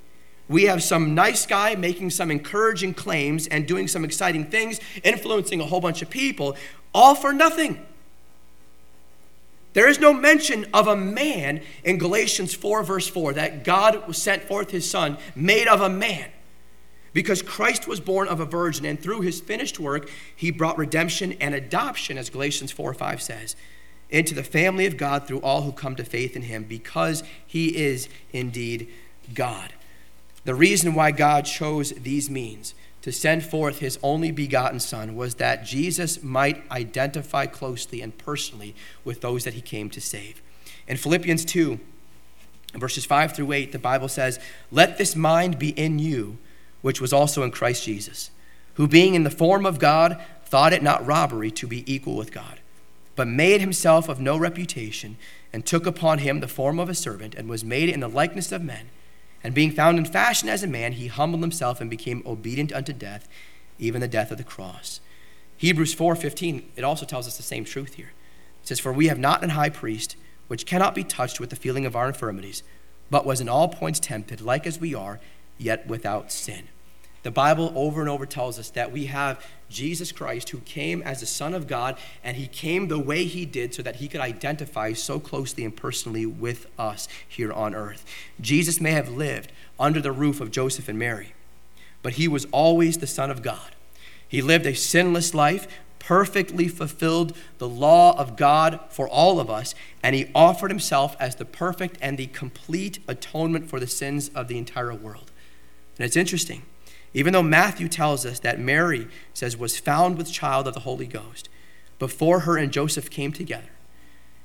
we 0.49 0.65
have 0.65 0.83
some 0.83 1.15
nice 1.15 1.47
guy 1.47 1.75
making 1.75 2.11
some 2.11 2.31
encouraging 2.31 2.95
claims 2.95 3.47
and 3.47 3.67
doing 3.67 3.89
some 3.89 4.05
exciting 4.05 4.47
things, 4.47 4.81
influencing 5.03 5.61
a 5.61 5.65
whole 5.65 5.81
bunch 5.81 6.03
of 6.03 6.11
people, 6.11 6.57
all 6.95 7.15
for 7.15 7.33
nothing. 7.33 7.85
There 9.73 9.89
is 9.89 9.99
no 9.99 10.13
mention 10.13 10.67
of 10.75 10.87
a 10.87 10.97
man 10.97 11.63
in 11.83 11.97
Galatians 11.97 12.53
4, 12.53 12.83
verse 12.83 13.09
4, 13.09 13.33
that 13.35 13.65
God 13.65 14.15
sent 14.15 14.43
forth 14.43 14.71
his 14.71 14.89
son 14.89 15.17
made 15.35 15.67
of 15.67 15.81
a 15.81 15.89
man. 15.89 16.29
Because 17.15 17.41
Christ 17.41 17.89
was 17.89 18.01
born 18.01 18.29
of 18.29 18.41
a 18.41 18.45
virgin, 18.45 18.85
and 18.85 19.01
through 19.01 19.21
his 19.23 19.41
finished 19.41 19.79
work, 19.79 20.11
he 20.35 20.51
brought 20.51 20.77
redemption 20.77 21.33
and 21.41 21.55
adoption, 21.55 22.19
as 22.19 22.29
Galatians 22.29 22.73
4 22.73 22.93
5 22.93 23.23
says, 23.23 23.57
into 24.13 24.35
the 24.35 24.45
family 24.45 24.87
of 24.87 24.97
God 24.97 25.27
through 25.27 25.41
all 25.41 25.63
who 25.63 25.73
come 25.73 25.97
to 25.97 26.05
faith 26.05 26.37
in 26.37 26.43
him, 26.43 26.65
because 26.65 27.25
he 27.45 27.77
is 27.77 28.09
indeed 28.33 28.89
God. 29.35 29.73
The 30.45 30.55
reason 30.55 30.95
why 30.95 31.11
God 31.11 31.45
chose 31.45 31.91
these 31.93 32.29
means 32.29 32.75
to 33.03 33.11
send 33.11 33.45
forth 33.45 33.81
his 33.81 33.99
only 34.03 34.31
begotten 34.31 34.79
Son 34.79 35.17
was 35.17 35.37
that 35.37 35.65
Jesus 35.65 36.23
might 36.23 36.63
identify 36.71 37.47
closely 37.47 38.01
and 38.01 38.17
personally 38.17 38.75
with 39.05 39.21
those 39.21 39.45
that 39.45 39.55
he 39.55 39.61
came 39.61 39.91
to 39.91 40.01
save. 40.01 40.41
In 40.87 40.97
Philippians 40.97 41.45
2, 41.45 41.81
verses 42.75 43.05
5 43.05 43.35
through 43.35 43.53
8, 43.53 43.73
the 43.73 43.79
Bible 43.79 44.09
says, 44.09 44.39
Let 44.71 44.99
this 44.99 45.17
mind 45.17 45.59
be 45.59 45.71
in 45.71 45.99
you, 45.99 46.39
which 46.81 47.01
was 47.01 47.13
also 47.13 47.43
in 47.43 47.51
Christ 47.51 47.85
Jesus, 47.85 48.31
who 48.75 48.87
being 48.87 49.15
in 49.15 49.25
the 49.25 49.31
form 49.31 49.67
of 49.67 49.79
God, 49.79 50.21
thought 50.45 50.73
it 50.73 50.83
not 50.83 51.05
robbery 51.05 51.51
to 51.53 51.67
be 51.67 51.93
equal 51.93 52.17
with 52.17 52.33
God, 52.33 52.61
but 53.23 53.29
made 53.29 53.61
himself 53.61 54.09
of 54.09 54.21
no 54.21 54.37
reputation, 54.37 55.17
and 55.53 55.65
took 55.65 55.87
upon 55.87 56.19
him 56.19 56.41
the 56.41 56.49
form 56.49 56.81
of 56.81 56.89
a 56.89 56.95
servant, 56.95 57.37
and 57.37 57.49
was 57.49 57.63
made 57.63 57.89
in 57.89 58.01
the 58.01 58.09
likeness 58.09 58.51
of 58.51 58.63
men 58.63 58.89
and 59.43 59.55
being 59.55 59.73
found 59.73 59.99
in 59.99 60.05
fashion 60.05 60.49
as 60.49 60.63
a 60.63 60.69
man, 60.69 60.93
he 60.93 61.09
humbled 61.09 61.43
himself 61.43 61.81
and 61.81 61.91
became 61.91 62.23
obedient 62.25 62.73
unto 62.73 62.93
death, 62.93 63.29
even 63.79 64.01
the 64.01 64.09
death 64.09 64.31
of 64.31 64.39
the 64.39 64.45
cross. 64.45 65.01
Hebrews 65.57 65.95
4:15 65.95 66.65
it 66.77 66.85
also 66.85 67.07
tells 67.07 67.27
us 67.27 67.37
the 67.37 67.43
same 67.43 67.65
truth 67.65 67.95
here. 67.95 68.13
It 68.63 68.69
says 68.69 68.81
for 68.81 68.93
we 68.93 69.09
have 69.09 69.19
not 69.19 69.43
an 69.43 69.51
high 69.51 69.71
priest 69.71 70.17
which 70.49 70.67
cannot 70.67 70.95
be 70.95 71.05
touched 71.05 71.41
with 71.41 71.51
the 71.51 71.57
feeling 71.57 71.87
of 71.87 71.97
our 71.97 72.09
infirmities, 72.09 72.63
but 73.11 73.27
was 73.27 73.41
in 73.41 73.49
all 73.49 73.69
points 73.69 73.99
tempted 73.99 74.41
like 74.41 74.67
as 74.67 74.81
we 74.81 74.95
are, 74.95 75.21
yet 75.59 75.87
without 75.87 76.31
sin. 76.31 76.69
The 77.23 77.31
Bible 77.31 77.73
over 77.77 78.01
and 78.01 78.11
over 78.11 78.27
tells 78.27 78.59
us 78.59 78.71
that 78.71 78.91
we 78.91 79.07
have 79.07 79.45
Jesus 79.69 80.11
Christ 80.11 80.51
who 80.51 80.59
came 80.59 81.03
as 81.03 81.21
the 81.21 81.27
Son 81.27 81.55
of 81.55 81.69
God, 81.69 81.97
and 82.25 82.37
he 82.37 82.49
came 82.49 82.89
the 82.89 82.99
way 82.99 83.25
he 83.25 83.47
did 83.47 83.75
so 83.75 83.83
that 83.83 83.97
he 83.97 84.09
could 84.09 84.21
identify 84.21 84.93
so 84.93 85.21
closely 85.21 85.65
and 85.65 85.75
personally 85.75 86.27
with 86.27 86.67
us 86.79 87.09
here 87.27 87.53
on 87.53 87.75
earth. 87.75 88.05
Jesus 88.41 88.81
may 88.81 88.93
have 88.93 89.09
lived 89.09 89.53
under 89.79 90.01
the 90.01 90.13
roof 90.13 90.41
of 90.41 90.51
Joseph 90.51 90.89
and 90.89 90.99
Mary, 90.99 91.33
but 92.03 92.15
he 92.15 92.27
was 92.27 92.47
always 92.47 92.99
the 92.99 93.07
Son 93.07 93.31
of 93.31 93.43
God. 93.43 93.77
He 94.27 94.43
lived 94.43 94.67
a 94.67 94.75
sinless 94.75 95.33
life, 95.33 95.69
perfectly 96.01 96.67
fulfilled 96.67 97.37
the 97.59 97.69
law 97.69 98.19
of 98.19 98.37
God 98.37 98.81
for 98.89 99.09
all 99.09 99.39
of 99.39 99.49
us, 99.49 99.77
and 100.03 100.17
he 100.17 100.31
offered 100.35 100.73
himself 100.73 101.17
as 101.21 101.37
the 101.37 101.45
perfect 101.45 101.97
and 102.03 102.19
the 102.19 102.27
complete 102.27 102.99
atonement 103.07 103.71
for 103.71 103.79
the 103.79 103.87
sins 103.87 104.29
of 104.35 104.49
the 104.49 104.59
entire 104.59 104.93
world. 104.93 105.31
And 105.97 106.05
it's 106.05 106.17
interesting 106.17 106.63
even 107.15 107.33
though 107.33 107.43
Matthew 107.43 107.89
tells 107.89 108.25
us 108.25 108.39
that 108.41 108.59
Mary 108.59 109.09
says 109.35 109.57
was 109.57 109.79
found 109.79 110.17
with 110.17 110.33
child 110.33 110.67
of 110.67 110.75
the 110.75 110.81
Holy 110.81 111.07
Ghost 111.07 111.49
before 111.99 112.41
her 112.41 112.57
and 112.57 112.73
Joseph 112.73 113.11
came 113.11 113.33
together. 113.33 113.69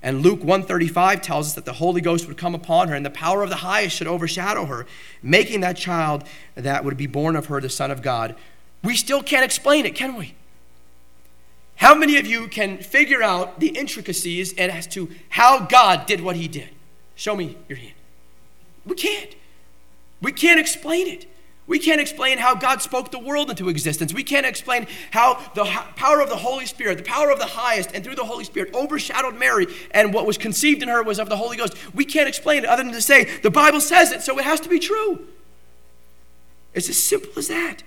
And 0.04 0.22
Luke 0.22 0.40
135 0.40 1.22
tells 1.22 1.48
us 1.48 1.56
that 1.56 1.66
the 1.66 1.74
Holy 1.74 2.02
Ghost 2.02 2.28
would 2.28 2.38
come 2.38 2.54
upon 2.54 2.88
her 2.90 2.96
and 2.96 3.06
the 3.06 3.10
power 3.10 3.42
of 3.42 3.50
the 3.50 3.58
highest 3.58 3.96
should 3.96 4.08
overshadow 4.08 4.66
her, 4.66 4.86
making 5.24 5.62
that 5.62 5.76
child 5.76 6.24
that 6.56 6.86
would 6.86 6.98
be 6.98 7.08
born 7.08 7.36
of 7.36 7.48
her 7.48 7.60
the 7.60 7.70
Son 7.70 7.90
of 7.90 8.02
God. 8.02 8.36
We 8.84 8.96
still 8.96 9.24
can't 9.24 9.44
explain 9.44 9.86
it, 9.86 9.96
can 9.96 10.16
we? 10.16 10.36
How 11.78 11.96
many 11.96 12.18
of 12.18 12.26
you 12.26 12.48
can 12.48 12.78
figure 12.78 13.24
out 13.24 13.60
the 13.60 13.70
intricacies 13.70 14.54
as 14.54 14.88
to 14.88 15.10
how 15.30 15.66
God 15.66 16.06
did 16.06 16.22
what 16.22 16.36
he 16.36 16.48
did? 16.48 16.70
Show 17.16 17.36
me 17.36 17.58
your 17.68 17.78
hand. 17.78 17.94
We 18.86 18.96
can't. 18.96 19.36
We 20.22 20.32
can't 20.32 20.60
explain 20.60 21.08
it. 21.08 21.26
We 21.68 21.80
can't 21.80 22.00
explain 22.00 22.38
how 22.38 22.56
God 22.56 22.82
spoke 22.82 23.12
the 23.12 23.20
world 23.20 23.50
into 23.50 23.68
existence. 23.68 24.14
We 24.14 24.24
can't 24.24 24.46
explain 24.46 24.88
how 25.12 25.36
the 25.54 25.66
power 25.98 26.22
of 26.22 26.30
the 26.30 26.38
Holy 26.38 26.66
Spirit, 26.66 26.98
the 26.98 27.04
power 27.04 27.30
of 27.30 27.40
the 27.40 27.46
highest, 27.46 27.92
and 27.94 28.06
through 28.06 28.16
the 28.16 28.24
Holy 28.24 28.46
Spirit 28.46 28.74
overshadowed 28.74 29.38
Mary, 29.38 29.68
and 29.92 30.14
what 30.14 30.26
was 30.26 30.38
conceived 30.38 30.82
in 30.82 30.88
her 30.88 31.04
was 31.04 31.20
of 31.20 31.28
the 31.28 31.36
Holy 31.36 31.58
Ghost. 31.58 31.76
We 31.94 32.06
can't 32.06 32.30
explain 32.30 32.64
it 32.64 32.70
other 32.70 32.84
than 32.84 32.94
to 32.94 33.02
say 33.02 33.26
the 33.42 33.52
Bible 33.52 33.82
says 33.82 34.14
it, 34.14 34.22
so 34.22 34.40
it 34.40 34.46
has 34.46 34.62
to 34.62 34.70
be 34.70 34.80
true. 34.80 35.28
It's 36.74 36.88
as 36.88 37.04
simple 37.04 37.34
as 37.38 37.50
that. 37.50 37.84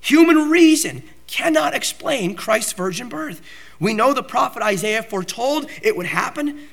Human 0.00 0.48
reason 0.48 1.02
cannot 1.26 1.74
explain 1.74 2.36
Christ's 2.36 2.74
virgin 2.74 3.08
birth. 3.08 3.42
We 3.80 3.92
know 3.92 4.12
the 4.14 4.22
prophet 4.22 4.62
Isaiah 4.62 5.02
foretold 5.02 5.68
it 5.82 5.96
would 5.96 6.06
happen, 6.06 6.68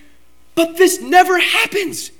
but 0.53 0.77
this 0.77 1.01
never 1.01 1.39
happens. 1.39 2.11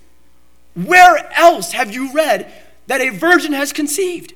Where 0.73 1.31
else 1.35 1.73
have 1.73 1.93
you 1.93 2.11
read 2.13 2.51
that 2.87 3.01
a 3.01 3.09
virgin 3.09 3.53
has 3.53 3.73
conceived. 3.73 4.33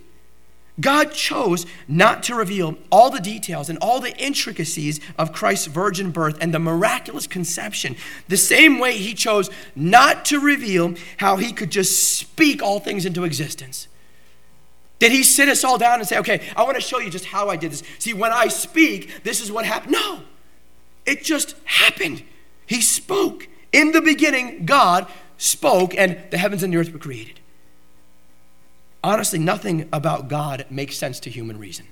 God 0.80 1.12
chose 1.12 1.66
not 1.88 2.22
to 2.24 2.36
reveal 2.36 2.78
all 2.92 3.10
the 3.10 3.20
details 3.20 3.68
and 3.70 3.80
all 3.80 4.00
the 4.00 4.16
intricacies 4.18 5.00
of 5.18 5.34
Christ's 5.34 5.68
virgin 5.68 6.12
birth 6.12 6.38
and 6.40 6.54
the 6.54 6.60
miraculous 6.60 7.26
conception, 7.26 7.96
the 8.28 8.38
same 8.38 8.78
way 8.78 8.98
He 8.98 9.16
chose 9.16 9.50
not 9.76 10.24
to 10.26 10.40
reveal 10.40 10.94
how 11.18 11.38
He 11.38 11.52
could 11.52 11.72
just 11.72 12.18
speak 12.18 12.62
all 12.62 12.80
things 12.80 13.06
into 13.06 13.24
existence. 13.24 13.88
Did 15.00 15.12
He 15.12 15.24
sit 15.24 15.50
us 15.50 15.64
all 15.64 15.80
down 15.80 16.00
and 16.00 16.08
say, 16.08 16.20
okay, 16.20 16.48
I 16.56 16.64
want 16.64 16.76
to 16.76 16.82
show 16.82 17.00
you 17.00 17.10
just 17.10 17.26
how 17.26 17.50
I 17.50 17.56
did 17.56 17.72
this? 17.72 17.82
See, 17.98 18.14
when 18.14 18.32
I 18.32 18.48
speak, 18.48 19.24
this 19.24 19.42
is 19.42 19.52
what 19.52 19.66
happened. 19.66 19.94
No, 19.94 20.22
it 21.08 21.24
just 21.24 21.56
happened. 21.64 22.24
He 22.68 22.82
spoke. 22.82 23.48
In 23.74 23.92
the 23.92 24.02
beginning, 24.02 24.66
God 24.66 25.08
spoke, 25.38 25.96
and 25.98 26.20
the 26.30 26.38
heavens 26.38 26.62
and 26.62 26.72
the 26.72 26.78
earth 26.78 26.94
were 26.94 27.00
created 27.00 27.40
honestly, 29.04 29.40
nothing 29.40 29.88
about 29.92 30.28
God 30.28 30.66
makes 30.70 30.98
sense 30.98 31.20
to 31.22 31.30
human 31.30 31.58
reason. 31.58 31.88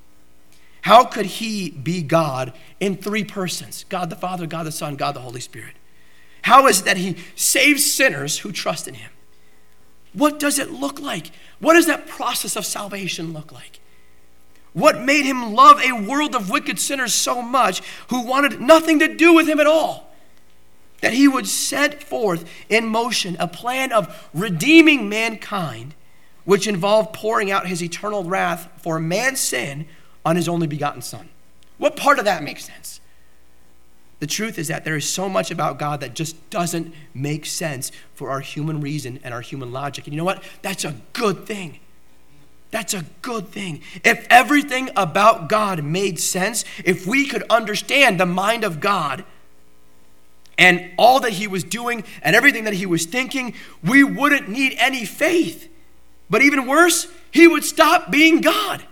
How 0.82 1.04
could 1.04 1.26
he 1.26 1.72
be 1.72 2.04
God 2.04 2.54
in 2.80 2.96
three 2.96 3.24
persons 3.24 3.86
God 3.90 4.10
the 4.10 4.16
Father, 4.16 4.46
God 4.46 4.64
the 4.66 4.72
Son, 4.72 4.96
God 4.96 5.16
the 5.16 5.22
Holy 5.22 5.42
Spirit? 5.42 5.74
How 6.44 6.68
is 6.68 6.82
it 6.82 6.86
that 6.86 6.98
he 6.98 7.18
saves 7.36 7.92
sinners 7.92 8.40
who 8.40 8.52
trust 8.52 8.88
in 8.88 8.94
him? 8.94 9.10
What 10.14 10.40
does 10.40 10.60
it 10.60 10.72
look 10.72 11.00
like? 11.00 11.32
What 11.60 11.74
does 11.74 11.88
that 11.88 12.08
process 12.08 12.56
of 12.56 12.66
salvation 12.66 13.34
look 13.34 13.52
like? 13.52 13.80
What 14.74 15.02
made 15.02 15.26
him 15.26 15.54
love 15.54 15.82
a 15.82 15.94
world 15.94 16.36
of 16.36 16.50
wicked 16.50 16.80
sinners 16.80 17.14
so 17.14 17.42
much 17.42 17.82
who 18.10 18.22
wanted 18.22 18.62
nothing 18.62 19.00
to 19.00 19.16
do 19.16 19.34
with 19.34 19.48
him 19.48 19.60
at 19.60 19.66
all? 19.68 20.14
That 21.02 21.14
he 21.14 21.28
would 21.28 21.48
set 21.48 22.04
forth 22.04 22.48
in 22.70 22.86
motion 22.86 23.38
a 23.40 23.48
plan 23.48 23.92
of 23.92 24.30
redeeming 24.34 25.10
mankind 25.10 25.96
which 26.46 26.68
involved 26.68 27.14
pouring 27.14 27.52
out 27.52 27.68
his 27.68 27.84
eternal 27.84 28.24
wrath 28.24 28.70
for 28.78 29.00
man's 29.00 29.40
sin 29.40 29.86
on 30.24 30.36
his 30.36 30.48
only 30.48 30.68
begotten 30.68 31.02
Son. 31.02 31.30
What 31.78 31.96
part 31.96 32.20
of 32.20 32.26
that 32.26 32.44
makes 32.44 32.66
sense? 32.66 33.02
The 34.20 34.28
truth 34.28 34.58
is 34.58 34.70
that 34.70 34.86
there 34.86 34.96
is 34.96 35.08
so 35.08 35.28
much 35.28 35.52
about 35.52 35.78
God 35.78 36.00
that 36.00 36.16
just 36.16 36.50
doesn't 36.50 36.94
make 37.14 37.46
sense 37.46 37.92
for 38.14 38.30
our 38.30 38.40
human 38.40 38.80
reason 38.80 39.20
and 39.24 39.34
our 39.34 39.42
human 39.42 39.74
logic. 39.74 40.06
And 40.06 40.14
you 40.14 40.18
know 40.18 40.24
what? 40.24 40.42
That's 40.62 40.86
a 40.86 40.96
good 41.14 41.46
thing. 41.46 41.80
that's 42.72 42.94
a 42.94 43.06
good 43.22 43.48
thing. 43.50 43.82
If 44.04 44.28
everything 44.30 44.90
about 44.98 45.48
God 45.48 45.84
made 45.84 46.20
sense, 46.20 46.66
if 46.84 47.08
we 47.08 47.26
could 47.26 47.44
understand 47.50 48.20
the 48.20 48.26
mind 48.26 48.64
of 48.64 48.80
God 48.82 49.24
and 50.58 50.92
all 50.98 51.20
that 51.22 51.34
He 51.34 51.48
was 51.48 51.64
doing 51.64 52.04
and 52.22 52.36
everything 52.36 52.66
that 52.66 52.74
He 52.74 52.86
was 52.86 53.06
thinking, 53.06 53.54
we 53.84 54.04
wouldn't 54.04 54.50
need 54.50 54.76
any 54.78 55.06
faith. 55.06 55.70
But 56.30 56.42
even 56.42 56.68
worse, 56.68 57.08
He 57.32 57.48
would 57.48 57.64
stop 57.64 58.12
being 58.12 58.42
God. 58.42 58.84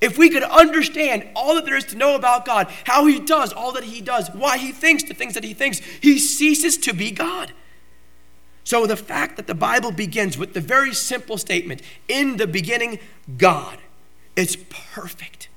If 0.00 0.16
we 0.16 0.30
could 0.30 0.42
understand 0.42 1.28
all 1.36 1.54
that 1.56 1.66
there 1.66 1.76
is 1.76 1.84
to 1.86 1.96
know 1.96 2.14
about 2.14 2.46
God, 2.46 2.68
how 2.84 3.06
He 3.06 3.20
does 3.20 3.52
all 3.52 3.72
that 3.72 3.84
He 3.84 4.00
does, 4.00 4.30
why 4.30 4.58
He 4.58 4.72
thinks 4.72 5.02
the 5.04 5.14
things 5.14 5.34
that 5.34 5.44
He 5.44 5.54
thinks, 5.54 5.80
He 6.00 6.18
ceases 6.18 6.76
to 6.78 6.94
be 6.94 7.10
God. 7.10 7.52
So 8.64 8.86
the 8.86 8.96
fact 8.96 9.36
that 9.36 9.46
the 9.46 9.54
Bible 9.54 9.90
begins 9.90 10.38
with 10.38 10.54
the 10.54 10.60
very 10.60 10.94
simple 10.94 11.38
statement, 11.38 11.82
in 12.08 12.36
the 12.36 12.46
beginning, 12.46 12.98
God, 13.36 13.78
it's 14.36 14.56
perfect. 14.68 15.48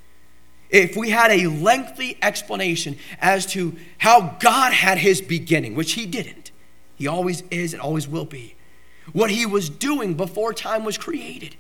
If 0.70 0.98
we 0.98 1.12
had 1.12 1.30
a 1.30 1.48
lengthy 1.48 2.18
explanation 2.22 2.98
as 3.22 3.46
to 3.48 3.76
how 4.00 4.36
God 4.40 4.74
had 4.74 4.98
his 4.98 5.22
beginning, 5.22 5.76
which 5.76 5.94
he 5.94 6.08
didn't, 6.08 6.52
he 6.96 7.06
always 7.08 7.44
is 7.52 7.74
and 7.74 7.82
always 7.82 8.08
will 8.08 8.26
be, 8.26 8.53
what 9.12 9.30
he 9.32 9.46
was 9.46 9.70
doing 9.70 10.14
before 10.14 10.54
time 10.54 10.86
was 10.86 10.98
created. 10.98 11.56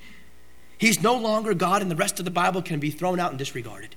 He's 0.78 1.02
no 1.02 1.16
longer 1.16 1.54
God, 1.54 1.82
and 1.82 1.92
the 1.92 1.96
rest 1.96 2.20
of 2.20 2.26
the 2.26 2.32
Bible 2.32 2.62
can 2.62 2.80
be 2.80 2.90
thrown 2.90 3.20
out 3.20 3.32
and 3.32 3.40
disregarded. 3.40 3.96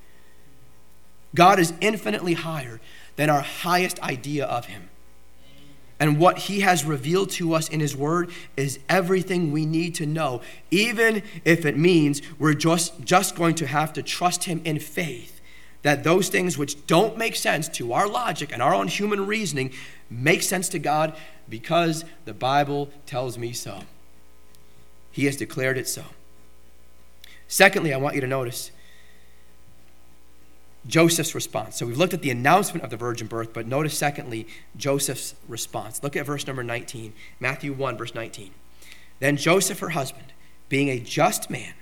God 1.35 1.59
is 1.59 1.73
infinitely 1.81 2.35
higher 2.35 2.81
than 3.17 3.31
our 3.31 3.41
highest 3.41 4.01
idea 4.03 4.45
of 4.47 4.67
him. 4.67 4.89
And 5.99 6.19
what 6.19 6.39
he 6.39 6.61
has 6.61 6.85
revealed 6.85 7.31
to 7.31 7.55
us 7.55 7.69
in 7.69 7.81
his 7.81 7.97
word 7.97 8.31
is 8.57 8.79
everything 8.89 9.51
we 9.51 9.65
need 9.65 9.95
to 9.97 10.07
know, 10.07 10.43
even 10.71 11.23
if 11.45 11.65
it 11.65 11.77
means 11.77 12.21
we're 12.39 12.55
just, 12.55 13.03
just 13.03 13.35
going 13.35 13.55
to 13.57 13.67
have 13.67 13.93
to 13.95 14.03
trust 14.03 14.45
him 14.45 14.61
in 14.65 14.79
faith. 14.79 15.41
That 15.83 16.05
those 16.05 16.29
things 16.29 16.59
which 16.59 16.87
don't 16.87 17.17
make 17.17 17.37
sense 17.37 17.69
to 17.71 17.93
our 17.93 18.09
logic 18.09 18.53
and 18.53 18.61
our 18.61 18.75
own 18.75 18.89
human 18.89 19.27
reasoning 19.27 19.73
make 20.11 20.43
sense 20.43 20.69
to 20.71 20.79
God 20.79 21.17
because 21.49 22.05
the 22.25 22.35
Bible 22.35 22.91
tells 23.07 23.39
me 23.39 23.53
so. 23.53 23.81
He 25.11 25.25
has 25.27 25.37
declared 25.37 25.79
it 25.79 25.89
so. 25.89 26.05
Secondly, 27.49 27.95
I 27.95 27.97
want 27.97 28.15
you 28.15 28.21
to 28.21 28.27
notice 28.27 28.71
Joseph's 30.87 31.35
response. 31.35 31.77
So 31.77 31.87
we've 31.87 31.97
looked 31.97 32.15
at 32.15 32.23
the 32.23 32.31
announcement 32.31 32.85
of 32.85 32.91
the 32.91 32.97
virgin 32.97 33.27
birth, 33.27 33.53
but 33.53 33.67
notice 33.67 33.97
secondly 33.97 34.47
Joseph's 34.77 35.35
response. 35.49 36.03
Look 36.03 36.17
at 36.17 36.27
verse 36.27 36.47
number 36.47 36.63
19, 36.63 37.13
Matthew 37.41 37.73
1, 37.73 37.97
verse 37.97 38.15
19. 38.15 38.53
Then 39.21 39.37
Joseph, 39.37 39.79
her 39.81 39.91
husband, 39.91 40.33
being 40.69 40.89
a 40.89 41.01
just 41.01 41.51
man, 41.51 41.75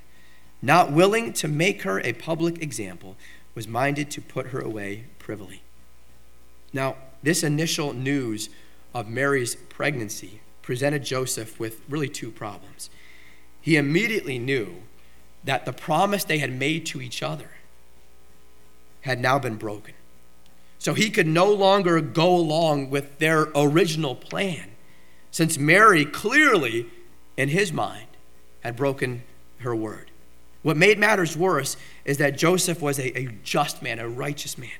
not 0.62 0.92
willing 0.92 1.32
to 1.34 1.48
make 1.48 1.82
her 1.82 2.00
a 2.00 2.12
public 2.12 2.62
example, 2.62 3.16
was 3.54 3.68
minded 3.68 4.10
to 4.12 4.20
put 4.20 4.48
her 4.48 4.60
away 4.60 5.04
privily. 5.18 5.62
Now, 6.72 6.96
this 7.22 7.42
initial 7.42 7.92
news 7.92 8.48
of 8.94 9.08
Mary's 9.08 9.56
pregnancy 9.56 10.40
presented 10.62 11.04
Joseph 11.04 11.58
with 11.60 11.80
really 11.88 12.08
two 12.08 12.30
problems. 12.30 12.88
He 13.60 13.76
immediately 13.76 14.38
knew 14.38 14.76
that 15.42 15.66
the 15.66 15.72
promise 15.72 16.24
they 16.24 16.38
had 16.38 16.52
made 16.52 16.86
to 16.86 17.02
each 17.02 17.22
other 17.22 17.50
had 19.02 19.20
now 19.20 19.38
been 19.38 19.56
broken. 19.56 19.94
So 20.78 20.94
he 20.94 21.10
could 21.10 21.26
no 21.26 21.52
longer 21.52 22.00
go 22.00 22.34
along 22.34 22.90
with 22.90 23.18
their 23.18 23.48
original 23.54 24.14
plan, 24.14 24.70
since 25.30 25.58
Mary 25.58 26.04
clearly, 26.04 26.86
in 27.36 27.48
his 27.48 27.72
mind, 27.72 28.08
had 28.60 28.76
broken 28.76 29.22
her 29.58 29.74
word. 29.74 30.10
What 30.62 30.76
made 30.76 30.98
matters 30.98 31.36
worse 31.36 31.76
is 32.04 32.18
that 32.18 32.38
Joseph 32.38 32.80
was 32.80 32.98
a, 32.98 33.18
a 33.18 33.28
just 33.42 33.82
man, 33.82 33.98
a 33.98 34.08
righteous 34.08 34.56
man. 34.56 34.70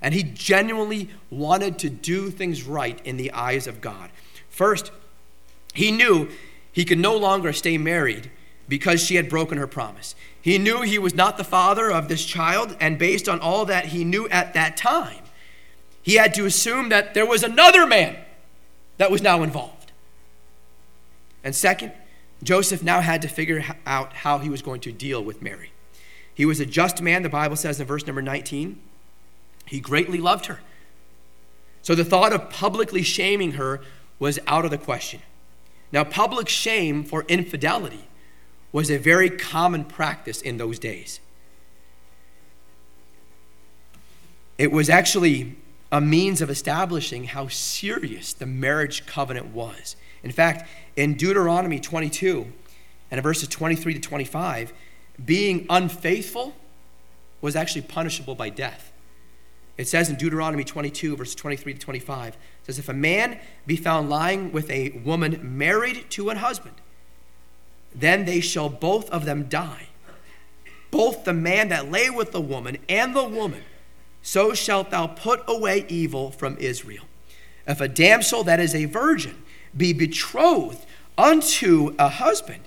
And 0.00 0.14
he 0.14 0.22
genuinely 0.22 1.10
wanted 1.30 1.78
to 1.80 1.90
do 1.90 2.30
things 2.30 2.62
right 2.62 3.00
in 3.04 3.16
the 3.16 3.32
eyes 3.32 3.66
of 3.66 3.80
God. 3.80 4.10
First, 4.48 4.92
he 5.74 5.90
knew 5.90 6.28
he 6.72 6.84
could 6.84 6.98
no 6.98 7.16
longer 7.16 7.52
stay 7.52 7.78
married 7.78 8.30
because 8.68 9.02
she 9.02 9.16
had 9.16 9.28
broken 9.28 9.58
her 9.58 9.66
promise. 9.66 10.14
He 10.40 10.58
knew 10.58 10.82
he 10.82 10.98
was 10.98 11.14
not 11.14 11.36
the 11.36 11.44
father 11.44 11.90
of 11.90 12.08
this 12.08 12.24
child, 12.24 12.76
and 12.80 12.98
based 12.98 13.28
on 13.28 13.40
all 13.40 13.64
that 13.64 13.86
he 13.86 14.04
knew 14.04 14.28
at 14.28 14.54
that 14.54 14.76
time, 14.76 15.24
he 16.02 16.14
had 16.14 16.34
to 16.34 16.46
assume 16.46 16.88
that 16.90 17.14
there 17.14 17.26
was 17.26 17.42
another 17.42 17.86
man 17.86 18.16
that 18.98 19.10
was 19.10 19.22
now 19.22 19.42
involved. 19.42 19.92
And 21.42 21.54
second, 21.54 21.92
Joseph 22.42 22.82
now 22.82 23.00
had 23.00 23.22
to 23.22 23.28
figure 23.28 23.64
out 23.86 24.12
how 24.12 24.38
he 24.38 24.48
was 24.48 24.62
going 24.62 24.80
to 24.82 24.92
deal 24.92 25.22
with 25.22 25.42
Mary. 25.42 25.72
He 26.34 26.44
was 26.44 26.60
a 26.60 26.66
just 26.66 27.02
man, 27.02 27.22
the 27.22 27.28
Bible 27.28 27.56
says 27.56 27.80
in 27.80 27.86
verse 27.86 28.06
number 28.06 28.22
19. 28.22 28.80
He 29.68 29.80
greatly 29.80 30.18
loved 30.18 30.46
her. 30.46 30.60
So 31.82 31.94
the 31.94 32.04
thought 32.04 32.32
of 32.32 32.50
publicly 32.50 33.02
shaming 33.02 33.52
her 33.52 33.80
was 34.18 34.38
out 34.46 34.64
of 34.64 34.70
the 34.70 34.78
question. 34.78 35.22
Now, 35.92 36.04
public 36.04 36.48
shame 36.48 37.04
for 37.04 37.24
infidelity 37.28 38.04
was 38.72 38.90
a 38.90 38.98
very 38.98 39.30
common 39.30 39.84
practice 39.84 40.42
in 40.42 40.58
those 40.58 40.78
days. 40.78 41.20
It 44.58 44.72
was 44.72 44.90
actually 44.90 45.56
a 45.90 46.00
means 46.00 46.42
of 46.42 46.50
establishing 46.50 47.24
how 47.24 47.48
serious 47.48 48.32
the 48.32 48.44
marriage 48.44 49.06
covenant 49.06 49.46
was. 49.46 49.96
In 50.22 50.32
fact, 50.32 50.68
in 50.96 51.14
Deuteronomy 51.14 51.80
22 51.80 52.52
and 53.10 53.22
verses 53.22 53.48
23 53.48 53.94
to 53.94 54.00
25, 54.00 54.72
being 55.24 55.64
unfaithful 55.70 56.54
was 57.40 57.56
actually 57.56 57.82
punishable 57.82 58.34
by 58.34 58.50
death. 58.50 58.92
It 59.78 59.86
says 59.86 60.10
in 60.10 60.16
Deuteronomy 60.16 60.64
22, 60.64 61.16
verses 61.16 61.36
23 61.36 61.74
to 61.74 61.78
25, 61.78 62.34
it 62.34 62.38
says, 62.64 62.78
If 62.80 62.88
a 62.88 62.92
man 62.92 63.38
be 63.64 63.76
found 63.76 64.10
lying 64.10 64.50
with 64.50 64.68
a 64.70 64.90
woman 65.04 65.56
married 65.56 66.10
to 66.10 66.30
an 66.30 66.38
husband, 66.38 66.74
then 67.94 68.24
they 68.24 68.40
shall 68.40 68.68
both 68.68 69.08
of 69.10 69.24
them 69.24 69.44
die. 69.44 69.86
Both 70.90 71.24
the 71.24 71.32
man 71.32 71.68
that 71.68 71.90
lay 71.90 72.10
with 72.10 72.32
the 72.32 72.40
woman 72.40 72.78
and 72.88 73.14
the 73.14 73.24
woman. 73.24 73.62
So 74.20 74.52
shalt 74.52 74.90
thou 74.90 75.06
put 75.06 75.42
away 75.46 75.86
evil 75.88 76.32
from 76.32 76.56
Israel. 76.58 77.04
If 77.66 77.80
a 77.80 77.88
damsel 77.88 78.42
that 78.44 78.58
is 78.58 78.74
a 78.74 78.86
virgin 78.86 79.42
be 79.76 79.92
betrothed 79.92 80.84
unto 81.16 81.94
a 81.98 82.08
husband, 82.08 82.60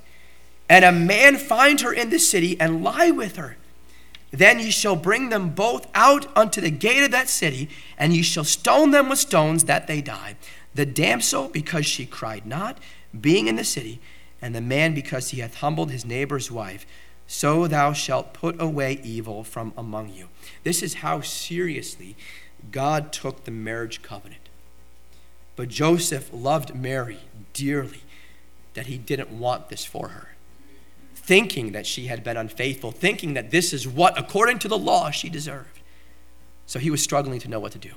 and 0.69 0.85
a 0.85 0.91
man 0.91 1.37
find 1.37 1.81
her 1.81 1.91
in 1.91 2.09
the 2.09 2.19
city 2.19 2.57
and 2.59 2.83
lie 2.83 3.11
with 3.11 3.35
her, 3.35 3.57
then 4.31 4.59
ye 4.59 4.71
shall 4.71 4.95
bring 4.95 5.29
them 5.29 5.49
both 5.49 5.87
out 5.93 6.25
unto 6.37 6.61
the 6.61 6.71
gate 6.71 7.03
of 7.03 7.11
that 7.11 7.29
city, 7.29 7.69
and 7.97 8.15
ye 8.15 8.21
shall 8.21 8.45
stone 8.45 8.91
them 8.91 9.09
with 9.09 9.19
stones 9.19 9.65
that 9.65 9.87
they 9.87 10.01
die. 10.01 10.35
The 10.73 10.85
damsel, 10.85 11.49
because 11.49 11.85
she 11.85 12.05
cried 12.05 12.45
not, 12.45 12.77
being 13.19 13.47
in 13.47 13.57
the 13.57 13.65
city, 13.65 13.99
and 14.41 14.55
the 14.55 14.61
man 14.61 14.93
because 14.93 15.29
he 15.29 15.41
hath 15.41 15.55
humbled 15.55 15.91
his 15.91 16.05
neighbor's 16.05 16.49
wife. 16.49 16.85
So 17.27 17.67
thou 17.67 17.93
shalt 17.93 18.33
put 18.33 18.59
away 18.61 18.99
evil 19.03 19.43
from 19.43 19.73
among 19.77 20.13
you. 20.13 20.29
This 20.63 20.81
is 20.81 20.95
how 20.95 21.21
seriously 21.21 22.15
God 22.71 23.13
took 23.13 23.43
the 23.43 23.51
marriage 23.51 24.01
covenant. 24.01 24.49
But 25.55 25.69
Joseph 25.69 26.29
loved 26.33 26.73
Mary 26.73 27.19
dearly, 27.53 28.03
that 28.73 28.87
he 28.87 28.97
didn't 28.97 29.31
want 29.31 29.69
this 29.69 29.83
for 29.85 30.09
her. 30.09 30.30
Thinking 31.23 31.71
that 31.71 31.85
she 31.85 32.07
had 32.07 32.23
been 32.23 32.37
unfaithful, 32.37 32.91
thinking 32.91 33.35
that 33.35 33.51
this 33.51 33.73
is 33.73 33.87
what, 33.87 34.17
according 34.17 34.59
to 34.59 34.67
the 34.67 34.77
law, 34.77 35.11
she 35.11 35.29
deserved. 35.29 35.79
So 36.65 36.79
he 36.79 36.89
was 36.89 37.03
struggling 37.03 37.39
to 37.39 37.49
know 37.49 37.59
what 37.59 37.71
to 37.73 37.77
do. 37.77 37.91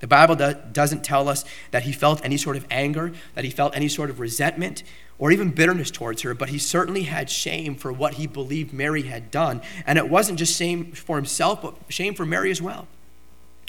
The 0.00 0.06
Bible 0.06 0.34
do- 0.34 0.56
doesn't 0.72 1.04
tell 1.04 1.28
us 1.28 1.44
that 1.70 1.82
he 1.84 1.92
felt 1.92 2.24
any 2.24 2.36
sort 2.36 2.56
of 2.56 2.66
anger, 2.70 3.12
that 3.34 3.44
he 3.44 3.50
felt 3.50 3.76
any 3.76 3.88
sort 3.88 4.10
of 4.10 4.18
resentment, 4.18 4.82
or 5.18 5.30
even 5.30 5.50
bitterness 5.50 5.90
towards 5.90 6.22
her, 6.22 6.34
but 6.34 6.48
he 6.48 6.58
certainly 6.58 7.02
had 7.02 7.28
shame 7.28 7.74
for 7.74 7.92
what 7.92 8.14
he 8.14 8.26
believed 8.26 8.72
Mary 8.72 9.02
had 9.02 9.30
done. 9.30 9.60
And 9.86 9.98
it 9.98 10.08
wasn't 10.08 10.38
just 10.38 10.56
shame 10.56 10.92
for 10.92 11.16
himself, 11.16 11.60
but 11.60 11.76
shame 11.90 12.14
for 12.14 12.24
Mary 12.24 12.50
as 12.50 12.62
well. 12.62 12.88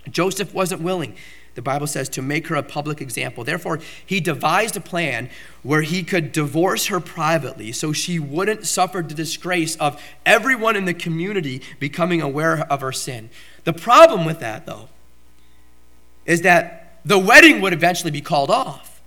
Joseph 0.09 0.53
wasn't 0.53 0.81
willing, 0.81 1.15
the 1.53 1.61
Bible 1.61 1.87
says, 1.87 2.07
to 2.09 2.21
make 2.21 2.47
her 2.47 2.55
a 2.55 2.63
public 2.63 3.01
example. 3.01 3.43
Therefore, 3.43 3.79
he 4.05 4.19
devised 4.19 4.77
a 4.77 4.81
plan 4.81 5.29
where 5.63 5.81
he 5.81 6.03
could 6.03 6.31
divorce 6.31 6.87
her 6.87 6.99
privately 6.99 7.71
so 7.71 7.91
she 7.91 8.19
wouldn't 8.19 8.65
suffer 8.65 9.01
the 9.01 9.13
disgrace 9.13 9.75
of 9.75 10.01
everyone 10.25 10.75
in 10.75 10.85
the 10.85 10.93
community 10.93 11.61
becoming 11.79 12.21
aware 12.21 12.65
of 12.69 12.81
her 12.81 12.91
sin. 12.91 13.29
The 13.65 13.73
problem 13.73 14.25
with 14.25 14.39
that, 14.39 14.65
though, 14.65 14.89
is 16.25 16.41
that 16.43 16.99
the 17.03 17.19
wedding 17.19 17.61
would 17.61 17.73
eventually 17.73 18.11
be 18.11 18.21
called 18.21 18.49
off. 18.49 19.01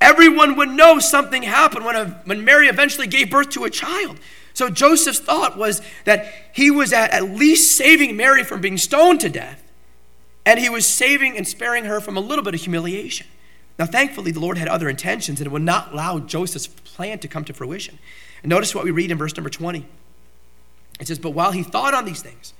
Everyone 0.00 0.56
would 0.56 0.68
know 0.68 0.98
something 0.98 1.42
happened 1.42 1.84
when, 1.84 1.96
a, 1.96 2.20
when 2.24 2.44
Mary 2.44 2.68
eventually 2.68 3.06
gave 3.06 3.30
birth 3.30 3.50
to 3.50 3.64
a 3.64 3.70
child. 3.70 4.18
So 4.52 4.68
Joseph's 4.68 5.18
thought 5.18 5.56
was 5.56 5.82
that 6.04 6.32
he 6.52 6.70
was 6.70 6.92
at, 6.92 7.10
at 7.10 7.24
least 7.30 7.76
saving 7.76 8.16
Mary 8.16 8.44
from 8.44 8.60
being 8.60 8.78
stoned 8.78 9.20
to 9.22 9.28
death, 9.28 9.63
and 10.46 10.60
he 10.60 10.68
was 10.68 10.86
saving 10.86 11.36
and 11.36 11.46
sparing 11.46 11.84
her 11.84 12.00
from 12.00 12.16
a 12.16 12.20
little 12.20 12.44
bit 12.44 12.54
of 12.54 12.60
humiliation. 12.60 13.26
Now, 13.78 13.86
thankfully, 13.86 14.30
the 14.30 14.40
Lord 14.40 14.58
had 14.58 14.68
other 14.68 14.88
intentions 14.88 15.40
and 15.40 15.50
would 15.50 15.62
not 15.62 15.92
allow 15.92 16.20
Joseph's 16.20 16.68
plan 16.68 17.18
to 17.20 17.28
come 17.28 17.44
to 17.44 17.52
fruition. 17.52 17.98
And 18.42 18.50
notice 18.50 18.74
what 18.74 18.84
we 18.84 18.90
read 18.90 19.10
in 19.10 19.18
verse 19.18 19.36
number 19.36 19.50
20. 19.50 19.84
It 21.00 21.08
says, 21.08 21.18
But 21.18 21.30
while 21.30 21.52
he 21.52 21.62
thought 21.62 21.94
on 21.94 22.04
these 22.04 22.22
things, 22.22 22.54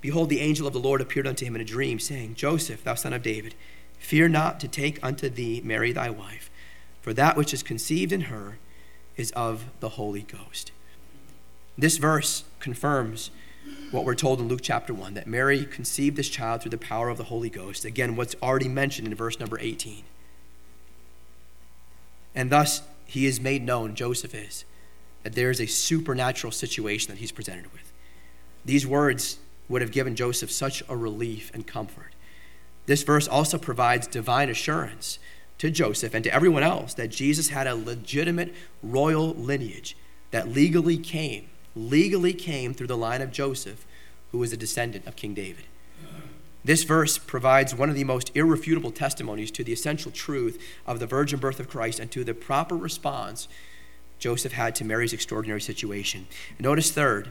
behold, 0.00 0.30
the 0.30 0.40
angel 0.40 0.66
of 0.66 0.72
the 0.72 0.78
Lord 0.78 1.00
appeared 1.00 1.26
unto 1.26 1.44
him 1.44 1.54
in 1.54 1.60
a 1.60 1.64
dream, 1.64 1.98
saying, 1.98 2.36
Joseph, 2.36 2.84
thou 2.84 2.94
son 2.94 3.12
of 3.12 3.22
David, 3.22 3.54
fear 3.98 4.28
not 4.28 4.60
to 4.60 4.68
take 4.68 5.04
unto 5.04 5.28
thee 5.28 5.60
Mary 5.62 5.92
thy 5.92 6.08
wife, 6.08 6.48
for 7.02 7.12
that 7.12 7.36
which 7.36 7.52
is 7.52 7.62
conceived 7.62 8.12
in 8.12 8.22
her 8.22 8.58
is 9.16 9.30
of 9.32 9.64
the 9.80 9.90
Holy 9.90 10.22
Ghost. 10.22 10.72
This 11.76 11.98
verse 11.98 12.44
confirms 12.60 13.30
what 13.90 14.04
we're 14.04 14.14
told 14.14 14.40
in 14.40 14.48
Luke 14.48 14.60
chapter 14.62 14.92
1 14.92 15.14
that 15.14 15.26
Mary 15.26 15.64
conceived 15.64 16.16
this 16.16 16.28
child 16.28 16.60
through 16.60 16.70
the 16.70 16.78
power 16.78 17.08
of 17.08 17.18
the 17.18 17.24
Holy 17.24 17.48
Ghost. 17.48 17.84
Again, 17.84 18.16
what's 18.16 18.34
already 18.42 18.68
mentioned 18.68 19.06
in 19.06 19.14
verse 19.14 19.38
number 19.38 19.58
18. 19.60 20.02
And 22.34 22.50
thus, 22.50 22.82
he 23.06 23.26
is 23.26 23.40
made 23.40 23.62
known, 23.64 23.94
Joseph 23.94 24.34
is, 24.34 24.64
that 25.22 25.34
there 25.34 25.50
is 25.50 25.60
a 25.60 25.66
supernatural 25.66 26.50
situation 26.50 27.10
that 27.10 27.18
he's 27.18 27.32
presented 27.32 27.72
with. 27.72 27.92
These 28.64 28.86
words 28.86 29.38
would 29.68 29.82
have 29.82 29.92
given 29.92 30.16
Joseph 30.16 30.50
such 30.50 30.82
a 30.88 30.96
relief 30.96 31.50
and 31.54 31.66
comfort. 31.66 32.14
This 32.86 33.02
verse 33.02 33.26
also 33.28 33.58
provides 33.58 34.06
divine 34.06 34.48
assurance 34.48 35.18
to 35.58 35.70
Joseph 35.70 36.14
and 36.14 36.24
to 36.24 36.34
everyone 36.34 36.62
else 36.62 36.94
that 36.94 37.08
Jesus 37.08 37.48
had 37.48 37.66
a 37.66 37.74
legitimate 37.74 38.52
royal 38.82 39.30
lineage 39.30 39.96
that 40.30 40.48
legally 40.48 40.98
came 40.98 41.48
legally 41.76 42.32
came 42.32 42.74
through 42.74 42.86
the 42.86 42.96
line 42.96 43.22
of 43.22 43.30
Joseph, 43.30 43.86
who 44.32 44.38
was 44.38 44.52
a 44.52 44.56
descendant 44.56 45.06
of 45.06 45.14
King 45.14 45.34
David. 45.34 45.66
This 46.64 46.82
verse 46.82 47.16
provides 47.16 47.76
one 47.76 47.90
of 47.90 47.94
the 47.94 48.02
most 48.02 48.32
irrefutable 48.34 48.90
testimonies 48.90 49.52
to 49.52 49.62
the 49.62 49.72
essential 49.72 50.10
truth 50.10 50.60
of 50.84 50.98
the 50.98 51.06
virgin 51.06 51.38
birth 51.38 51.60
of 51.60 51.68
Christ 51.68 52.00
and 52.00 52.10
to 52.10 52.24
the 52.24 52.34
proper 52.34 52.76
response 52.76 53.46
Joseph 54.18 54.52
had 54.52 54.74
to 54.76 54.84
Mary's 54.84 55.12
extraordinary 55.12 55.60
situation. 55.60 56.26
Notice, 56.58 56.90
third, 56.90 57.30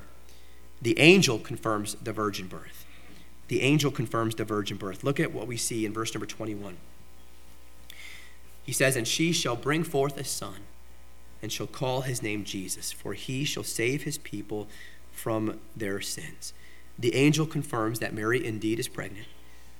the 0.81 0.97
angel 0.99 1.39
confirms 1.39 1.95
the 1.95 2.13
virgin 2.13 2.47
birth. 2.47 2.85
The 3.47 3.61
angel 3.61 3.91
confirms 3.91 4.35
the 4.35 4.45
virgin 4.45 4.77
birth. 4.77 5.03
Look 5.03 5.19
at 5.19 5.33
what 5.33 5.47
we 5.47 5.57
see 5.57 5.85
in 5.85 5.93
verse 5.93 6.13
number 6.13 6.25
21. 6.25 6.77
He 8.63 8.71
says, 8.71 8.95
And 8.95 9.07
she 9.07 9.31
shall 9.31 9.55
bring 9.55 9.83
forth 9.83 10.17
a 10.17 10.23
son 10.23 10.61
and 11.45 11.53
shall 11.53 11.67
call 11.67 12.01
his 12.01 12.23
name 12.23 12.43
Jesus, 12.43 12.91
for 12.91 13.13
he 13.13 13.45
shall 13.45 13.61
save 13.63 14.01
his 14.01 14.17
people 14.17 14.67
from 15.11 15.59
their 15.77 16.01
sins. 16.01 16.53
The 16.97 17.13
angel 17.13 17.45
confirms 17.45 17.99
that 17.99 18.15
Mary 18.15 18.43
indeed 18.43 18.79
is 18.79 18.87
pregnant, 18.87 19.27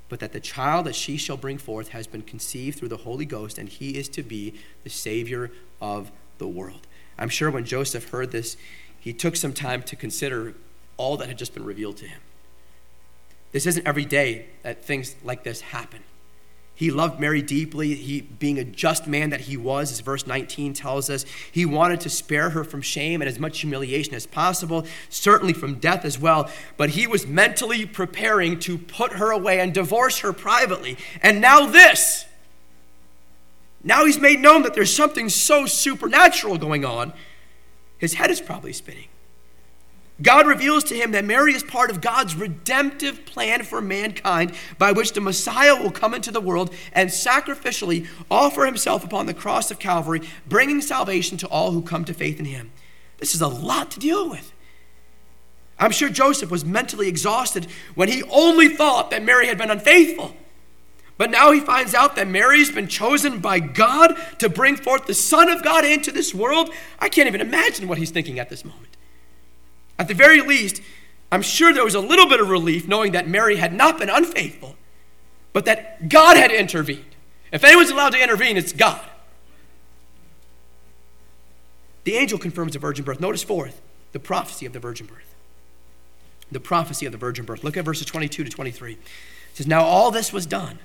but 0.07 0.19
that 0.19 0.31
the 0.31 0.39
child 0.39 0.85
that 0.85 0.93
she 0.93 1.17
shall 1.17 1.37
bring 1.37 1.57
forth 1.57 1.87
has 1.87 2.05
been 2.05 2.21
conceived 2.21 2.77
through 2.77 2.89
the 2.89 2.97
Holy 2.97 3.25
Ghost, 3.25 3.57
and 3.57 3.67
he 3.67 3.97
is 3.97 4.07
to 4.09 4.21
be 4.21 4.53
the 4.83 4.91
Savior 4.91 5.49
of 5.81 6.11
the 6.37 6.47
world. 6.47 6.85
I'm 7.17 7.29
sure 7.29 7.49
when 7.49 7.65
Joseph 7.65 8.09
heard 8.09 8.31
this, 8.31 8.57
he 8.99 9.11
took 9.11 9.35
some 9.35 9.51
time 9.51 9.81
to 9.81 9.95
consider 9.95 10.53
all 10.97 11.17
that 11.17 11.27
had 11.27 11.39
just 11.39 11.55
been 11.55 11.65
revealed 11.65 11.97
to 11.97 12.07
him. 12.07 12.21
This 13.53 13.65
isn't 13.65 13.87
every 13.87 14.05
day 14.05 14.49
that 14.61 14.85
things 14.85 15.15
like 15.23 15.43
this 15.43 15.61
happen. 15.61 16.03
He 16.75 16.91
loved 16.91 17.21
Mary 17.21 17.41
deeply. 17.41 17.95
He, 17.95 18.19
being 18.21 18.59
a 18.59 18.65
just 18.65 19.07
man 19.07 19.29
that 19.29 19.41
he 19.41 19.55
was, 19.55 19.91
as 19.91 20.01
verse 20.01 20.27
19 20.27 20.73
tells 20.73 21.09
us, 21.09 21.25
he 21.49 21.65
wanted 21.65 22.01
to 22.01 22.09
spare 22.09 22.49
her 22.49 22.65
from 22.65 22.81
shame 22.81 23.21
and 23.21 23.29
as 23.29 23.39
much 23.39 23.61
humiliation 23.61 24.13
as 24.13 24.27
possible, 24.27 24.85
certainly 25.09 25.53
from 25.53 25.75
death 25.75 26.03
as 26.03 26.19
well. 26.19 26.49
But 26.75 26.91
he 26.91 27.07
was 27.07 27.25
mentally 27.25 27.85
preparing 27.85 28.59
to 28.59 28.77
put 28.77 29.13
her 29.13 29.31
away 29.31 29.61
and 29.61 29.73
divorce 29.73 30.19
her 30.19 30.33
privately. 30.33 30.97
And 31.21 31.39
now, 31.39 31.65
this. 31.65 32.25
Now 33.81 34.05
he's 34.05 34.19
made 34.19 34.39
known 34.41 34.63
that 34.63 34.73
there's 34.73 34.93
something 34.93 35.29
so 35.29 35.65
supernatural 35.65 36.57
going 36.57 36.83
on. 36.83 37.13
His 37.97 38.15
head 38.15 38.31
is 38.31 38.41
probably 38.41 38.73
spinning. 38.73 39.07
God 40.21 40.47
reveals 40.47 40.85
to 40.85 40.95
him 40.95 41.11
that 41.11 41.25
Mary 41.25 41.53
is 41.53 41.63
part 41.63 41.89
of 41.89 41.99
God's 41.99 42.35
redemptive 42.35 43.25
plan 43.25 43.63
for 43.63 43.81
mankind 43.81 44.53
by 44.77 44.93
which 44.93 45.11
the 45.11 45.19
Messiah 45.19 45.75
will 45.75 45.91
come 45.91 46.13
into 46.13 46.31
the 46.31 46.39
world 46.39 46.73
and 46.93 47.09
sacrificially 47.09 48.07
offer 48.31 48.65
himself 48.65 49.03
upon 49.03 49.25
the 49.25 49.33
cross 49.33 49.71
of 49.71 49.79
Calvary, 49.79 50.21
bringing 50.47 50.79
salvation 50.79 51.37
to 51.39 51.47
all 51.47 51.71
who 51.71 51.81
come 51.81 52.05
to 52.05 52.13
faith 52.13 52.39
in 52.39 52.45
him. 52.45 52.71
This 53.17 53.35
is 53.35 53.41
a 53.41 53.47
lot 53.47 53.91
to 53.91 53.99
deal 53.99 54.29
with. 54.29 54.53
I'm 55.77 55.91
sure 55.91 56.07
Joseph 56.07 56.49
was 56.49 56.63
mentally 56.63 57.09
exhausted 57.09 57.67
when 57.95 58.07
he 58.07 58.23
only 58.23 58.69
thought 58.69 59.11
that 59.11 59.23
Mary 59.23 59.47
had 59.47 59.57
been 59.57 59.71
unfaithful. 59.71 60.35
But 61.17 61.31
now 61.31 61.51
he 61.51 61.59
finds 61.59 61.93
out 61.93 62.15
that 62.15 62.27
Mary's 62.27 62.71
been 62.71 62.87
chosen 62.87 63.39
by 63.39 63.59
God 63.59 64.15
to 64.39 64.49
bring 64.49 64.77
forth 64.77 65.05
the 65.05 65.13
Son 65.13 65.49
of 65.49 65.63
God 65.63 65.83
into 65.83 66.11
this 66.11 66.33
world. 66.33 66.69
I 66.99 67.09
can't 67.09 67.27
even 67.27 67.41
imagine 67.41 67.87
what 67.87 67.97
he's 67.97 68.11
thinking 68.11 68.39
at 68.39 68.49
this 68.49 68.63
moment. 68.63 68.94
At 69.97 70.07
the 70.07 70.13
very 70.13 70.41
least, 70.41 70.81
I'm 71.31 71.41
sure 71.41 71.73
there 71.73 71.83
was 71.83 71.95
a 71.95 71.99
little 71.99 72.27
bit 72.27 72.39
of 72.39 72.49
relief 72.49 72.87
knowing 72.87 73.11
that 73.13 73.27
Mary 73.27 73.57
had 73.57 73.73
not 73.73 73.97
been 73.97 74.09
unfaithful, 74.09 74.75
but 75.53 75.65
that 75.65 76.09
God 76.09 76.37
had 76.37 76.51
intervened. 76.51 77.15
If 77.51 77.63
anyone's 77.63 77.89
allowed 77.89 78.11
to 78.11 78.21
intervene, 78.21 78.57
it's 78.57 78.73
God. 78.73 79.01
The 82.03 82.15
angel 82.15 82.37
confirms 82.37 82.73
the 82.73 82.79
virgin 82.79 83.03
birth. 83.03 83.19
Notice 83.19 83.43
fourth, 83.43 83.81
the 84.11 84.19
prophecy 84.19 84.65
of 84.65 84.73
the 84.73 84.79
virgin 84.79 85.07
birth. 85.07 85.35
The 86.51 86.59
prophecy 86.59 87.05
of 87.05 87.11
the 87.11 87.17
virgin 87.17 87.45
birth. 87.45 87.63
Look 87.63 87.77
at 87.77 87.85
verses 87.85 88.05
22 88.05 88.43
to 88.43 88.49
23. 88.49 88.93
It 88.93 88.99
says, 89.53 89.67
Now 89.67 89.83
all 89.83 90.11
this 90.11 90.31
was 90.31 90.45
done, 90.45 90.79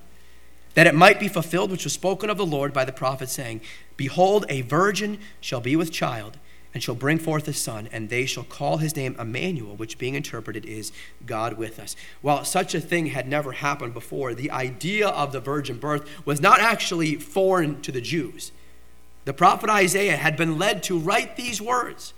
that 0.74 0.86
it 0.86 0.94
might 0.94 1.20
be 1.20 1.28
fulfilled 1.28 1.70
which 1.70 1.84
was 1.84 1.92
spoken 1.92 2.30
of 2.30 2.38
the 2.38 2.46
Lord 2.46 2.72
by 2.72 2.84
the 2.84 2.92
prophet, 2.92 3.28
saying, 3.28 3.60
Behold, 3.96 4.46
a 4.48 4.62
virgin 4.62 5.18
shall 5.40 5.60
be 5.60 5.76
with 5.76 5.92
child 5.92 6.38
and 6.72 6.82
shall 6.82 6.94
bring 6.94 7.18
forth 7.18 7.48
a 7.48 7.52
son, 7.52 7.88
and 7.92 8.08
they 8.08 8.26
shall 8.26 8.44
call 8.44 8.76
his 8.76 8.94
name 8.94 9.16
Emmanuel, 9.18 9.76
which 9.76 9.98
being 9.98 10.14
interpreted 10.14 10.64
is 10.64 10.92
God 11.26 11.54
with 11.54 11.80
us. 11.80 11.96
While 12.20 12.44
such 12.44 12.74
a 12.74 12.80
thing 12.80 13.06
had 13.06 13.28
never 13.28 13.52
happened 13.52 13.92
before, 13.92 14.34
the 14.34 14.50
idea 14.50 15.08
of 15.08 15.32
the 15.32 15.40
virgin 15.40 15.78
birth 15.78 16.08
was 16.24 16.40
not 16.40 16.60
actually 16.60 17.16
foreign 17.16 17.80
to 17.82 17.90
the 17.90 18.00
Jews. 18.00 18.52
The 19.24 19.32
prophet 19.32 19.68
Isaiah 19.68 20.16
had 20.16 20.36
been 20.36 20.58
led 20.58 20.82
to 20.84 20.98
write 20.98 21.36
these 21.36 21.60
words 21.60 22.14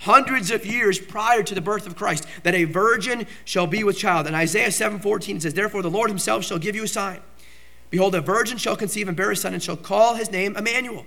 hundreds 0.00 0.50
of 0.50 0.66
years 0.66 0.98
prior 0.98 1.42
to 1.42 1.54
the 1.54 1.60
birth 1.60 1.86
of 1.86 1.96
Christ 1.96 2.26
that 2.42 2.54
a 2.54 2.64
virgin 2.64 3.26
shall 3.44 3.66
be 3.66 3.82
with 3.82 3.96
child. 3.96 4.26
And 4.26 4.36
Isaiah 4.36 4.70
7:14 4.70 5.40
says, 5.40 5.54
"Therefore 5.54 5.82
the 5.82 5.90
Lord 5.90 6.10
himself 6.10 6.44
shall 6.44 6.58
give 6.58 6.76
you 6.76 6.84
a 6.84 6.88
sign. 6.88 7.20
Behold, 7.88 8.14
a 8.14 8.20
virgin 8.20 8.58
shall 8.58 8.76
conceive 8.76 9.08
and 9.08 9.16
bear 9.16 9.30
a 9.30 9.36
son 9.36 9.54
and 9.54 9.62
shall 9.62 9.76
call 9.76 10.14
his 10.14 10.30
name 10.30 10.56
Emmanuel." 10.56 11.06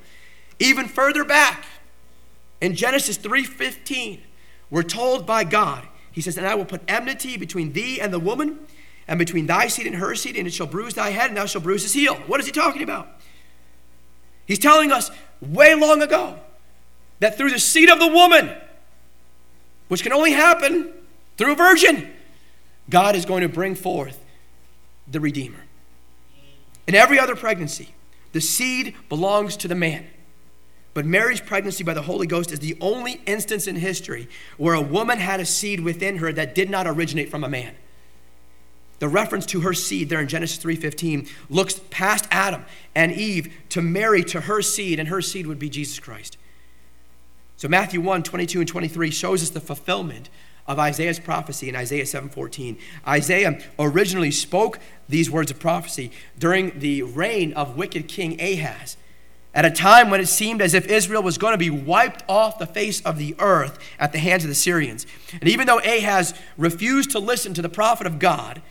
Even 0.59 0.87
further 0.87 1.23
back, 1.23 1.65
in 2.61 2.75
Genesis 2.75 3.17
3:15, 3.17 4.21
we're 4.69 4.83
told 4.83 5.25
by 5.25 5.43
God, 5.43 5.87
he 6.11 6.21
says, 6.21 6.37
"And 6.37 6.45
I 6.45 6.55
will 6.55 6.65
put 6.65 6.81
enmity 6.87 7.37
between 7.37 7.73
thee 7.73 7.99
and 7.99 8.13
the 8.13 8.19
woman, 8.19 8.59
and 9.07 9.17
between 9.17 9.47
thy 9.47 9.67
seed 9.67 9.87
and 9.87 9.95
her 9.95 10.15
seed, 10.15 10.35
and 10.35 10.47
it 10.47 10.53
shall 10.53 10.67
bruise 10.67 10.93
thy 10.93 11.11
head, 11.11 11.29
and 11.29 11.37
thou 11.37 11.45
shalt 11.45 11.63
bruise 11.63 11.83
his 11.83 11.93
heel." 11.93 12.15
What 12.27 12.39
is 12.39 12.45
he 12.45 12.51
talking 12.51 12.83
about? 12.83 13.09
He's 14.45 14.59
telling 14.59 14.91
us 14.91 15.11
way 15.41 15.75
long 15.75 16.01
ago 16.01 16.39
that 17.19 17.37
through 17.37 17.51
the 17.51 17.59
seed 17.59 17.89
of 17.89 17.99
the 17.99 18.07
woman, 18.07 18.55
which 19.87 20.03
can 20.03 20.13
only 20.13 20.31
happen 20.31 20.91
through 21.37 21.53
a 21.53 21.55
virgin, 21.55 22.13
God 22.89 23.15
is 23.15 23.25
going 23.25 23.41
to 23.41 23.49
bring 23.49 23.75
forth 23.75 24.17
the 25.07 25.19
Redeemer. 25.19 25.65
In 26.87 26.95
every 26.95 27.19
other 27.19 27.35
pregnancy, 27.35 27.89
the 28.31 28.41
seed 28.41 28.95
belongs 29.09 29.55
to 29.57 29.67
the 29.67 29.75
man. 29.75 30.07
But 30.99 31.05
Mary's 31.05 31.39
pregnancy 31.39 31.85
by 31.85 31.93
the 31.93 32.01
Holy 32.01 32.27
Ghost 32.27 32.51
is 32.51 32.59
the 32.59 32.75
only 32.81 33.21
instance 33.25 33.67
in 33.67 33.77
history 33.77 34.27
where 34.57 34.73
a 34.73 34.81
woman 34.81 35.17
had 35.17 35.39
a 35.39 35.45
seed 35.45 35.79
within 35.79 36.17
her 36.17 36.33
that 36.33 36.53
did 36.53 36.69
not 36.69 36.87
originate 36.87 37.31
from 37.31 37.41
a 37.41 37.47
man. 37.47 37.73
The 38.99 39.07
reference 39.07 39.45
to 39.45 39.61
her 39.61 39.73
seed 39.73 40.09
there 40.09 40.19
in 40.19 40.27
Genesis 40.27 40.57
3:15 40.57 41.29
looks 41.49 41.79
past 41.89 42.27
Adam 42.31 42.65
and 42.93 43.13
Eve 43.13 43.49
to 43.69 43.81
Mary 43.81 44.25
to 44.25 44.41
her 44.41 44.61
seed 44.61 44.99
and 44.99 45.07
her 45.07 45.21
seed 45.21 45.47
would 45.47 45.57
be 45.57 45.69
Jesus 45.69 45.99
Christ. 45.99 46.37
So 47.55 47.69
Matthew 47.69 48.01
1, 48.01 48.21
22 48.21 48.59
and 48.59 48.67
23 48.67 49.09
shows 49.09 49.41
us 49.41 49.51
the 49.51 49.61
fulfillment 49.61 50.29
of 50.67 50.79
Isaiah's 50.79 51.17
prophecy 51.17 51.69
in 51.69 51.77
Isaiah 51.77 52.05
7:14. 52.05 52.77
Isaiah 53.07 53.57
originally 53.79 54.31
spoke 54.31 54.79
these 55.07 55.31
words 55.31 55.49
of 55.49 55.59
prophecy 55.59 56.11
during 56.37 56.77
the 56.77 57.03
reign 57.03 57.53
of 57.53 57.77
wicked 57.77 58.09
king 58.09 58.37
Ahaz 58.41 58.97
at 59.53 59.65
a 59.65 59.71
time 59.71 60.09
when 60.09 60.21
it 60.21 60.27
seemed 60.27 60.61
as 60.61 60.73
if 60.73 60.85
Israel 60.87 61.23
was 61.23 61.37
going 61.37 61.53
to 61.53 61.57
be 61.57 61.69
wiped 61.69 62.23
off 62.29 62.59
the 62.59 62.67
face 62.67 63.01
of 63.01 63.17
the 63.17 63.35
earth 63.39 63.79
at 63.97 64.11
the 64.11 64.19
hands 64.19 64.43
of 64.43 64.49
the 64.49 64.55
Syrians. 64.55 65.07
And 65.33 65.47
even 65.47 65.65
though 65.65 65.79
Ahaz 65.79 66.33
refused 66.57 67.11
to 67.11 67.19
listen 67.19 67.53
to 67.55 67.61
the 67.61 67.69
prophet 67.69 68.05
of 68.05 68.19
God, 68.19 68.61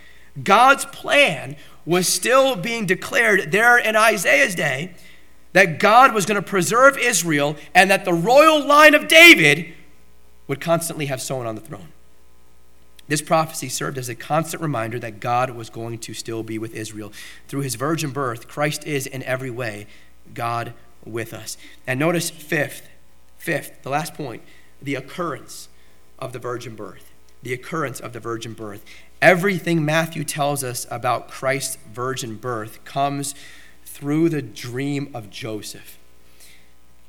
God's 0.43 0.85
plan 0.85 1.57
was 1.85 2.07
still 2.07 2.55
being 2.55 2.87
declared 2.87 3.51
there 3.51 3.77
in 3.77 3.97
Isaiah's 3.97 4.55
day 4.55 4.95
that 5.53 5.81
God 5.81 6.15
was 6.15 6.27
going 6.27 6.41
to 6.41 6.47
preserve 6.47 6.97
Israel 6.99 7.57
and 7.75 7.91
that 7.91 8.05
the 8.05 8.13
royal 8.13 8.65
line 8.65 8.95
of 8.95 9.09
David 9.09 9.75
would 10.47 10.61
constantly 10.61 11.07
have 11.07 11.21
someone 11.21 11.47
on 11.47 11.55
the 11.55 11.61
throne. 11.61 11.89
This 13.09 13.23
prophecy 13.23 13.71
served 13.71 13.97
as 13.97 14.11
a 14.11 14.15
constant 14.15 14.63
reminder 14.63 14.99
that 14.99 15.19
God 15.19 15.51
was 15.51 15.71
going 15.71 15.99
to 16.01 16.13
still 16.13 16.43
be 16.43 16.59
with 16.59 16.75
Israel. 16.75 17.11
Through 17.49 17.63
his 17.63 17.75
virgin 17.75 18.11
birth, 18.11 18.47
Christ 18.47 18.87
is 18.87 19.07
in 19.07 19.23
every 19.23 19.51
way 19.51 19.87
God 20.35 20.75
with 21.05 21.33
us. 21.33 21.57
And 21.87 21.99
notice, 21.99 22.31
fifth, 22.31 22.89
fifth, 23.39 23.83
the 23.83 23.91
last 23.91 24.15
point, 24.15 24.43
the 24.81 24.95
occurrence 24.95 25.69
of 26.19 26.33
the 26.33 26.39
virgin 26.39 26.75
birth. 26.75 27.11
The 27.43 27.53
occurrence 27.53 28.01
of 28.01 28.13
the 28.13 28.21
virgin 28.21 28.53
birth. 28.53 28.85
Everything 29.23 29.85
Matthew 29.85 30.25
tells 30.25 30.63
us 30.63 30.87
about 30.91 31.29
Christ's 31.29 31.77
virgin 31.93 32.37
birth 32.37 32.85
comes 32.85 33.35
through 33.85 34.29
the 34.29 34.43
dream 34.43 35.11
of 35.15 35.31
Joseph. 35.31 35.99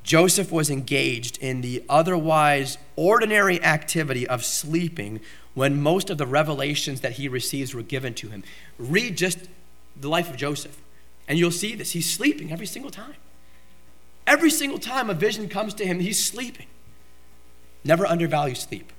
Joseph 0.02 0.50
was 0.50 0.70
engaged 0.70 1.38
in 1.38 1.60
the 1.60 1.84
otherwise 1.88 2.78
ordinary 2.96 3.62
activity 3.62 4.26
of 4.26 4.44
sleeping 4.44 5.20
when 5.54 5.80
most 5.80 6.10
of 6.10 6.18
the 6.18 6.26
revelations 6.26 7.00
that 7.00 7.12
he 7.12 7.28
receives 7.28 7.74
were 7.74 7.82
given 7.82 8.14
to 8.14 8.28
him. 8.28 8.42
Read 8.78 9.16
just 9.16 9.38
the 9.96 10.08
life 10.08 10.30
of 10.30 10.36
Joseph, 10.36 10.79
and 11.30 11.38
you'll 11.38 11.52
see 11.52 11.76
this. 11.76 11.92
He's 11.92 12.10
sleeping 12.10 12.50
every 12.50 12.66
single 12.66 12.90
time. 12.90 13.14
Every 14.26 14.50
single 14.50 14.80
time 14.80 15.08
a 15.08 15.14
vision 15.14 15.48
comes 15.48 15.72
to 15.74 15.86
him, 15.86 16.00
he's 16.00 16.22
sleeping. 16.22 16.66
Never 17.84 18.04
undervalue 18.04 18.56
sleep. 18.56 18.92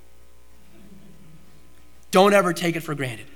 Don't 2.10 2.32
ever 2.32 2.54
take 2.54 2.74
it 2.74 2.80
for 2.80 2.94
granted. 2.94 3.26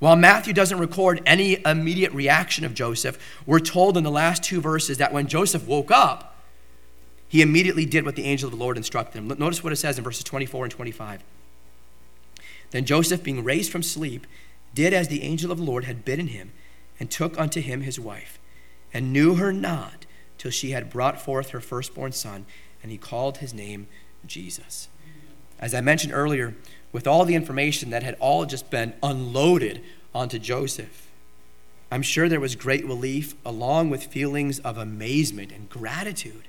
While 0.00 0.16
Matthew 0.16 0.52
doesn't 0.52 0.78
record 0.80 1.22
any 1.26 1.64
immediate 1.64 2.12
reaction 2.12 2.64
of 2.64 2.74
Joseph, 2.74 3.20
we're 3.46 3.60
told 3.60 3.96
in 3.96 4.02
the 4.02 4.10
last 4.10 4.42
two 4.42 4.60
verses 4.60 4.98
that 4.98 5.12
when 5.12 5.28
Joseph 5.28 5.64
woke 5.64 5.92
up, 5.92 6.34
he 7.28 7.40
immediately 7.40 7.86
did 7.86 8.04
what 8.04 8.16
the 8.16 8.24
angel 8.24 8.48
of 8.48 8.52
the 8.52 8.62
Lord 8.62 8.76
instructed 8.76 9.18
him. 9.18 9.28
Notice 9.38 9.62
what 9.62 9.72
it 9.72 9.76
says 9.76 9.96
in 9.96 10.02
verses 10.02 10.24
24 10.24 10.64
and 10.64 10.72
25. 10.72 11.22
Then 12.72 12.84
Joseph, 12.84 13.22
being 13.22 13.44
raised 13.44 13.70
from 13.70 13.84
sleep, 13.84 14.26
did 14.74 14.92
as 14.92 15.06
the 15.06 15.22
angel 15.22 15.52
of 15.52 15.58
the 15.58 15.64
Lord 15.64 15.84
had 15.84 16.04
bidden 16.04 16.26
him, 16.28 16.50
and 16.98 17.10
took 17.10 17.38
unto 17.38 17.60
him 17.60 17.82
his 17.82 18.00
wife, 18.00 18.38
and 18.92 19.12
knew 19.12 19.36
her 19.36 19.52
not 19.52 20.06
till 20.38 20.50
she 20.50 20.70
had 20.70 20.90
brought 20.90 21.20
forth 21.20 21.50
her 21.50 21.60
firstborn 21.60 22.12
son, 22.12 22.46
and 22.82 22.90
he 22.90 22.98
called 22.98 23.38
his 23.38 23.52
name 23.52 23.88
Jesus. 24.26 24.88
As 25.58 25.74
I 25.74 25.80
mentioned 25.80 26.12
earlier, 26.12 26.54
with 26.92 27.06
all 27.06 27.24
the 27.24 27.34
information 27.34 27.90
that 27.90 28.02
had 28.02 28.16
all 28.20 28.44
just 28.46 28.70
been 28.70 28.94
unloaded 29.02 29.82
onto 30.14 30.38
Joseph, 30.38 31.10
I'm 31.90 32.02
sure 32.02 32.28
there 32.28 32.40
was 32.40 32.56
great 32.56 32.84
relief 32.84 33.34
along 33.44 33.90
with 33.90 34.04
feelings 34.04 34.58
of 34.60 34.76
amazement 34.76 35.52
and 35.52 35.68
gratitude. 35.68 36.48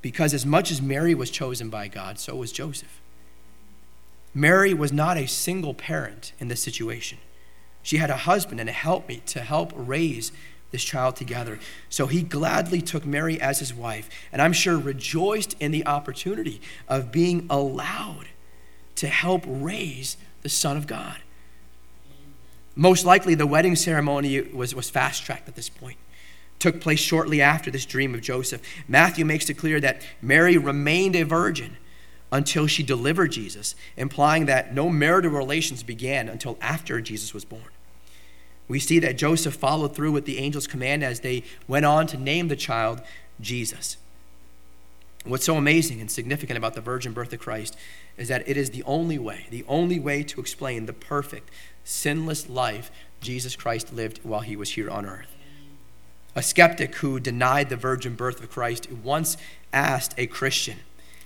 Because 0.00 0.32
as 0.32 0.46
much 0.46 0.70
as 0.70 0.80
Mary 0.80 1.14
was 1.14 1.30
chosen 1.30 1.68
by 1.68 1.88
God, 1.88 2.18
so 2.18 2.36
was 2.36 2.52
Joseph. 2.52 3.00
Mary 4.32 4.72
was 4.72 4.92
not 4.92 5.16
a 5.16 5.26
single 5.26 5.74
parent 5.74 6.32
in 6.38 6.48
this 6.48 6.62
situation. 6.62 7.18
She 7.88 7.96
had 7.96 8.10
a 8.10 8.18
husband 8.18 8.60
and 8.60 8.68
a 8.68 8.72
helpmate 8.72 9.26
to 9.28 9.40
help 9.40 9.72
raise 9.74 10.30
this 10.72 10.84
child 10.84 11.16
together. 11.16 11.58
So 11.88 12.06
he 12.06 12.20
gladly 12.20 12.82
took 12.82 13.06
Mary 13.06 13.40
as 13.40 13.60
his 13.60 13.72
wife, 13.72 14.10
and 14.30 14.42
I'm 14.42 14.52
sure 14.52 14.76
rejoiced 14.76 15.56
in 15.58 15.70
the 15.70 15.86
opportunity 15.86 16.60
of 16.86 17.10
being 17.10 17.46
allowed 17.48 18.26
to 18.96 19.08
help 19.08 19.42
raise 19.46 20.18
the 20.42 20.50
Son 20.50 20.76
of 20.76 20.86
God. 20.86 21.16
Most 22.76 23.06
likely, 23.06 23.34
the 23.34 23.46
wedding 23.46 23.74
ceremony 23.74 24.38
was, 24.42 24.74
was 24.74 24.90
fast 24.90 25.24
tracked 25.24 25.48
at 25.48 25.54
this 25.54 25.70
point. 25.70 25.96
Took 26.58 26.82
place 26.82 27.00
shortly 27.00 27.40
after 27.40 27.70
this 27.70 27.86
dream 27.86 28.14
of 28.14 28.20
Joseph. 28.20 28.60
Matthew 28.86 29.24
makes 29.24 29.48
it 29.48 29.54
clear 29.54 29.80
that 29.80 30.02
Mary 30.20 30.58
remained 30.58 31.16
a 31.16 31.22
virgin 31.22 31.78
until 32.30 32.66
she 32.66 32.82
delivered 32.82 33.32
Jesus, 33.32 33.74
implying 33.96 34.44
that 34.44 34.74
no 34.74 34.90
marital 34.90 35.30
relations 35.30 35.82
began 35.82 36.28
until 36.28 36.58
after 36.60 37.00
Jesus 37.00 37.32
was 37.32 37.46
born. 37.46 37.62
We 38.68 38.78
see 38.78 38.98
that 38.98 39.16
Joseph 39.16 39.54
followed 39.54 39.96
through 39.96 40.12
with 40.12 40.26
the 40.26 40.38
angel's 40.38 40.66
command 40.66 41.02
as 41.02 41.20
they 41.20 41.42
went 41.66 41.86
on 41.86 42.06
to 42.08 42.18
name 42.18 42.48
the 42.48 42.56
child 42.56 43.00
Jesus. 43.40 43.96
What's 45.24 45.44
so 45.44 45.56
amazing 45.56 46.00
and 46.00 46.10
significant 46.10 46.56
about 46.56 46.74
the 46.74 46.80
virgin 46.80 47.12
birth 47.12 47.32
of 47.32 47.40
Christ 47.40 47.76
is 48.16 48.28
that 48.28 48.48
it 48.48 48.56
is 48.56 48.70
the 48.70 48.82
only 48.84 49.18
way, 49.18 49.46
the 49.50 49.64
only 49.66 49.98
way 49.98 50.22
to 50.22 50.40
explain 50.40 50.86
the 50.86 50.92
perfect, 50.92 51.50
sinless 51.84 52.48
life 52.48 52.90
Jesus 53.20 53.56
Christ 53.56 53.92
lived 53.92 54.20
while 54.22 54.40
he 54.40 54.56
was 54.56 54.70
here 54.70 54.90
on 54.90 55.06
earth. 55.06 55.34
A 56.36 56.42
skeptic 56.42 56.94
who 56.96 57.18
denied 57.18 57.68
the 57.68 57.76
virgin 57.76 58.14
birth 58.14 58.42
of 58.42 58.50
Christ 58.50 58.90
once 58.92 59.36
asked 59.72 60.14
a 60.16 60.26
Christian, 60.26 60.78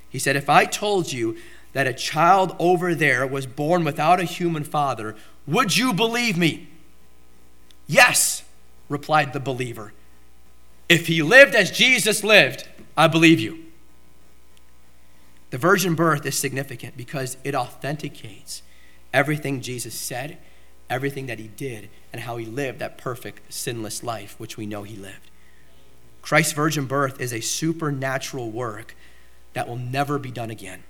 he 0.09 0.19
said, 0.19 0.37
If 0.37 0.49
I 0.49 0.65
told 0.65 1.13
you 1.13 1.37
that 1.73 1.87
a 1.87 1.93
child 1.93 2.55
over 2.59 2.95
there 2.95 3.27
was 3.27 3.47
born 3.47 3.85
without 3.85 4.21
a 4.21 4.25
human 4.25 4.65
father, 4.65 5.17
would 5.47 5.77
you 5.77 5.93
believe 5.93 6.37
me? 6.37 6.69
Yes, 7.87 8.45
replied 8.89 9.33
the 9.33 9.41
believer. 9.41 9.93
If 10.89 11.07
he 11.07 11.23
lived 11.23 11.55
as 11.55 11.71
Jesus 11.71 12.23
lived, 12.23 12.69
I 12.97 13.07
believe 13.09 13.41
you. 13.41 13.59
The 15.51 15.59
virgin 15.59 15.95
birth 15.95 16.25
is 16.25 16.37
significant 16.37 16.97
because 16.97 17.37
it 17.45 17.55
authenticates 17.55 18.63
everything 19.13 19.61
Jesus 19.61 19.95
said, 19.95 20.39
everything 20.89 21.27
that 21.27 21.39
he 21.39 21.49
did, 21.49 21.91
and 22.13 22.23
how 22.23 22.37
he 22.37 22.47
lived 22.47 22.79
that 22.79 22.99
perfect, 22.99 23.53
sinless 23.53 24.03
life, 24.03 24.35
which 24.39 24.57
we 24.57 24.67
know 24.67 24.83
he 24.83 24.97
lived. 24.97 25.31
Christ's 26.23 26.53
virgin 26.53 26.87
birth 26.87 27.21
is 27.21 27.33
a 27.33 27.41
supernatural 27.41 28.51
work 28.51 28.95
that 29.53 29.69
will 29.69 29.77
never 29.77 30.19
be 30.19 30.31
done 30.31 30.51
again. 30.51 30.85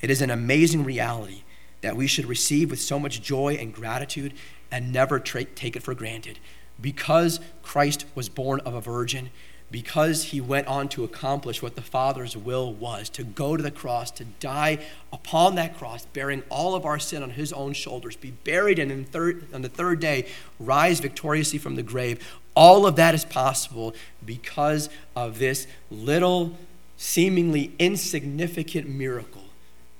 It 0.00 0.10
is 0.10 0.22
an 0.22 0.30
amazing 0.30 0.84
reality 0.84 1.42
that 1.80 1.96
we 1.96 2.06
should 2.06 2.26
receive 2.26 2.70
with 2.70 2.80
so 2.80 2.98
much 2.98 3.22
joy 3.22 3.54
and 3.60 3.72
gratitude 3.72 4.32
and 4.74 4.92
never 4.92 5.20
tra- 5.20 5.44
take 5.44 5.76
it 5.76 5.84
for 5.84 5.94
granted. 5.94 6.40
Because 6.80 7.38
Christ 7.62 8.06
was 8.16 8.28
born 8.28 8.58
of 8.60 8.74
a 8.74 8.80
virgin, 8.80 9.30
because 9.70 10.24
he 10.24 10.40
went 10.40 10.66
on 10.66 10.88
to 10.88 11.04
accomplish 11.04 11.62
what 11.62 11.76
the 11.76 11.80
Father's 11.80 12.36
will 12.36 12.72
was 12.72 13.08
to 13.10 13.22
go 13.22 13.56
to 13.56 13.62
the 13.62 13.70
cross, 13.70 14.10
to 14.10 14.24
die 14.24 14.84
upon 15.12 15.54
that 15.54 15.78
cross, 15.78 16.06
bearing 16.06 16.42
all 16.48 16.74
of 16.74 16.84
our 16.84 16.98
sin 16.98 17.22
on 17.22 17.30
his 17.30 17.52
own 17.52 17.72
shoulders, 17.72 18.16
be 18.16 18.32
buried, 18.32 18.80
and 18.80 19.08
third, 19.08 19.46
on 19.54 19.62
the 19.62 19.68
third 19.68 20.00
day 20.00 20.26
rise 20.58 20.98
victoriously 20.98 21.60
from 21.60 21.76
the 21.76 21.82
grave. 21.82 22.36
All 22.56 22.84
of 22.84 22.96
that 22.96 23.14
is 23.14 23.24
possible 23.24 23.94
because 24.26 24.88
of 25.14 25.38
this 25.38 25.68
little, 25.88 26.56
seemingly 26.96 27.72
insignificant 27.78 28.88
miracle 28.88 29.44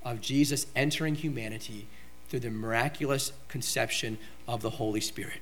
of 0.03 0.19
Jesus 0.19 0.67
entering 0.75 1.15
humanity 1.15 1.87
through 2.27 2.41
the 2.41 2.51
miraculous 2.51 3.31
conception 3.47 4.17
of 4.47 4.61
the 4.61 4.71
Holy 4.71 5.01
Spirit. 5.01 5.39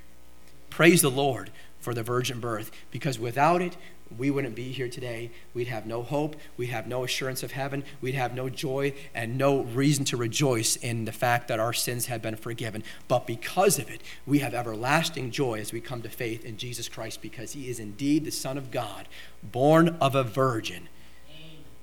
Praise 0.70 1.02
the 1.02 1.12
Lord 1.12 1.52
for 1.80 1.94
the 1.94 2.04
virgin 2.04 2.40
birth, 2.40 2.72
because 2.92 3.20
without 3.20 3.62
it, 3.62 3.76
we 4.18 4.30
wouldn't 4.30 4.56
be 4.56 4.72
here 4.72 4.90
today. 4.90 5.32
We'd 5.54 5.68
have 5.68 5.86
no 5.86 6.04
hope. 6.04 6.36
We'd 6.58 6.68
have 6.68 6.88
no 6.88 7.04
assurance 7.04 7.44
of 7.44 7.52
heaven. 7.52 7.84
We'd 8.02 8.16
have 8.16 8.34
no 8.34 8.50
joy 8.50 8.94
and 9.14 9.38
no 9.38 9.62
reason 9.62 10.06
to 10.06 10.18
rejoice 10.18 10.76
in 10.76 11.06
the 11.06 11.12
fact 11.12 11.48
that 11.48 11.60
our 11.60 11.74
sins 11.74 12.08
have 12.08 12.22
been 12.22 12.36
forgiven. 12.36 12.84
But 13.08 13.26
because 13.26 13.80
of 13.80 13.90
it, 13.90 14.02
we 14.26 14.40
have 14.40 14.54
everlasting 14.54 15.32
joy 15.32 15.60
as 15.60 15.74
we 15.74 15.82
come 15.82 16.02
to 16.04 16.10
faith 16.10 16.46
in 16.46 16.58
Jesus 16.58 16.90
Christ 16.90 17.22
because 17.22 17.54
he 17.54 17.70
is 17.70 17.80
indeed 17.80 18.26
the 18.26 18.32
Son 18.32 18.58
of 18.58 18.72
God, 18.72 19.08
born 19.42 19.98
of 20.00 20.16
a 20.16 20.24
virgin, 20.24 20.90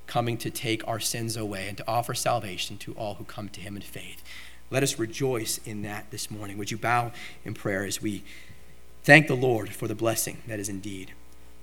coming 0.07 0.37
to 0.39 0.51
take 0.51 0.87
our 0.87 1.01
sins 1.01 1.37
away 1.37 1.69
and 1.69 1.79
to 1.79 1.89
offer 1.89 2.15
salvation 2.15 2.77
to 2.79 2.93
all 2.95 3.15
who 3.15 3.25
come 3.25 3.49
to 3.49 3.61
him 3.61 3.77
in 3.77 3.83
faith. 3.83 4.23
Let 4.71 4.83
us 4.83 4.99
rejoice 4.99 5.59
in 5.65 5.83
that 5.83 6.11
this 6.11 6.31
morning. 6.31 6.57
Would 6.57 6.71
you 6.71 6.79
bow 6.79 7.13
in 7.45 7.55
prayer 7.55 7.85
as 7.85 8.01
we 8.01 8.23
thank 9.03 9.27
the 9.27 9.35
Lord 9.35 9.71
for 9.71 9.89
the 9.89 9.95
blessing 9.95 10.43
that 10.47 10.61
is 10.61 10.69
indeed 10.69 11.13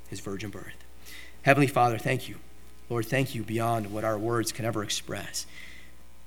his 0.10 0.20
virgin 0.20 0.49
birth? 0.49 0.84
Heavenly 1.43 1.68
Father, 1.68 1.97
thank 1.97 2.28
you. 2.28 2.36
Lord, 2.89 3.05
thank 3.05 3.34
you 3.34 3.43
beyond 3.43 3.91
what 3.91 4.03
our 4.03 4.18
words 4.18 4.51
can 4.51 4.66
ever 4.66 4.84
express. 4.84 5.45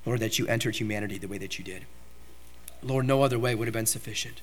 Lord, 0.07 0.21
that 0.21 0.39
you 0.39 0.47
entered 0.47 0.77
humanity 0.77 1.19
the 1.19 1.29
way 1.29 1.39
that 1.39 1.59
you 1.59 1.65
did. 1.65 1.85
Lord, 2.83 3.07
no 3.07 3.23
other 3.23 3.39
way 3.39 3.55
would 3.55 3.69
have 3.69 3.75
been 3.75 3.87
sufficient. 3.87 4.41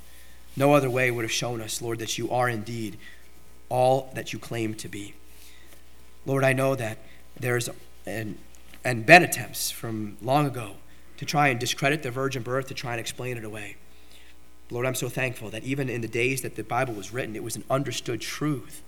No 0.56 0.74
other 0.74 0.90
way 0.90 1.10
would 1.10 1.24
have 1.24 1.32
shown 1.32 1.62
us, 1.62 1.82
Lord, 1.82 2.00
that 2.00 2.18
you 2.18 2.30
are 2.30 2.50
indeed 2.50 2.98
all 3.70 4.12
that 4.14 4.34
you 4.34 4.40
claim 4.40 4.76
to 4.76 4.88
be. 4.88 5.16
Lord, 6.26 6.44
I 6.44 6.54
know 6.54 6.76
that 6.76 7.00
there's 7.40 7.70
and 8.06 8.38
and 8.84 9.06
been 9.06 9.24
attempts 9.24 9.72
from 9.72 10.18
long 10.22 10.46
ago 10.46 10.76
to 11.18 11.26
try 11.26 11.50
and 11.50 11.60
discredit 11.60 12.04
the 12.04 12.12
virgin 12.12 12.44
birth, 12.44 12.68
to 12.68 12.74
try 12.74 12.94
and 12.94 13.00
explain 13.00 13.38
it 13.38 13.44
away. 13.44 13.76
Lord, 14.70 14.86
I'm 14.86 14.96
so 14.96 15.10
thankful 15.10 15.50
that 15.52 15.64
even 15.64 15.90
in 15.90 16.02
the 16.02 16.08
days 16.08 16.42
that 16.42 16.56
the 16.56 16.64
Bible 16.64 16.94
was 16.94 17.14
written, 17.14 17.36
it 17.36 17.44
was 17.44 17.56
an 17.56 17.64
understood 17.70 18.22
truth 18.22 18.84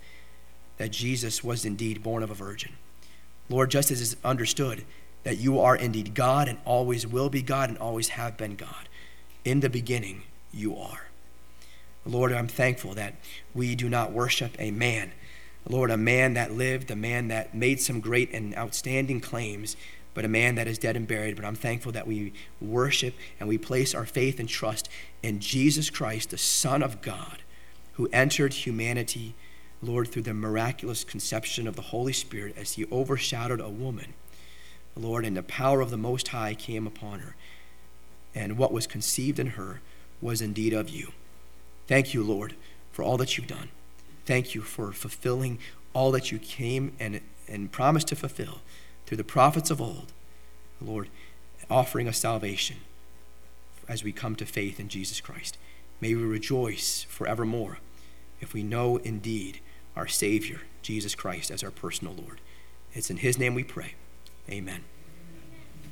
that 0.76 0.90
Jesus 0.90 1.42
was 1.42 1.64
indeed 1.64 2.02
born 2.02 2.22
of 2.22 2.30
a 2.30 2.34
virgin. 2.34 2.72
Lord, 3.48 3.70
just 3.70 3.90
as 3.90 4.00
is 4.00 4.16
understood 4.24 4.84
that 5.24 5.38
you 5.38 5.58
are 5.58 5.76
indeed 5.76 6.14
God 6.14 6.48
and 6.48 6.58
always 6.64 7.06
will 7.06 7.28
be 7.28 7.42
God 7.42 7.68
and 7.68 7.78
always 7.78 8.10
have 8.10 8.36
been 8.36 8.56
God. 8.56 8.88
In 9.44 9.60
the 9.60 9.70
beginning, 9.70 10.22
you 10.52 10.76
are. 10.76 11.08
Lord, 12.06 12.32
I'm 12.32 12.48
thankful 12.48 12.94
that 12.94 13.14
we 13.54 13.74
do 13.74 13.88
not 13.88 14.12
worship 14.12 14.56
a 14.58 14.70
man. 14.70 15.12
Lord, 15.68 15.90
a 15.90 15.96
man 15.96 16.34
that 16.34 16.52
lived, 16.52 16.90
a 16.90 16.96
man 16.96 17.28
that 17.28 17.54
made 17.54 17.80
some 17.80 18.00
great 18.00 18.32
and 18.32 18.56
outstanding 18.56 19.20
claims, 19.20 19.76
but 20.14 20.24
a 20.24 20.28
man 20.28 20.54
that 20.56 20.66
is 20.66 20.78
dead 20.78 20.96
and 20.96 21.06
buried. 21.06 21.36
But 21.36 21.44
I'm 21.44 21.54
thankful 21.54 21.92
that 21.92 22.06
we 22.06 22.32
worship 22.60 23.14
and 23.38 23.48
we 23.48 23.58
place 23.58 23.94
our 23.94 24.06
faith 24.06 24.40
and 24.40 24.48
trust 24.48 24.88
in 25.22 25.40
Jesus 25.40 25.90
Christ, 25.90 26.30
the 26.30 26.38
Son 26.38 26.82
of 26.82 27.02
God, 27.02 27.42
who 27.94 28.08
entered 28.12 28.54
humanity, 28.54 29.34
Lord, 29.82 30.08
through 30.08 30.22
the 30.22 30.34
miraculous 30.34 31.04
conception 31.04 31.66
of 31.66 31.76
the 31.76 31.82
Holy 31.82 32.12
Spirit 32.12 32.56
as 32.56 32.72
he 32.72 32.86
overshadowed 32.90 33.60
a 33.60 33.68
woman. 33.68 34.14
Lord, 34.96 35.24
and 35.24 35.36
the 35.36 35.42
power 35.42 35.80
of 35.80 35.90
the 35.90 35.96
Most 35.96 36.28
High 36.28 36.54
came 36.54 36.86
upon 36.86 37.20
her. 37.20 37.36
And 38.34 38.58
what 38.58 38.72
was 38.72 38.86
conceived 38.86 39.38
in 39.38 39.48
her 39.48 39.80
was 40.20 40.42
indeed 40.42 40.72
of 40.72 40.88
you. 40.88 41.12
Thank 41.86 42.12
you, 42.14 42.22
Lord, 42.22 42.54
for 42.92 43.02
all 43.02 43.16
that 43.16 43.36
you've 43.36 43.46
done. 43.46 43.70
Thank 44.26 44.54
you 44.54 44.62
for 44.62 44.92
fulfilling 44.92 45.58
all 45.92 46.12
that 46.12 46.30
you 46.30 46.38
came 46.38 46.92
and, 47.00 47.20
and 47.48 47.72
promised 47.72 48.08
to 48.08 48.16
fulfill 48.16 48.60
through 49.10 49.16
the 49.16 49.24
prophets 49.24 49.72
of 49.72 49.80
old, 49.80 50.12
the 50.80 50.88
Lord, 50.88 51.08
offering 51.68 52.06
us 52.06 52.18
salvation 52.18 52.76
as 53.88 54.04
we 54.04 54.12
come 54.12 54.36
to 54.36 54.46
faith 54.46 54.78
in 54.78 54.88
Jesus 54.88 55.20
Christ. 55.20 55.58
May 56.00 56.14
we 56.14 56.22
rejoice 56.22 57.02
forevermore 57.08 57.78
if 58.40 58.54
we 58.54 58.62
know 58.62 58.98
indeed 58.98 59.58
our 59.96 60.06
Savior, 60.06 60.60
Jesus 60.80 61.16
Christ, 61.16 61.50
as 61.50 61.64
our 61.64 61.72
personal 61.72 62.14
Lord. 62.14 62.40
It's 62.92 63.10
in 63.10 63.16
His 63.16 63.36
name 63.36 63.56
we 63.56 63.64
pray. 63.64 63.94
Amen. 64.48 64.84